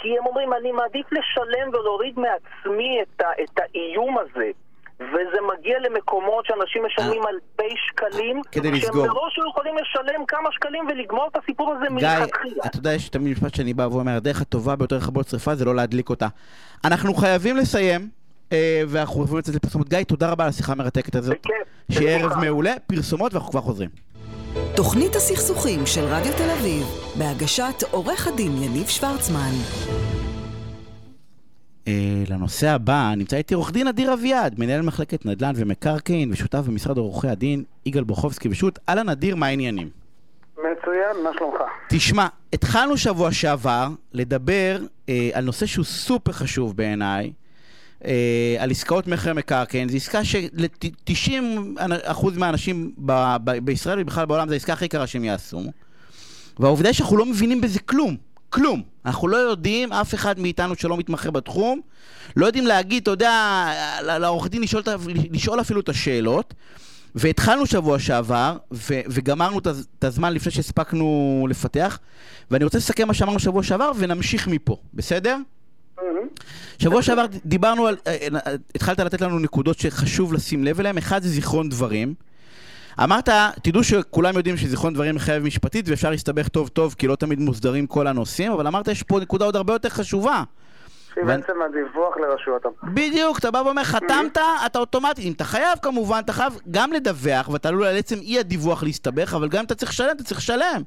כי 0.05 0.18
הם 0.18 0.26
אומרים, 0.26 0.52
אני 0.52 0.72
מעדיף 0.72 1.07
לשלם 1.12 1.68
ולהוריד 1.68 2.14
מעצמי 2.18 2.98
את, 3.02 3.20
ה, 3.20 3.42
את 3.42 3.61
האיום 3.61 4.16
הזה. 4.18 4.50
וזה 5.00 5.38
מגיע 5.59 5.78
למקומות 5.78 6.46
שאנשים 6.46 6.82
משלמים 6.86 7.22
אלפי 7.26 7.74
שקלים, 7.76 8.40
כדי 8.52 8.70
לסגור. 8.70 9.05
שהם 9.05 9.14
מראש 9.14 9.38
לא 9.38 9.48
יכולים 9.50 9.74
לשלם 9.76 10.26
כמה 10.28 10.48
שקלים 10.52 10.86
ולגמור 10.86 11.28
את 11.32 11.36
הסיפור 11.42 11.72
הזה 11.72 11.86
גיא, 11.98 12.09
מלכתחילה. 12.18 12.62
אתה 12.66 12.78
יודע, 12.78 12.92
יש 12.92 13.09
תמיד 13.09 13.32
משפט 13.32 13.55
שאני 13.55 13.74
בא 13.74 13.82
ואומר, 13.82 14.16
הדרך 14.16 14.40
הטובה 14.40 14.76
ביותר 14.76 14.96
לכבות 14.96 15.28
שרפה 15.28 15.55
זה 15.55 15.64
לא 15.64 15.74
להדליק 15.74 16.11
אותה. 16.11 16.28
אנחנו 16.84 17.14
חייבים 17.14 17.57
לסיים, 17.57 18.09
אה, 18.52 18.82
ואנחנו 18.88 19.14
חייבים 19.14 19.38
לצאת 19.38 19.55
לפרסומות. 19.55 19.88
גיא, 19.88 20.02
תודה 20.02 20.30
רבה 20.30 20.44
על 20.44 20.50
השיחה 20.50 20.72
המרתקת 20.72 21.14
הזאת. 21.14 21.46
שיהיה 21.92 22.18
ערב. 22.18 22.38
מעולה, 22.44 22.72
פרסומות 22.86 23.34
ואנחנו 23.34 23.50
כבר 23.50 23.61
חוזרים. 23.61 23.90
תוכנית 24.76 25.16
הסכסוכים 25.16 25.86
של 25.86 26.00
רדיו 26.00 26.32
תל 26.32 26.50
אביב, 26.50 26.86
בהגשת 27.18 27.82
עורך 27.90 28.28
הדין 28.28 28.62
יניב 28.62 28.86
שוורצמן. 28.86 29.52
אה, 31.88 31.92
לנושא 32.28 32.68
הבא, 32.68 33.12
נמצא 33.16 33.36
איתי 33.36 33.55
עורך 33.55 33.72
דין 33.72 33.86
אדיר 33.86 34.14
אביעד, 34.14 34.55
מנהל 34.59 34.82
מחלקת 34.82 35.26
נדל"ן 35.26 35.52
ומקרקעין 35.57 36.32
ושותף 36.32 36.59
במשרד 36.59 36.98
עורכי 36.98 37.28
הדין 37.28 37.64
יגאל 37.86 38.05
בוכובסקי 38.05 38.48
ושות'. 38.48 38.78
אהלן 38.88 39.09
אדיר, 39.09 39.36
מה 39.36 39.46
העניינים? 39.46 39.88
מצוין, 40.59 41.24
מה 41.24 41.30
שלומך? 41.38 41.61
תשמע, 41.88 42.26
התחלנו 42.52 42.96
שבוע 42.96 43.32
שעבר 43.32 43.88
לדבר 44.12 44.78
אה, 45.09 45.30
על 45.32 45.44
נושא 45.44 45.66
שהוא 45.66 45.84
סופר 45.84 46.32
חשוב 46.32 46.76
בעיניי, 46.76 47.32
על 48.59 48.70
עסקאות 48.70 49.07
מכר 49.07 49.34
מקרקעין. 49.34 49.88
זו 49.88 49.96
עסקה 49.96 50.24
של-90% 50.24 51.78
מהאנשים 52.36 52.92
ב- 52.98 53.36
ב- 53.44 53.59
בישראל 53.59 54.00
ובכלל 54.00 54.26
בעולם 54.26 54.48
זו 54.48 54.52
העסקה 54.55 54.72
הכי 54.72 54.88
קרה 54.88 55.07
שהם 55.07 55.24
יעשו. 55.24 55.62
והעובדה 56.59 56.88
היא 56.88 56.94
שאנחנו 56.94 57.16
לא 57.16 57.26
מבינים 57.26 57.61
בזה 57.61 57.78
כלום. 57.80 58.16
כלום. 58.50 58.82
אנחנו 59.07 59.28
לא 59.28 59.36
יודעים, 59.36 59.92
אף 59.92 60.14
אחד 60.14 60.40
מאיתנו 60.40 60.74
שלא 60.74 60.96
מתמחה 60.96 61.30
בתחום, 61.30 61.80
לא 62.36 62.46
יודעים 62.46 62.66
להגיד, 62.66 63.02
אתה 63.02 63.11
יודע, 63.11 63.66
לעורך 64.02 64.48
דין 64.48 64.62
לשאול, 64.62 64.82
לשאול 65.30 65.61
אפילו 65.61 65.80
את 65.80 65.88
השאלות. 65.88 66.55
והתחלנו 67.14 67.66
שבוע 67.66 67.98
שעבר, 67.98 68.57
ו- 68.72 69.00
וגמרנו 69.09 69.59
את 69.59 70.05
הזמן 70.05 70.32
לפני 70.32 70.52
שהספקנו 70.52 71.46
לפתח, 71.50 71.98
ואני 72.50 72.64
רוצה 72.64 72.78
לסכם 72.78 73.09
מה 73.09 73.14
שאמרנו 73.14 73.38
שבוע 73.38 73.62
שעבר, 73.62 73.92
ונמשיך 73.98 74.48
מפה, 74.48 74.76
בסדר? 74.94 75.36
שבוע 76.78 77.03
שעבר 77.03 77.26
דיברנו 77.45 77.86
על, 77.86 77.97
אה, 78.07 78.16
אה, 78.47 78.55
התחלת 78.74 79.01
לתת 79.01 79.20
לנו 79.20 79.38
נקודות 79.38 79.78
שחשוב 79.78 80.32
לשים 80.32 80.64
לב 80.64 80.80
אליהן, 80.80 80.99
אחד 80.99 81.22
זה 81.22 81.28
זיכרון 81.28 81.68
דברים. 81.68 82.14
אמרת, 83.03 83.28
תדעו 83.62 83.84
שכולם 83.84 84.36
יודעים 84.36 84.57
שזיכרון 84.57 84.95
דברים 84.95 85.14
מחייב 85.14 85.42
משפטית 85.42 85.88
ואפשר 85.88 86.11
להסתבך 86.11 86.49
טוב 86.49 86.68
טוב 86.68 86.95
כי 86.99 87.07
לא 87.07 87.16
תמיד 87.16 87.38
מוסדרים 87.38 87.86
כל 87.86 88.07
הנושאים, 88.07 88.53
אבל 88.53 88.66
אמרת 88.66 88.88
יש 88.88 89.03
פה 89.03 89.20
נקודה 89.20 89.45
עוד 89.45 89.57
הרבה 89.57 89.72
יותר 89.72 89.88
חשובה. 89.88 90.42
שהיא 91.15 91.25
ואני- 91.27 91.41
בעצם 91.43 91.62
הדיווח 91.62 92.17
לרשויות 92.17 92.65
המס. 92.67 92.75
בדיוק, 92.85 93.39
אתה 93.39 93.51
בא 93.51 93.59
ואומר, 93.59 93.85
חתמת, 93.85 94.39
אתה 94.67 94.79
אוטומטית, 94.79 95.25
אם 95.25 95.33
אתה 95.33 95.45
חייב 95.45 95.79
כמובן, 95.83 96.21
אתה 96.25 96.33
חייב 96.33 96.53
גם 96.71 96.93
לדווח, 96.93 97.49
ואתה 97.49 97.69
עלול 97.69 97.85
על 97.87 97.97
עצם 97.97 98.17
אי 98.17 98.39
הדיווח 98.39 98.83
להסתבך, 98.83 99.35
אבל 99.35 99.49
גם 99.49 99.59
אם 99.59 99.65
אתה 99.65 99.75
צריך 99.75 99.91
לשלם, 99.93 100.11
אתה 100.17 100.25
צריך 100.25 100.41
לשלם. 100.41 100.83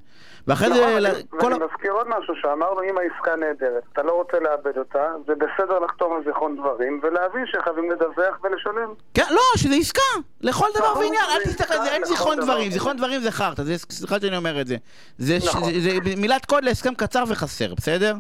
ואחרי 0.48 0.68
נכון, 0.70 0.80
זה, 0.80 0.94
ואני- 0.96 1.24
כל. 1.30 1.38
ואני 1.54 1.56
מזכיר 1.74 1.92
עוד 1.92 2.08
משהו 2.20 2.34
שאמרנו, 2.42 2.82
אם 2.84 2.96
העסקה 2.98 3.36
נהדרת, 3.36 3.84
אתה 3.94 4.04
לא 4.04 4.12
רוצה 4.12 4.38
לאבד 4.40 4.78
אותה, 4.78 5.06
זה 5.28 5.34
בסדר 5.36 5.80
לחתום 5.80 6.14
על 6.16 6.24
זיכרון 6.26 6.56
דברים, 6.58 7.00
ולהבין 7.04 7.44
שחייבים 7.46 7.92
לדווח 7.92 8.38
ולשלם. 8.44 8.94
כן, 9.14 9.24
לא, 9.32 9.42
שזה 9.58 9.76
עסקה, 9.76 10.02
לכל 10.42 10.68
דבר 10.76 10.94
ועניין, 11.00 11.24
אל 11.36 11.44
תסתכל 11.44 11.74
על 11.74 11.84
זה, 11.84 11.92
אין 11.92 12.06
זיכרון 12.06 12.36
דבר 12.38 12.46
דברים. 12.46 12.72
זיכרון 12.72 12.98
דברים 12.98 13.22
זה 13.22 13.32
חרטא, 13.32 13.62
סליחה 13.78 14.20
שאני 14.20 14.38
אומר 14.38 14.62
את 14.62 14.68
נכון. 15.46 15.64
זה- 15.74 15.80
זה 15.80 15.90
מילת 16.18 16.46
קוד 16.46 16.64
להסכם 16.64 16.94
קצר 16.96 17.24
וחסר, 17.28 17.74
בסדר? 17.76 18.14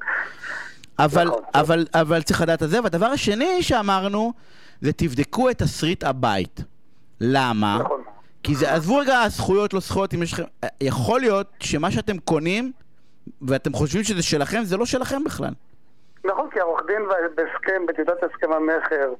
אבל, 0.99 1.27
נכון. 1.27 1.43
אבל, 1.55 1.85
אבל 1.93 2.21
צריך 2.21 2.41
לדעת 2.41 2.63
את 2.63 2.69
זה, 2.69 2.81
והדבר 2.83 3.05
השני 3.05 3.63
שאמרנו, 3.63 4.33
זה 4.81 4.93
תבדקו 4.93 5.49
את 5.49 5.57
תסריט 5.57 6.03
הבית. 6.03 6.59
למה? 7.21 7.77
נכון. 7.83 8.03
כי 8.43 8.55
זה, 8.55 8.73
עזבו 8.73 8.97
רגע 8.97 9.27
זכויות, 9.27 9.73
לא 9.73 9.79
זכויות, 9.79 10.13
אם 10.13 10.23
יש 10.23 10.33
לכם... 10.33 10.43
יכול 10.81 11.19
להיות 11.19 11.47
שמה 11.59 11.91
שאתם 11.91 12.17
קונים, 12.17 12.71
ואתם 13.41 13.73
חושבים 13.73 14.03
שזה 14.03 14.23
שלכם, 14.23 14.63
זה 14.63 14.77
לא 14.77 14.85
שלכם 14.85 15.23
בכלל. 15.23 15.53
נכון, 16.25 16.49
כי 16.49 16.59
העורך 16.59 16.81
דין 16.87 17.01
בהסכם, 17.35 17.85
בטיוטת 17.87 18.23
הסכם 18.23 18.51
המכר, 18.53 19.13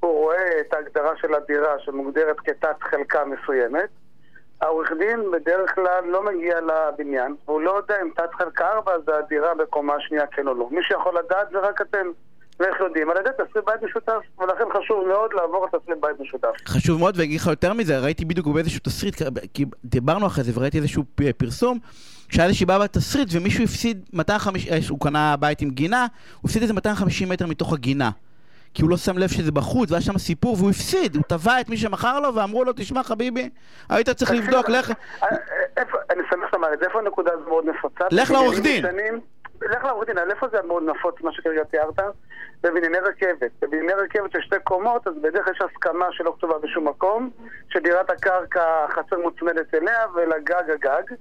הוא 0.00 0.12
רואה 0.12 0.60
את 0.60 0.74
ההגדרה 0.74 1.12
של 1.20 1.34
הדירה 1.34 1.78
שמוגדרת 1.84 2.36
כתת 2.40 2.82
חלקה 2.90 3.20
מסוימת, 3.24 3.88
העורך 4.62 4.92
דין 4.98 5.20
בדרך 5.32 5.74
כלל 5.74 6.04
לא 6.06 6.22
מגיע 6.24 6.56
לבניין, 6.60 7.34
והוא 7.48 7.60
לא 7.60 7.70
יודע 7.70 7.94
אם 8.02 8.10
תת 8.16 8.34
חלקה 8.38 8.68
4 8.72 8.92
זה 9.06 9.18
הדירה 9.18 9.54
בקומה 9.54 9.94
השנייה 9.94 10.26
כן 10.26 10.48
או 10.48 10.54
לא. 10.54 10.68
מי 10.70 10.82
שיכול 10.82 11.18
לדעת 11.18 11.48
זה 11.52 11.58
רק 11.58 11.80
אתם. 11.80 12.06
ואיך 12.60 12.80
יודעים? 12.80 13.10
על 13.10 13.16
ידי 13.16 13.28
תסריט 13.34 13.64
בית 13.66 13.82
משותף, 13.82 14.20
ולכן 14.38 14.64
חשוב 14.78 15.08
מאוד 15.08 15.30
לעבור 15.32 15.66
את 15.66 15.74
תסריט 15.74 15.98
בית 16.00 16.20
משותף. 16.20 16.48
חשוב 16.66 17.00
מאוד, 17.00 17.14
ואגיד 17.18 17.40
לך 17.40 17.46
יותר 17.46 17.72
מזה, 17.72 17.98
ראיתי 17.98 18.24
בדיוק 18.24 18.46
באיזשהו 18.46 18.80
תסריט, 18.84 19.22
כי 19.54 19.64
דיברנו 19.84 20.26
אחרי 20.26 20.44
זה 20.44 20.52
וראיתי 20.54 20.78
איזשהו 20.78 21.04
פרסום, 21.36 21.78
שהיה 22.28 22.46
איזושהי 22.46 22.66
בעיה 22.66 22.78
בתסריט 22.78 23.28
ומישהו 23.32 23.64
הפסיד 23.64 24.08
250, 24.12 24.72
אה, 24.72 24.78
הוא 24.88 25.00
קנה 25.00 25.36
בית 25.36 25.60
עם 25.60 25.70
גינה, 25.70 26.06
הוא 26.40 26.48
הפסיד 26.48 26.62
איזה 26.62 26.74
250 26.74 27.28
מטר 27.28 27.46
מתוך 27.46 27.72
הגינה. 27.72 28.10
כי 28.74 28.82
הוא 28.82 28.90
לא 28.90 28.96
שם 28.96 29.18
לב 29.18 29.28
שזה 29.28 29.52
בחוץ, 29.52 29.90
והיה 29.90 30.00
שם 30.00 30.18
סיפור, 30.18 30.56
והוא 30.56 30.70
הפסיד, 30.70 31.14
הוא 31.14 31.22
תבע 31.28 31.60
את 31.60 31.68
מי 31.68 31.76
שמכר 31.76 32.20
לו, 32.20 32.34
ואמרו 32.34 32.64
לו, 32.64 32.72
תשמע 32.72 33.02
חביבי, 33.02 33.50
היית 33.88 34.10
צריך 34.10 34.30
לבדוק, 34.30 34.68
לך... 34.68 34.92
אה, 35.22 35.28
אני 36.10 36.22
שמח 36.30 36.46
שאתה 36.46 36.56
אומר 36.56 36.72
את 36.72 36.78
זה, 36.78 36.84
איפה 36.86 36.98
הנקודה 36.98 37.32
הזו 37.32 37.48
מאוד 37.48 37.64
נפוצה? 37.64 38.04
לך 38.10 38.30
לעורך 38.30 38.60
דין. 38.60 38.84
לך 39.62 39.84
לעורך 39.84 40.06
דין, 40.06 40.18
איפה 40.30 40.48
זה 40.48 40.58
מאוד 40.66 40.82
נפוץ, 40.82 41.14
מה 41.20 41.32
שכרגע 41.32 41.64
תיארת? 41.64 41.98
בבנייני 42.62 42.98
רכבת. 42.98 43.50
בבנייני 43.60 43.92
רכבת 43.92 44.32
של 44.32 44.40
שתי 44.40 44.56
קומות, 44.64 45.06
אז 45.06 45.14
בדרך 45.22 45.44
כלל 45.44 45.54
יש 45.54 45.60
הסכמה 45.70 46.06
שלא 46.10 46.34
כתובה 46.38 46.58
בשום 46.58 46.88
מקום, 46.88 47.30
שדירת 47.68 48.10
הקרקע 48.10 48.86
חצר 48.90 49.18
מוצמדת 49.18 49.74
אליה 49.74 50.06
ולגג 50.14 50.70
הגג. 50.74 51.16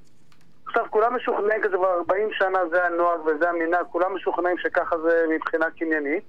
עכשיו, 0.65 0.85
כולם 0.89 1.15
משוכנעים, 1.15 1.61
כי 1.61 1.69
זה 1.69 1.77
כבר 1.77 1.93
40 1.93 2.29
שנה, 2.31 2.59
זה 2.71 2.85
הנוהג 2.85 3.19
וזה 3.25 3.49
המנהג, 3.49 3.85
כולם 3.91 4.15
משוכנעים 4.15 4.57
שככה 4.57 4.97
זה 4.97 5.25
מבחינה 5.29 5.65
קניינית. 5.79 6.23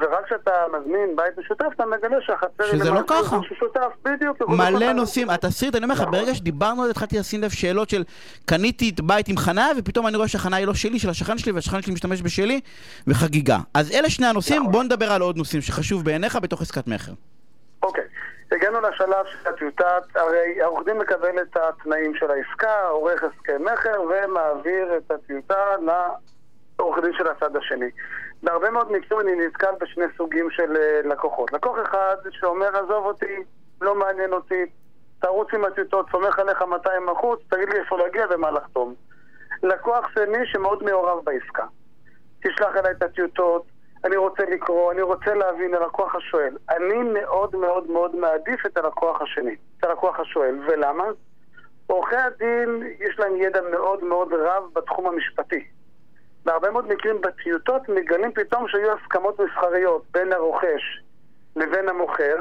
ורק 0.00 0.24
כשאתה 0.26 0.50
מזמין 0.72 1.16
בית 1.16 1.38
משותף, 1.38 1.66
אתה 1.76 1.86
מגלה 1.86 2.16
שהחצר 2.20 2.64
היא 2.64 2.72
שזה 2.72 2.90
לא 2.90 3.00
ככה. 3.06 3.36
שותף, 3.58 3.92
בדיוק. 4.04 4.36
מלא 4.48 4.92
נושאים, 4.92 5.30
התסריט, 5.30 5.74
אני 5.76 5.84
אומר 5.84 5.94
לך, 5.94 6.04
ברגע 6.10 6.34
שדיברנו 6.34 6.82
על 6.82 6.86
זה, 6.86 6.90
התחלתי 6.90 7.18
לשים 7.18 7.42
לב 7.42 7.50
שאלות 7.50 7.90
של 7.90 8.04
קניתי 8.44 8.90
את 8.94 9.00
בית 9.00 9.28
עם 9.28 9.36
חניה, 9.36 9.66
ופתאום 9.78 10.06
אני 10.06 10.16
רואה 10.16 10.28
שהחניה 10.28 10.58
היא 10.58 10.66
לא 10.66 10.74
שלי, 10.74 10.98
של 10.98 11.10
השכן 11.10 11.38
שלי, 11.38 11.52
והשכן 11.52 11.82
שלי 11.82 11.92
משתמש 11.92 12.22
בשלי, 12.22 12.60
וחגיגה. 13.06 13.58
אז 13.74 13.92
אלה 13.92 14.10
שני 14.10 14.26
הנושאים, 14.26 14.60
נכון. 14.60 14.72
בוא 14.72 14.82
נדבר 14.82 15.12
על 15.12 15.22
עוד 15.22 15.36
נושאים 15.36 15.62
שחשוב 15.62 16.04
בעיניך 16.04 16.36
בתוך 16.42 16.62
עסקת 16.62 16.86
מכר. 16.86 17.12
אוקיי. 17.82 18.04
הגענו 18.52 18.80
לשלב 18.80 19.26
של 19.32 19.48
הטיוטת, 19.48 20.02
הרי 20.14 20.62
העורך 20.62 20.86
דין 20.86 20.98
מקבל 20.98 21.42
את 21.42 21.56
התנאים 21.56 22.14
של 22.14 22.30
העסקה, 22.30 22.82
עורך 22.88 23.22
הסכם 23.22 23.64
מכר 23.72 24.02
ומעביר 24.02 24.96
את 24.96 25.10
הטיוטה 25.10 25.54
לעורך 26.78 26.98
דין 27.04 27.12
של 27.18 27.28
הצד 27.28 27.56
השני. 27.56 27.90
בהרבה 28.42 28.70
מאוד 28.70 28.92
מקרים 28.92 29.20
אני 29.20 29.46
נתקל 29.46 29.74
בשני 29.80 30.04
סוגים 30.16 30.50
של 30.50 30.72
uh, 30.72 31.08
לקוחות. 31.08 31.52
לקוח 31.52 31.78
אחד 31.82 32.16
שאומר, 32.30 32.76
עזוב 32.76 33.06
אותי, 33.06 33.36
לא 33.80 33.94
מעניין 33.94 34.32
אותי, 34.32 34.66
תרוץ 35.20 35.48
עם 35.52 35.64
הטיוטות, 35.64 36.06
סומך 36.10 36.38
עליך 36.38 36.62
200 36.62 37.08
אחוז, 37.08 37.38
תגיד 37.48 37.68
לי 37.68 37.78
איפה 37.78 37.98
להגיע 37.98 38.26
ומה 38.30 38.50
לחתום. 38.50 38.94
לקוח 39.62 40.08
שני 40.14 40.46
שמאוד 40.46 40.82
מעורב 40.82 41.24
בעסקה. 41.24 41.66
תשלח 42.42 42.76
אליי 42.76 42.92
את 42.92 43.02
הטיוטות, 43.02 43.64
אני 44.04 44.16
רוצה 44.16 44.42
לקרוא, 44.44 44.92
אני 44.92 45.02
רוצה 45.02 45.34
להבין, 45.34 45.74
הלקוח 45.74 46.14
השואל. 46.14 46.56
אני 46.70 46.98
מאוד 46.98 47.56
מאוד 47.56 47.90
מאוד 47.90 48.16
מעדיף 48.16 48.66
את 48.66 48.76
הלקוח 48.76 49.22
השני, 49.22 49.56
את 49.78 49.84
הלקוח 49.84 50.20
השואל. 50.20 50.54
ולמה? 50.66 51.04
עורכי 51.86 52.16
הדין 52.16 52.82
יש 53.00 53.18
להם 53.18 53.36
ידע 53.36 53.60
מאוד 53.70 54.04
מאוד 54.04 54.32
רב 54.32 54.64
בתחום 54.72 55.06
המשפטי. 55.06 55.64
בהרבה 56.44 56.70
מאוד 56.70 56.88
מקרים 56.88 57.20
בטיוטות 57.20 57.88
מגלים 57.88 58.32
פתאום 58.32 58.68
שהיו 58.68 58.92
הסכמות 58.92 59.40
מסחריות 59.40 60.02
בין 60.10 60.32
הרוכש 60.32 61.00
לבין 61.56 61.88
המוכר, 61.88 62.36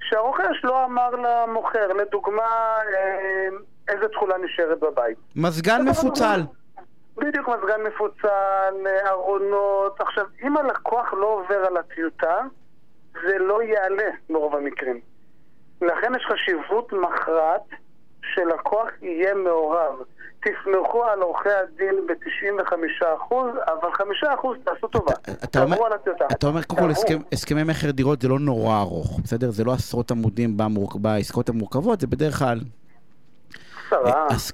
שהרוכש 0.00 0.64
לא 0.64 0.84
אמר 0.84 1.10
למוכר, 1.10 1.92
לדוגמה, 1.92 2.76
אה, 2.94 3.48
איזה 3.88 4.08
תכולה 4.08 4.34
נשארת 4.38 4.80
בבית. 4.80 5.18
מזגן 5.36 5.82
מפוצל. 5.88 6.40
בדיוק 7.16 7.48
מזגן 7.48 7.82
מפוצל, 7.86 8.74
אה, 8.86 9.10
ארונות. 9.10 10.00
עכשיו, 10.00 10.26
אם 10.42 10.56
הלקוח 10.56 11.12
לא 11.12 11.26
עובר 11.26 11.66
על 11.66 11.76
הטיוטה, 11.76 12.40
זה 13.12 13.38
לא 13.38 13.62
יעלה 13.62 14.10
ברוב 14.30 14.56
המקרים. 14.56 15.00
לכן 15.82 16.12
יש 16.16 16.26
חשיבות 16.32 16.92
מכרעת 16.92 17.62
שלקוח 18.22 18.88
יהיה 19.02 19.34
מעורב. 19.34 19.94
תסמכו 20.44 21.04
על 21.04 21.20
עורכי 21.20 21.48
הדין 21.48 22.06
ב-95%, 22.06 23.34
אבל 23.66 23.88
5% 24.22 24.46
תעשו 24.64 24.88
טובה. 24.88 25.12
אתה 25.44 25.62
אומר, 25.62 25.76
אתה 26.32 26.46
אומר, 26.46 26.62
קודם 26.62 26.82
כל, 26.82 26.90
הסכם, 26.90 27.18
הסכמי 27.32 27.62
מכר 27.62 27.90
דירות 27.90 28.22
זה 28.22 28.28
לא 28.28 28.38
נורא 28.38 28.80
ארוך, 28.80 29.20
בסדר? 29.24 29.50
זה 29.50 29.64
לא 29.64 29.72
עשרות 29.72 30.10
עמודים 30.10 30.56
במור... 30.56 30.90
בעסקאות 30.94 31.48
המורכבות, 31.48 32.00
זה 32.00 32.06
בדרך 32.06 32.38
כלל... 32.38 32.60
אז 34.30 34.52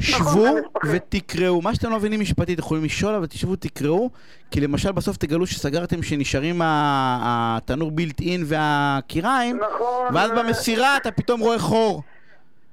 שבו 0.00 0.20
נכון, 0.20 0.60
ותקראו. 0.90 1.62
מה 1.62 1.74
שאתם 1.74 1.90
לא 1.90 1.96
מבינים 1.96 2.20
משפטית, 2.20 2.58
יכולים 2.58 2.84
לשאול, 2.84 3.14
אבל 3.14 3.26
תשבו 3.26 3.52
ותקראו, 3.52 4.10
כי 4.50 4.60
למשל 4.60 4.92
בסוף 4.92 5.16
תגלו 5.16 5.46
שסגרתם 5.46 6.02
שנשארים 6.02 6.60
התנור 6.64 7.90
בילט 7.90 8.20
אין 8.20 8.42
והקיריים, 8.46 9.56
נכון, 9.56 10.14
ואז 10.14 10.30
במסירה 10.30 10.96
אתה 10.96 11.10
פתאום 11.10 11.40
רואה 11.40 11.58
חור. 11.58 12.02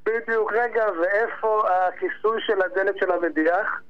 בדיוק, 0.05 0.53
רגע, 0.53 0.83
ואיפה 1.01 1.63
הכיסוי 1.69 2.41
של 2.45 2.61
הדלת 2.61 2.95
של 2.99 3.11
המדיח? 3.11 3.81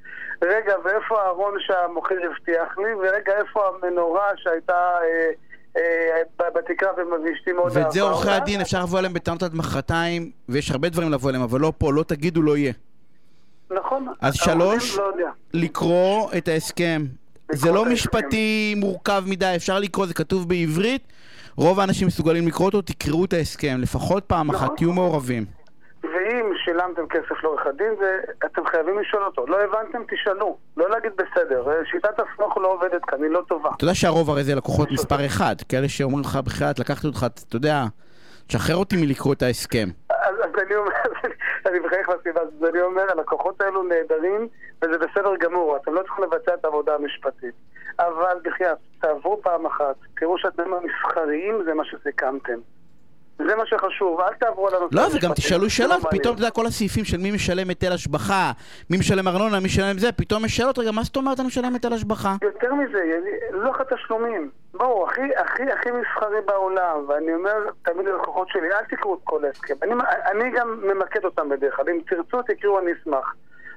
רגע, 0.41 0.73
ואיפה 0.83 1.21
הארון 1.21 1.53
שהמוכר 1.59 2.15
הבטיח 2.31 2.77
לי? 2.77 2.93
ורגע, 2.93 3.37
איפה 3.37 3.67
המנורה 3.67 4.29
שהייתה... 4.35 4.97
אה, 5.03 5.31
אה, 5.77 6.49
בתקרה 6.55 6.89
ואשתי 6.97 7.51
מאוד 7.51 7.71
ואת 7.75 7.91
זה 7.91 8.01
עורכי 8.01 8.29
הדין, 8.29 8.61
אפשר 8.61 8.83
לבוא 8.83 8.99
אליהם 8.99 9.13
בטענות 9.13 9.43
עד 9.43 9.55
מחרתיים, 9.55 10.31
ויש 10.49 10.71
הרבה 10.71 10.89
דברים 10.89 11.11
לבוא 11.11 11.29
אליהם, 11.29 11.43
אבל 11.43 11.59
לא 11.59 11.73
פה, 11.77 11.93
לא 11.93 12.03
תגידו, 12.03 12.41
לא 12.41 12.57
יהיה. 12.57 12.73
נכון. 13.71 14.07
אז 14.21 14.35
שלוש, 14.35 14.97
לא 14.97 15.11
לקרוא 15.53 16.29
את 16.37 16.47
ההסכם. 16.47 17.05
זה 17.51 17.71
לא 17.71 17.85
משפטי 17.85 18.75
מורכב 18.77 19.23
מדי, 19.27 19.53
אפשר 19.55 19.79
לקרוא, 19.79 20.05
זה 20.05 20.13
כתוב 20.13 20.49
בעברית. 20.49 21.01
רוב 21.55 21.79
האנשים 21.79 22.07
מסוגלים 22.07 22.47
לקרוא 22.47 22.65
אותו, 22.65 22.81
תקראו 22.81 23.25
את 23.25 23.33
ההסכם, 23.33 23.77
לפחות 23.81 24.25
פעם 24.25 24.49
אחת, 24.49 24.63
נכון. 24.63 24.75
תהיו 24.77 24.93
מעורבים. 24.93 25.60
שילמתם 26.71 27.07
כסף 27.07 27.43
לעורך 27.43 27.67
הדין, 27.67 27.93
אתם 28.45 28.65
חייבים 28.65 28.99
לשאול 28.99 29.23
אותו. 29.23 29.47
לא 29.47 29.57
הבנתם, 29.61 30.01
תשאלו. 30.11 30.57
לא 30.77 30.89
להגיד 30.89 31.11
בסדר. 31.15 31.65
שיטת 31.91 32.19
הסמוך 32.19 32.57
לא 32.57 32.67
עובדת 32.67 33.05
כאן, 33.05 33.23
היא 33.23 33.31
לא 33.31 33.41
טובה. 33.47 33.69
אתה 33.77 33.83
יודע 33.83 33.95
שהרוב 33.95 34.29
הרי 34.29 34.43
זה 34.43 34.55
לקוחות 34.55 34.91
מספר 34.91 35.25
אחד. 35.25 35.55
כאלה 35.69 35.89
שאומרים 35.89 36.23
לך 36.23 36.39
בחייאת, 36.45 36.79
לקחתי 36.79 37.07
אותך, 37.07 37.25
אתה 37.47 37.55
יודע, 37.55 37.83
תשחרר 38.47 38.75
אותי 38.75 38.95
מלקרוא 39.05 39.33
את 39.33 39.41
ההסכם. 39.41 39.87
אז 40.09 40.35
אני 40.67 40.75
אומר, 40.75 40.91
אני 41.67 41.79
מחייך 41.79 42.09
לסיבה 42.09 42.41
הזאת, 42.41 42.69
אני 42.69 42.81
אומר, 42.81 43.03
הלקוחות 43.11 43.61
האלו 43.61 43.83
נהדרים, 43.83 44.47
וזה 44.81 44.97
בסדר 44.97 45.35
גמור, 45.39 45.77
אתם 45.77 45.93
לא 45.93 46.01
צריכים 46.01 46.23
לבצע 46.23 46.53
את 46.53 46.65
העבודה 46.65 46.95
המשפטית. 46.95 47.55
אבל 47.99 48.37
בחייאת, 48.43 48.77
תעברו 49.01 49.41
פעם 49.41 49.65
אחת, 49.65 49.95
תראו 50.17 50.37
שאתם 50.37 50.73
המסחריים 50.73 51.63
זה 51.65 51.73
מה 51.73 51.83
שסיכמתם. 51.85 52.59
זה 53.49 53.55
מה 53.55 53.65
שחשוב, 53.65 54.19
אל 54.21 54.33
תעברו 54.33 54.67
על 54.67 54.75
הנושא. 54.75 54.95
לא, 54.95 55.01
וגם 55.17 55.33
תשאלו 55.33 55.69
שאלות, 55.69 56.01
פתאום, 56.11 56.35
אתה 56.35 56.41
יודע, 56.41 56.51
כל 56.51 56.65
הסעיפים 56.65 57.05
של 57.05 57.17
מי 57.17 57.31
משלם 57.31 57.69
היטל 57.69 57.91
השבחה, 57.91 58.51
מי 58.89 58.97
משלם 58.97 59.27
ארנונה, 59.27 59.59
מי 59.59 59.65
משלם 59.65 59.97
זה, 59.97 60.11
פתאום 60.11 60.45
יש 60.45 60.57
שאלות, 60.57 60.77
רגע, 60.79 60.91
מה 60.91 61.03
זאת 61.03 61.15
אומרת 61.15 61.39
אני 61.39 61.47
משלם 61.47 61.73
היטל 61.73 61.93
השבחה? 61.93 62.35
יותר 62.41 62.73
מזה, 62.73 62.99
לוח 63.51 63.81
התשלומים. 63.81 64.49
בואו, 64.73 65.07
הכי, 65.07 65.21
הכי, 65.35 65.63
הכי 65.63 65.89
מסחרי 65.91 66.41
בעולם, 66.45 67.05
ואני 67.07 67.33
אומר 67.33 67.53
תמיד 67.81 68.05
ללקוחות 68.05 68.49
שלי, 68.49 68.71
אל 68.73 68.85
תקראו 68.89 69.15
את 69.15 69.19
כל 69.23 69.45
ההסכם. 69.45 69.73
אני, 69.81 69.93
אני 70.31 70.51
גם 70.51 70.81
ממקד 70.83 71.25
אותם 71.25 71.49
בדרך 71.49 71.75
כלל, 71.75 71.89
אם 71.89 71.99
תרצו, 72.07 72.41
תקראו, 72.41 72.79
אני 72.79 72.91
אשמח. 73.01 73.35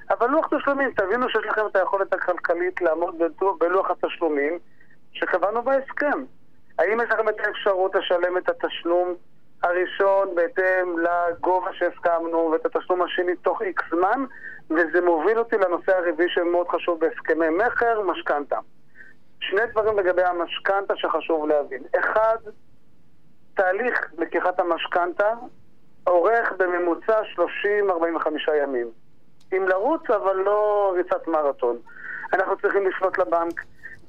אבל 0.09 0.27
לוח 0.27 0.47
תשלומים, 0.57 0.91
תבינו 0.91 1.29
שיש 1.29 1.45
לכם 1.49 1.61
את 1.71 1.75
היכולת 1.75 2.13
הכלכלית 2.13 2.81
לעמוד 2.81 3.15
בלוח 3.59 3.91
התשלומים 3.91 4.59
שקבענו 5.13 5.63
בהסכם. 5.63 6.23
האם 6.79 7.01
יש 7.01 7.09
לכם 7.09 7.29
את 7.29 7.35
האפשרות 7.39 7.95
לשלם 7.95 8.37
את 8.37 8.49
התשלום 8.49 9.15
הראשון 9.65 10.35
בהתאם 10.35 10.95
לגובה 10.99 11.73
שהסכמנו 11.73 12.51
ואת 12.51 12.65
התשלום 12.65 13.01
השני 13.01 13.35
תוך 13.35 13.61
איקס 13.61 13.83
זמן 13.89 14.25
וזה 14.69 15.01
מוביל 15.01 15.39
אותי 15.39 15.57
לנושא 15.57 15.97
הרביעי 15.97 16.29
שמאוד 16.29 16.67
חשוב 16.67 16.99
בהסכמי 16.99 17.49
מכר, 17.49 18.01
משכנתה. 18.01 18.59
שני 19.39 19.61
דברים 19.71 19.99
לגבי 19.99 20.23
המשכנתה 20.23 20.93
שחשוב 20.95 21.47
להבין. 21.47 21.83
אחד, 21.99 22.37
תהליך 23.55 24.07
לקיחת 24.17 24.59
המשכנתה 24.59 25.33
אורך 26.07 26.53
בממוצע 26.57 27.21
30-45 27.35 27.37
ימים. 28.63 28.87
עם 29.51 29.67
לרוץ 29.67 30.09
אבל 30.09 30.35
לא 30.35 30.93
ריצת 30.95 31.27
מרתון. 31.27 31.77
אנחנו 32.33 32.57
צריכים 32.57 32.87
לפנות 32.87 33.17
לבנק, 33.17 33.61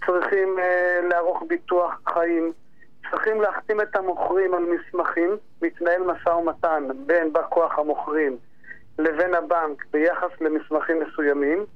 צריכים 0.06 0.56
uh, 0.58 1.06
לערוך 1.06 1.42
ביטוח 1.48 2.00
חיים, 2.08 2.52
צריכים 3.10 3.40
להחתים 3.40 3.80
את 3.80 3.96
המוכרים 3.96 4.54
על 4.54 4.62
מסמכים, 4.62 5.36
מתנהל 5.62 6.02
משא 6.02 6.28
ומתן 6.28 6.88
בין 7.06 7.32
בא 7.32 7.42
כוח 7.48 7.78
המוכרים 7.78 8.38
לבין 8.98 9.34
הבנק 9.34 9.84
ביחס 9.90 10.30
למסמכים 10.40 11.00
מסוימים, 11.00 11.66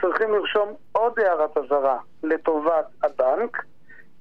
צריכים 0.00 0.32
לרשום 0.32 0.74
עוד 0.92 1.18
הערת 1.18 1.56
אזהרה 1.56 1.98
לטובת 2.22 2.86
הבנק, 3.02 3.64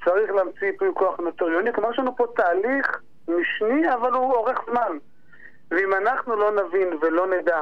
צריך 0.05 0.31
להמציא 0.31 0.67
ייפוי 0.67 0.89
כוח 0.93 1.19
נוטריוני, 1.19 1.73
כלומר 1.73 1.91
יש 1.91 1.99
לנו 1.99 2.15
פה 2.15 2.25
תהליך 2.35 3.01
משני 3.27 3.93
אבל 3.93 4.11
הוא 4.11 4.33
אורך 4.33 4.59
זמן. 4.71 4.97
ואם 5.71 5.93
אנחנו 5.93 6.35
לא 6.35 6.51
נבין 6.51 6.97
ולא 7.01 7.27
נדע 7.27 7.61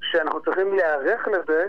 שאנחנו 0.00 0.42
צריכים 0.42 0.74
להיערך 0.74 1.28
לזה, 1.28 1.66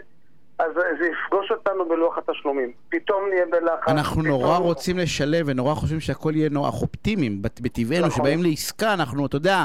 אז 0.59 0.71
זה 0.73 1.07
יפגוש 1.07 1.51
אותנו 1.51 1.85
בלוח 1.89 2.17
התשלומים. 2.17 2.71
פתאום 2.89 3.29
נהיה 3.29 3.45
בלחץ. 3.45 3.87
אנחנו 3.87 4.21
פתאום... 4.21 4.41
נורא 4.41 4.57
רוצים 4.57 4.97
לשלב 4.97 5.45
ונורא 5.45 5.73
חושבים 5.73 5.99
שהכל 5.99 6.31
יהיה 6.35 6.49
נורא 6.49 6.67
אופטימיים 6.67 7.41
בטבענו, 7.41 8.07
נכון. 8.07 8.11
שבאים 8.11 8.43
לעסקה, 8.43 8.93
אנחנו, 8.93 9.25
אתה 9.25 9.35
יודע, 9.35 9.63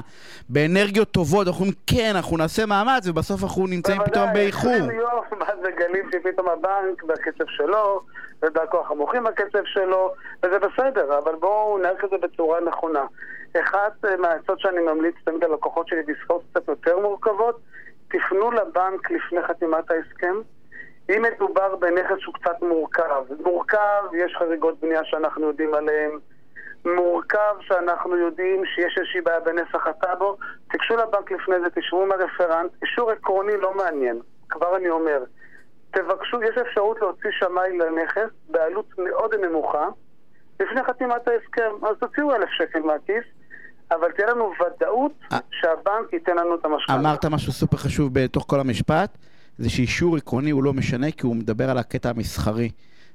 באנרגיות 0.49 1.11
טובות, 1.11 1.47
אנחנו 1.47 1.61
אומרים, 1.61 1.78
כן, 1.86 2.12
אנחנו 2.16 2.36
נעשה 2.36 2.66
מאמץ, 2.66 3.09
ובסוף 3.09 3.43
אנחנו 3.43 3.66
נמצאים 3.66 4.01
פתאום 4.05 4.32
באיחור. 4.32 4.72
בוודאי, 4.78 4.97
יום, 4.97 5.40
ואז 5.40 5.59
מגלים 5.59 6.11
שפתאום 6.12 6.49
הבנק 6.49 7.03
בקצב 7.03 7.45
שלו, 7.49 8.01
ובא 8.43 8.66
כוח 8.70 8.90
המוחים 8.90 9.24
בקצב 9.24 9.64
שלו, 9.64 10.12
וזה 10.43 10.59
בסדר, 10.59 11.18
אבל 11.18 11.34
בואו 11.40 11.78
נערך 11.78 12.05
את 12.05 12.11
זה 12.11 12.16
בצורה 12.18 12.61
נכונה. 12.61 13.05
אחת 13.61 14.05
אה, 14.05 14.16
מהעצות 14.16 14.61
שאני 14.61 14.80
ממליץ 14.80 15.14
תמיד 15.24 15.45
ללקוחות 15.45 15.88
שלי 15.88 16.03
בעסקאות 16.03 16.43
קצת 16.51 16.68
יותר 16.68 16.99
מורכבות, 16.99 17.61
תפנו 18.09 18.51
לבנק 18.51 19.11
לפני 19.11 19.43
חתימת 19.49 19.90
ההסכם. 19.90 20.34
אם 21.11 21.22
מדובר 21.22 21.76
בנכס 21.76 22.18
שהוא 22.18 22.34
קצת 22.34 22.62
מורכב, 22.62 23.24
מורכב, 23.44 24.03
יש 24.14 24.36
חריגות 24.38 24.80
בנייה 24.80 25.05
שאנחנו 25.05 25.46
יודעים 25.46 25.74
עליהן, 25.74 26.11
מורכב 26.84 27.55
שאנחנו 27.61 28.16
יודעים 28.16 28.62
שיש 28.66 28.98
איזושהי 28.98 29.20
בעיה 29.20 29.40
בנסח 29.40 29.86
הטאבו, 29.86 30.36
תיגשו 30.70 30.96
לבנק 30.96 31.30
לפני 31.30 31.55
זה, 31.61 31.70
תשבו 31.70 32.03
עם 32.03 32.12
הרפרנט, 32.12 32.70
אישור 32.82 33.11
עקרוני 33.11 33.57
לא 33.57 33.74
מעניין, 33.76 34.20
כבר 34.48 34.76
אני 34.76 34.90
אומר. 34.90 35.24
תבקשו, 35.90 36.42
יש 36.42 36.59
אפשרות 36.59 37.00
להוציא 37.00 37.30
שמאי 37.32 37.78
לנכס 37.78 38.30
בעלות 38.48 38.86
מאוד 38.98 39.34
נמוכה 39.34 39.88
לפני 40.61 40.82
חתימת 40.84 41.28
ההסכם, 41.28 41.86
אז 41.86 41.96
תוציאו 42.00 42.34
אלף 42.34 42.48
שקל 42.50 42.80
מהכיס, 42.80 43.24
אבל 43.90 44.12
תהיה 44.12 44.30
לנו 44.30 44.53
ודאות. 44.61 45.12
שהבנק 45.50 46.12
ייתן 46.12 46.36
לנו 46.36 46.55
את 46.55 46.64
המשכנתה. 46.64 47.00
אמרת 47.00 47.24
משהו 47.24 47.53
סופר 47.53 47.76
חשוב 47.76 48.14
בתוך 48.14 48.44
כל 48.48 48.61
המשפט, 48.61 49.18
זה 49.59 49.70
שאישור 49.70 50.16
עקרוני 50.16 50.50
הוא 50.50 50.64
לא 50.64 50.72
משנה, 50.72 51.11
כי 51.11 51.26
הוא 51.26 51.36
מדבר 51.36 51.70
על 51.70 51.78
הקטע 51.78 52.11
המסחרי. 52.11 52.70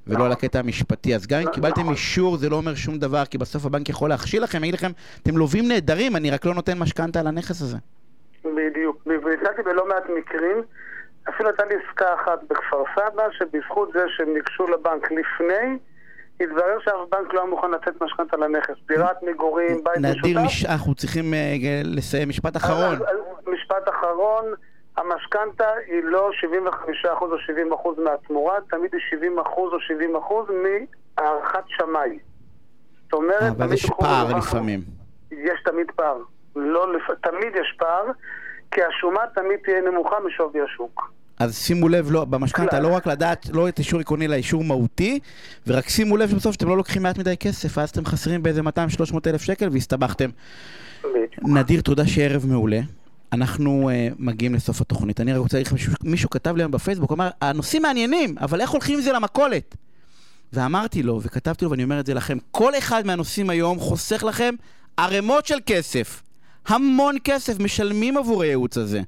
ולא 0.08 0.26
על 0.26 0.32
הקטע 0.32 0.60
המשפטי. 0.60 1.16
אז 1.16 1.28
גם 1.28 1.38
אם 1.38 1.44
נכון. 1.44 1.54
קיבלתם 1.54 1.90
אישור 1.90 2.38
זה 2.38 2.50
לא 2.50 2.56
אומר 2.56 2.76
שום 2.76 2.98
דבר, 2.98 3.26
כי 3.26 3.38
בסוף 3.38 3.66
הבנק 3.66 3.90
יכול 3.90 4.10
להכשיל 4.10 4.44
לכם, 4.44 4.64
יגיד 4.64 4.74
לכם, 4.74 4.92
אתם 5.24 5.38
לווים 5.38 5.68
נהדרים, 5.68 6.16
אני 6.16 6.32
רק 6.32 6.46
לא 6.46 6.54
נותן 6.54 6.80
משכנתה 6.80 7.20
על 7.20 7.28
הנכס 7.28 7.62
הזה. 7.62 7.78
בדיוק. 8.46 9.02
ונתקלתי 9.06 9.62
בלא 9.62 9.88
מעט 9.88 10.04
מקרים, 10.18 10.64
אפילו 11.30 11.50
הייתה 11.50 11.66
לי 11.66 11.76
עסקה 11.76 12.06
אחת 12.14 12.40
בכפר 12.50 12.84
סבא, 12.96 13.24
שבזכות 13.32 13.90
זה 13.94 14.00
שהם 14.18 14.34
ניגשו 14.34 14.68
לבנק 14.68 15.12
לפני, 15.12 15.78
התברר 16.40 16.80
שאף 16.84 16.94
בנק 17.12 17.34
לא 17.34 17.40
היה 17.40 17.50
מוכן 17.50 17.72
לתת 17.72 18.02
משכנתה 18.02 18.38
לנכס. 18.38 18.76
דירת 18.88 19.24
מגורים, 19.24 19.84
בית 19.84 19.98
נדיר, 19.98 20.40
משותף. 20.40 20.46
מש... 20.46 20.66
אנחנו 20.66 20.96
צריכים 20.96 21.34
אה, 21.34 21.82
לסיים 21.84 22.30
משפט 22.30 22.58
אחרון. 22.58 23.00
משפט 23.48 23.90
אחרון, 23.90 24.46
המשכנתה 24.98 25.68
היא 25.88 26.04
לא 26.04 26.30
75% 27.04 27.08
או 27.22 27.36
70% 27.98 28.02
מהתמורה, 28.04 28.56
תמיד 28.70 28.92
היא 28.94 29.20
70% 29.46 29.58
או 29.58 29.78
70% 30.48 30.52
מהערכת 30.52 31.64
שמאי. 31.68 32.20
זאת 33.04 33.14
אומרת, 33.14 33.42
אבל 33.42 33.66
תמיד 33.66 33.74
יש 33.74 33.90
פער 34.00 34.38
לפעמים. 34.38 34.82
יש 35.32 35.60
תמיד 35.66 35.92
פער. 35.96 36.18
לא. 36.56 36.88
תמיד 37.22 37.56
יש 37.62 37.76
פער, 37.78 38.06
כי 38.72 38.82
השומה 38.84 39.22
תמיד 39.36 39.60
תהיה 39.64 39.82
נמוכה 39.82 40.16
משווי 40.28 40.62
השוק. 40.62 41.12
אז 41.40 41.58
שימו 41.58 41.90
לב, 41.90 42.12
לא, 42.12 42.26
במשכנתה. 42.26 42.80
לא 42.80 42.96
רק 42.96 43.08
לדעת, 43.08 43.46
לא 43.54 43.70
את 43.70 43.80
אישור 43.80 44.00
עקרוני, 44.00 44.26
אלא 44.26 44.36
אישור 44.36 44.64
מהותי, 44.64 45.20
ורק 45.68 45.90
שימו 45.90 46.18
לב 46.18 46.30
שבסוף 46.30 46.54
שאתם 46.54 46.70
לא 46.70 46.78
לוקחים 46.78 47.04
מעט 47.04 47.18
מדי 47.18 47.38
כסף, 47.38 47.78
ואז 47.78 47.90
אתם 47.90 48.06
חסרים 48.06 48.44
באיזה 48.44 48.62
200-300 48.62 48.66
אלף 49.28 49.42
שקל 49.42 49.70
והסתבכתם. 49.72 50.30
נדיר, 51.42 51.82
תודה 51.82 52.08
שערב 52.08 52.46
מעולה. 52.50 52.80
אנחנו 53.34 53.90
uh, 53.90 54.16
מגיעים 54.20 54.56
לסוף 54.56 54.82
התוכנית. 54.82 55.22
אני 55.22 55.34
רק 55.34 55.40
רוצה 55.40 55.58
להגיד 55.58 55.74
לכם, 55.74 55.94
מישהו, 56.04 56.30
כתב 56.30 56.56
לי 56.56 56.64
היום 56.64 56.72
בפייסבוק, 56.72 57.12
אמר, 57.12 57.30
הנושאים 57.42 57.82
מעניינים, 57.82 58.36
אבל 58.38 58.62
איך 58.62 58.70
הולכים 58.70 58.96
עם 58.96 59.02
זה 59.02 59.12
למכולת? 59.12 59.76
ואמרתי 60.54 61.04
לו, 61.04 61.22
וכתבתי 61.24 61.66
לו, 61.66 61.72
ואני 61.72 61.84
אומר 61.84 62.00
את 62.00 62.06
זה 62.06 62.14
לכם, 62.14 62.38
כל 62.52 62.78
אחד 62.78 63.06
מהנושאים 63.06 63.50
היום 63.50 63.80
חוסך 63.80 64.24
לכם 64.24 64.56
ערימות 64.98 65.46
של 65.46 65.58
כסף. 65.66 66.24
המון 66.68 67.16
כסף 67.24 67.60
משלמים 67.60 68.18
עבור 68.18 68.44
הייעוץ 68.44 68.78
הזה. 68.78 69.02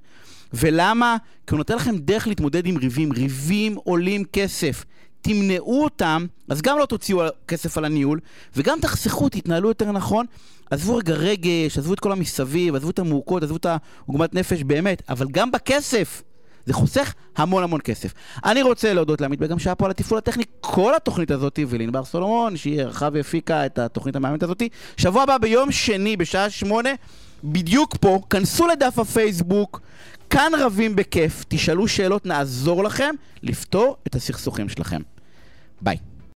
ולמה? 0.54 1.18
כי 1.48 1.54
הוא 1.54 1.58
נותן 1.58 1.76
לכם 1.76 1.98
דרך 1.98 2.28
להתמודד 2.28 2.66
עם 2.66 2.78
ריבים. 2.78 3.12
ריבים 3.12 3.76
עולים 3.76 4.24
כסף. 4.34 4.86
תמנעו 5.22 5.84
אותם, 5.84 6.26
אז 6.50 6.62
גם 6.62 6.78
לא 6.80 6.86
תוציאו 6.86 7.22
כסף 7.48 7.78
על 7.78 7.86
הניהול, 7.86 8.20
וגם 8.56 8.80
תחסכו, 8.82 9.30
תתנהלו 9.30 9.70
יותר 9.70 9.92
נכון. 9.92 10.26
עזבו 10.70 10.96
רגע 10.96 11.14
רגש, 11.14 11.78
עזבו 11.78 11.94
את 11.94 12.00
כל 12.00 12.12
המסביב, 12.12 12.76
עזבו 12.76 12.90
את 12.90 13.00
המורכות, 13.00 13.44
עזבו 13.44 13.58
את 13.58 13.66
העוגמת 13.66 14.34
נפש 14.34 14.64
באמת, 14.64 15.04
אבל 15.10 15.28
גם 15.32 15.52
בכסף. 15.52 16.24
זה 16.66 16.74
חוסך 16.74 17.14
המון 17.38 17.64
המון 17.64 17.82
כסף. 17.84 18.14
אני 18.46 18.62
רוצה 18.62 18.94
להודות 18.94 19.22
לעמית 19.22 19.40
בגם 19.40 19.60
שהיה 19.60 19.76
פה 19.76 19.86
על 19.86 19.92
התפעול 19.92 20.18
הטכני 20.18 20.44
כל 20.62 20.96
התוכנית 20.96 21.32
הזאת, 21.32 21.60
ולענבר 21.68 22.06
סולומון, 22.06 22.58
שהיא 22.58 22.82
ערכה 22.82 23.10
והפיקה 23.14 23.66
את 23.66 23.80
התוכנית 23.80 24.16
המאמנת 24.16 24.44
הזאת. 24.44 24.64
שבוע 24.98 25.24
הבא 25.24 25.38
ביום 25.38 25.72
שני 25.72 26.18
בשעה 26.18 26.50
שמונה, 26.50 26.90
בדיוק 27.44 27.98
פה, 27.98 28.20
כנסו 28.30 28.68
לדף 28.68 29.00
הפייסבוק, 29.00 29.82
כאן 30.30 30.52
רבים 30.60 30.96
בכיף, 30.96 31.46
תשאלו 31.48 31.88
שאלות, 31.88 32.26
נעזור 32.26 32.84
לכם 32.84 33.16
לפתור 33.44 33.98
את 34.08 34.16
הסכסוכים 34.16 34.70
שלכם. 34.70 35.02
ביי. 35.82 36.09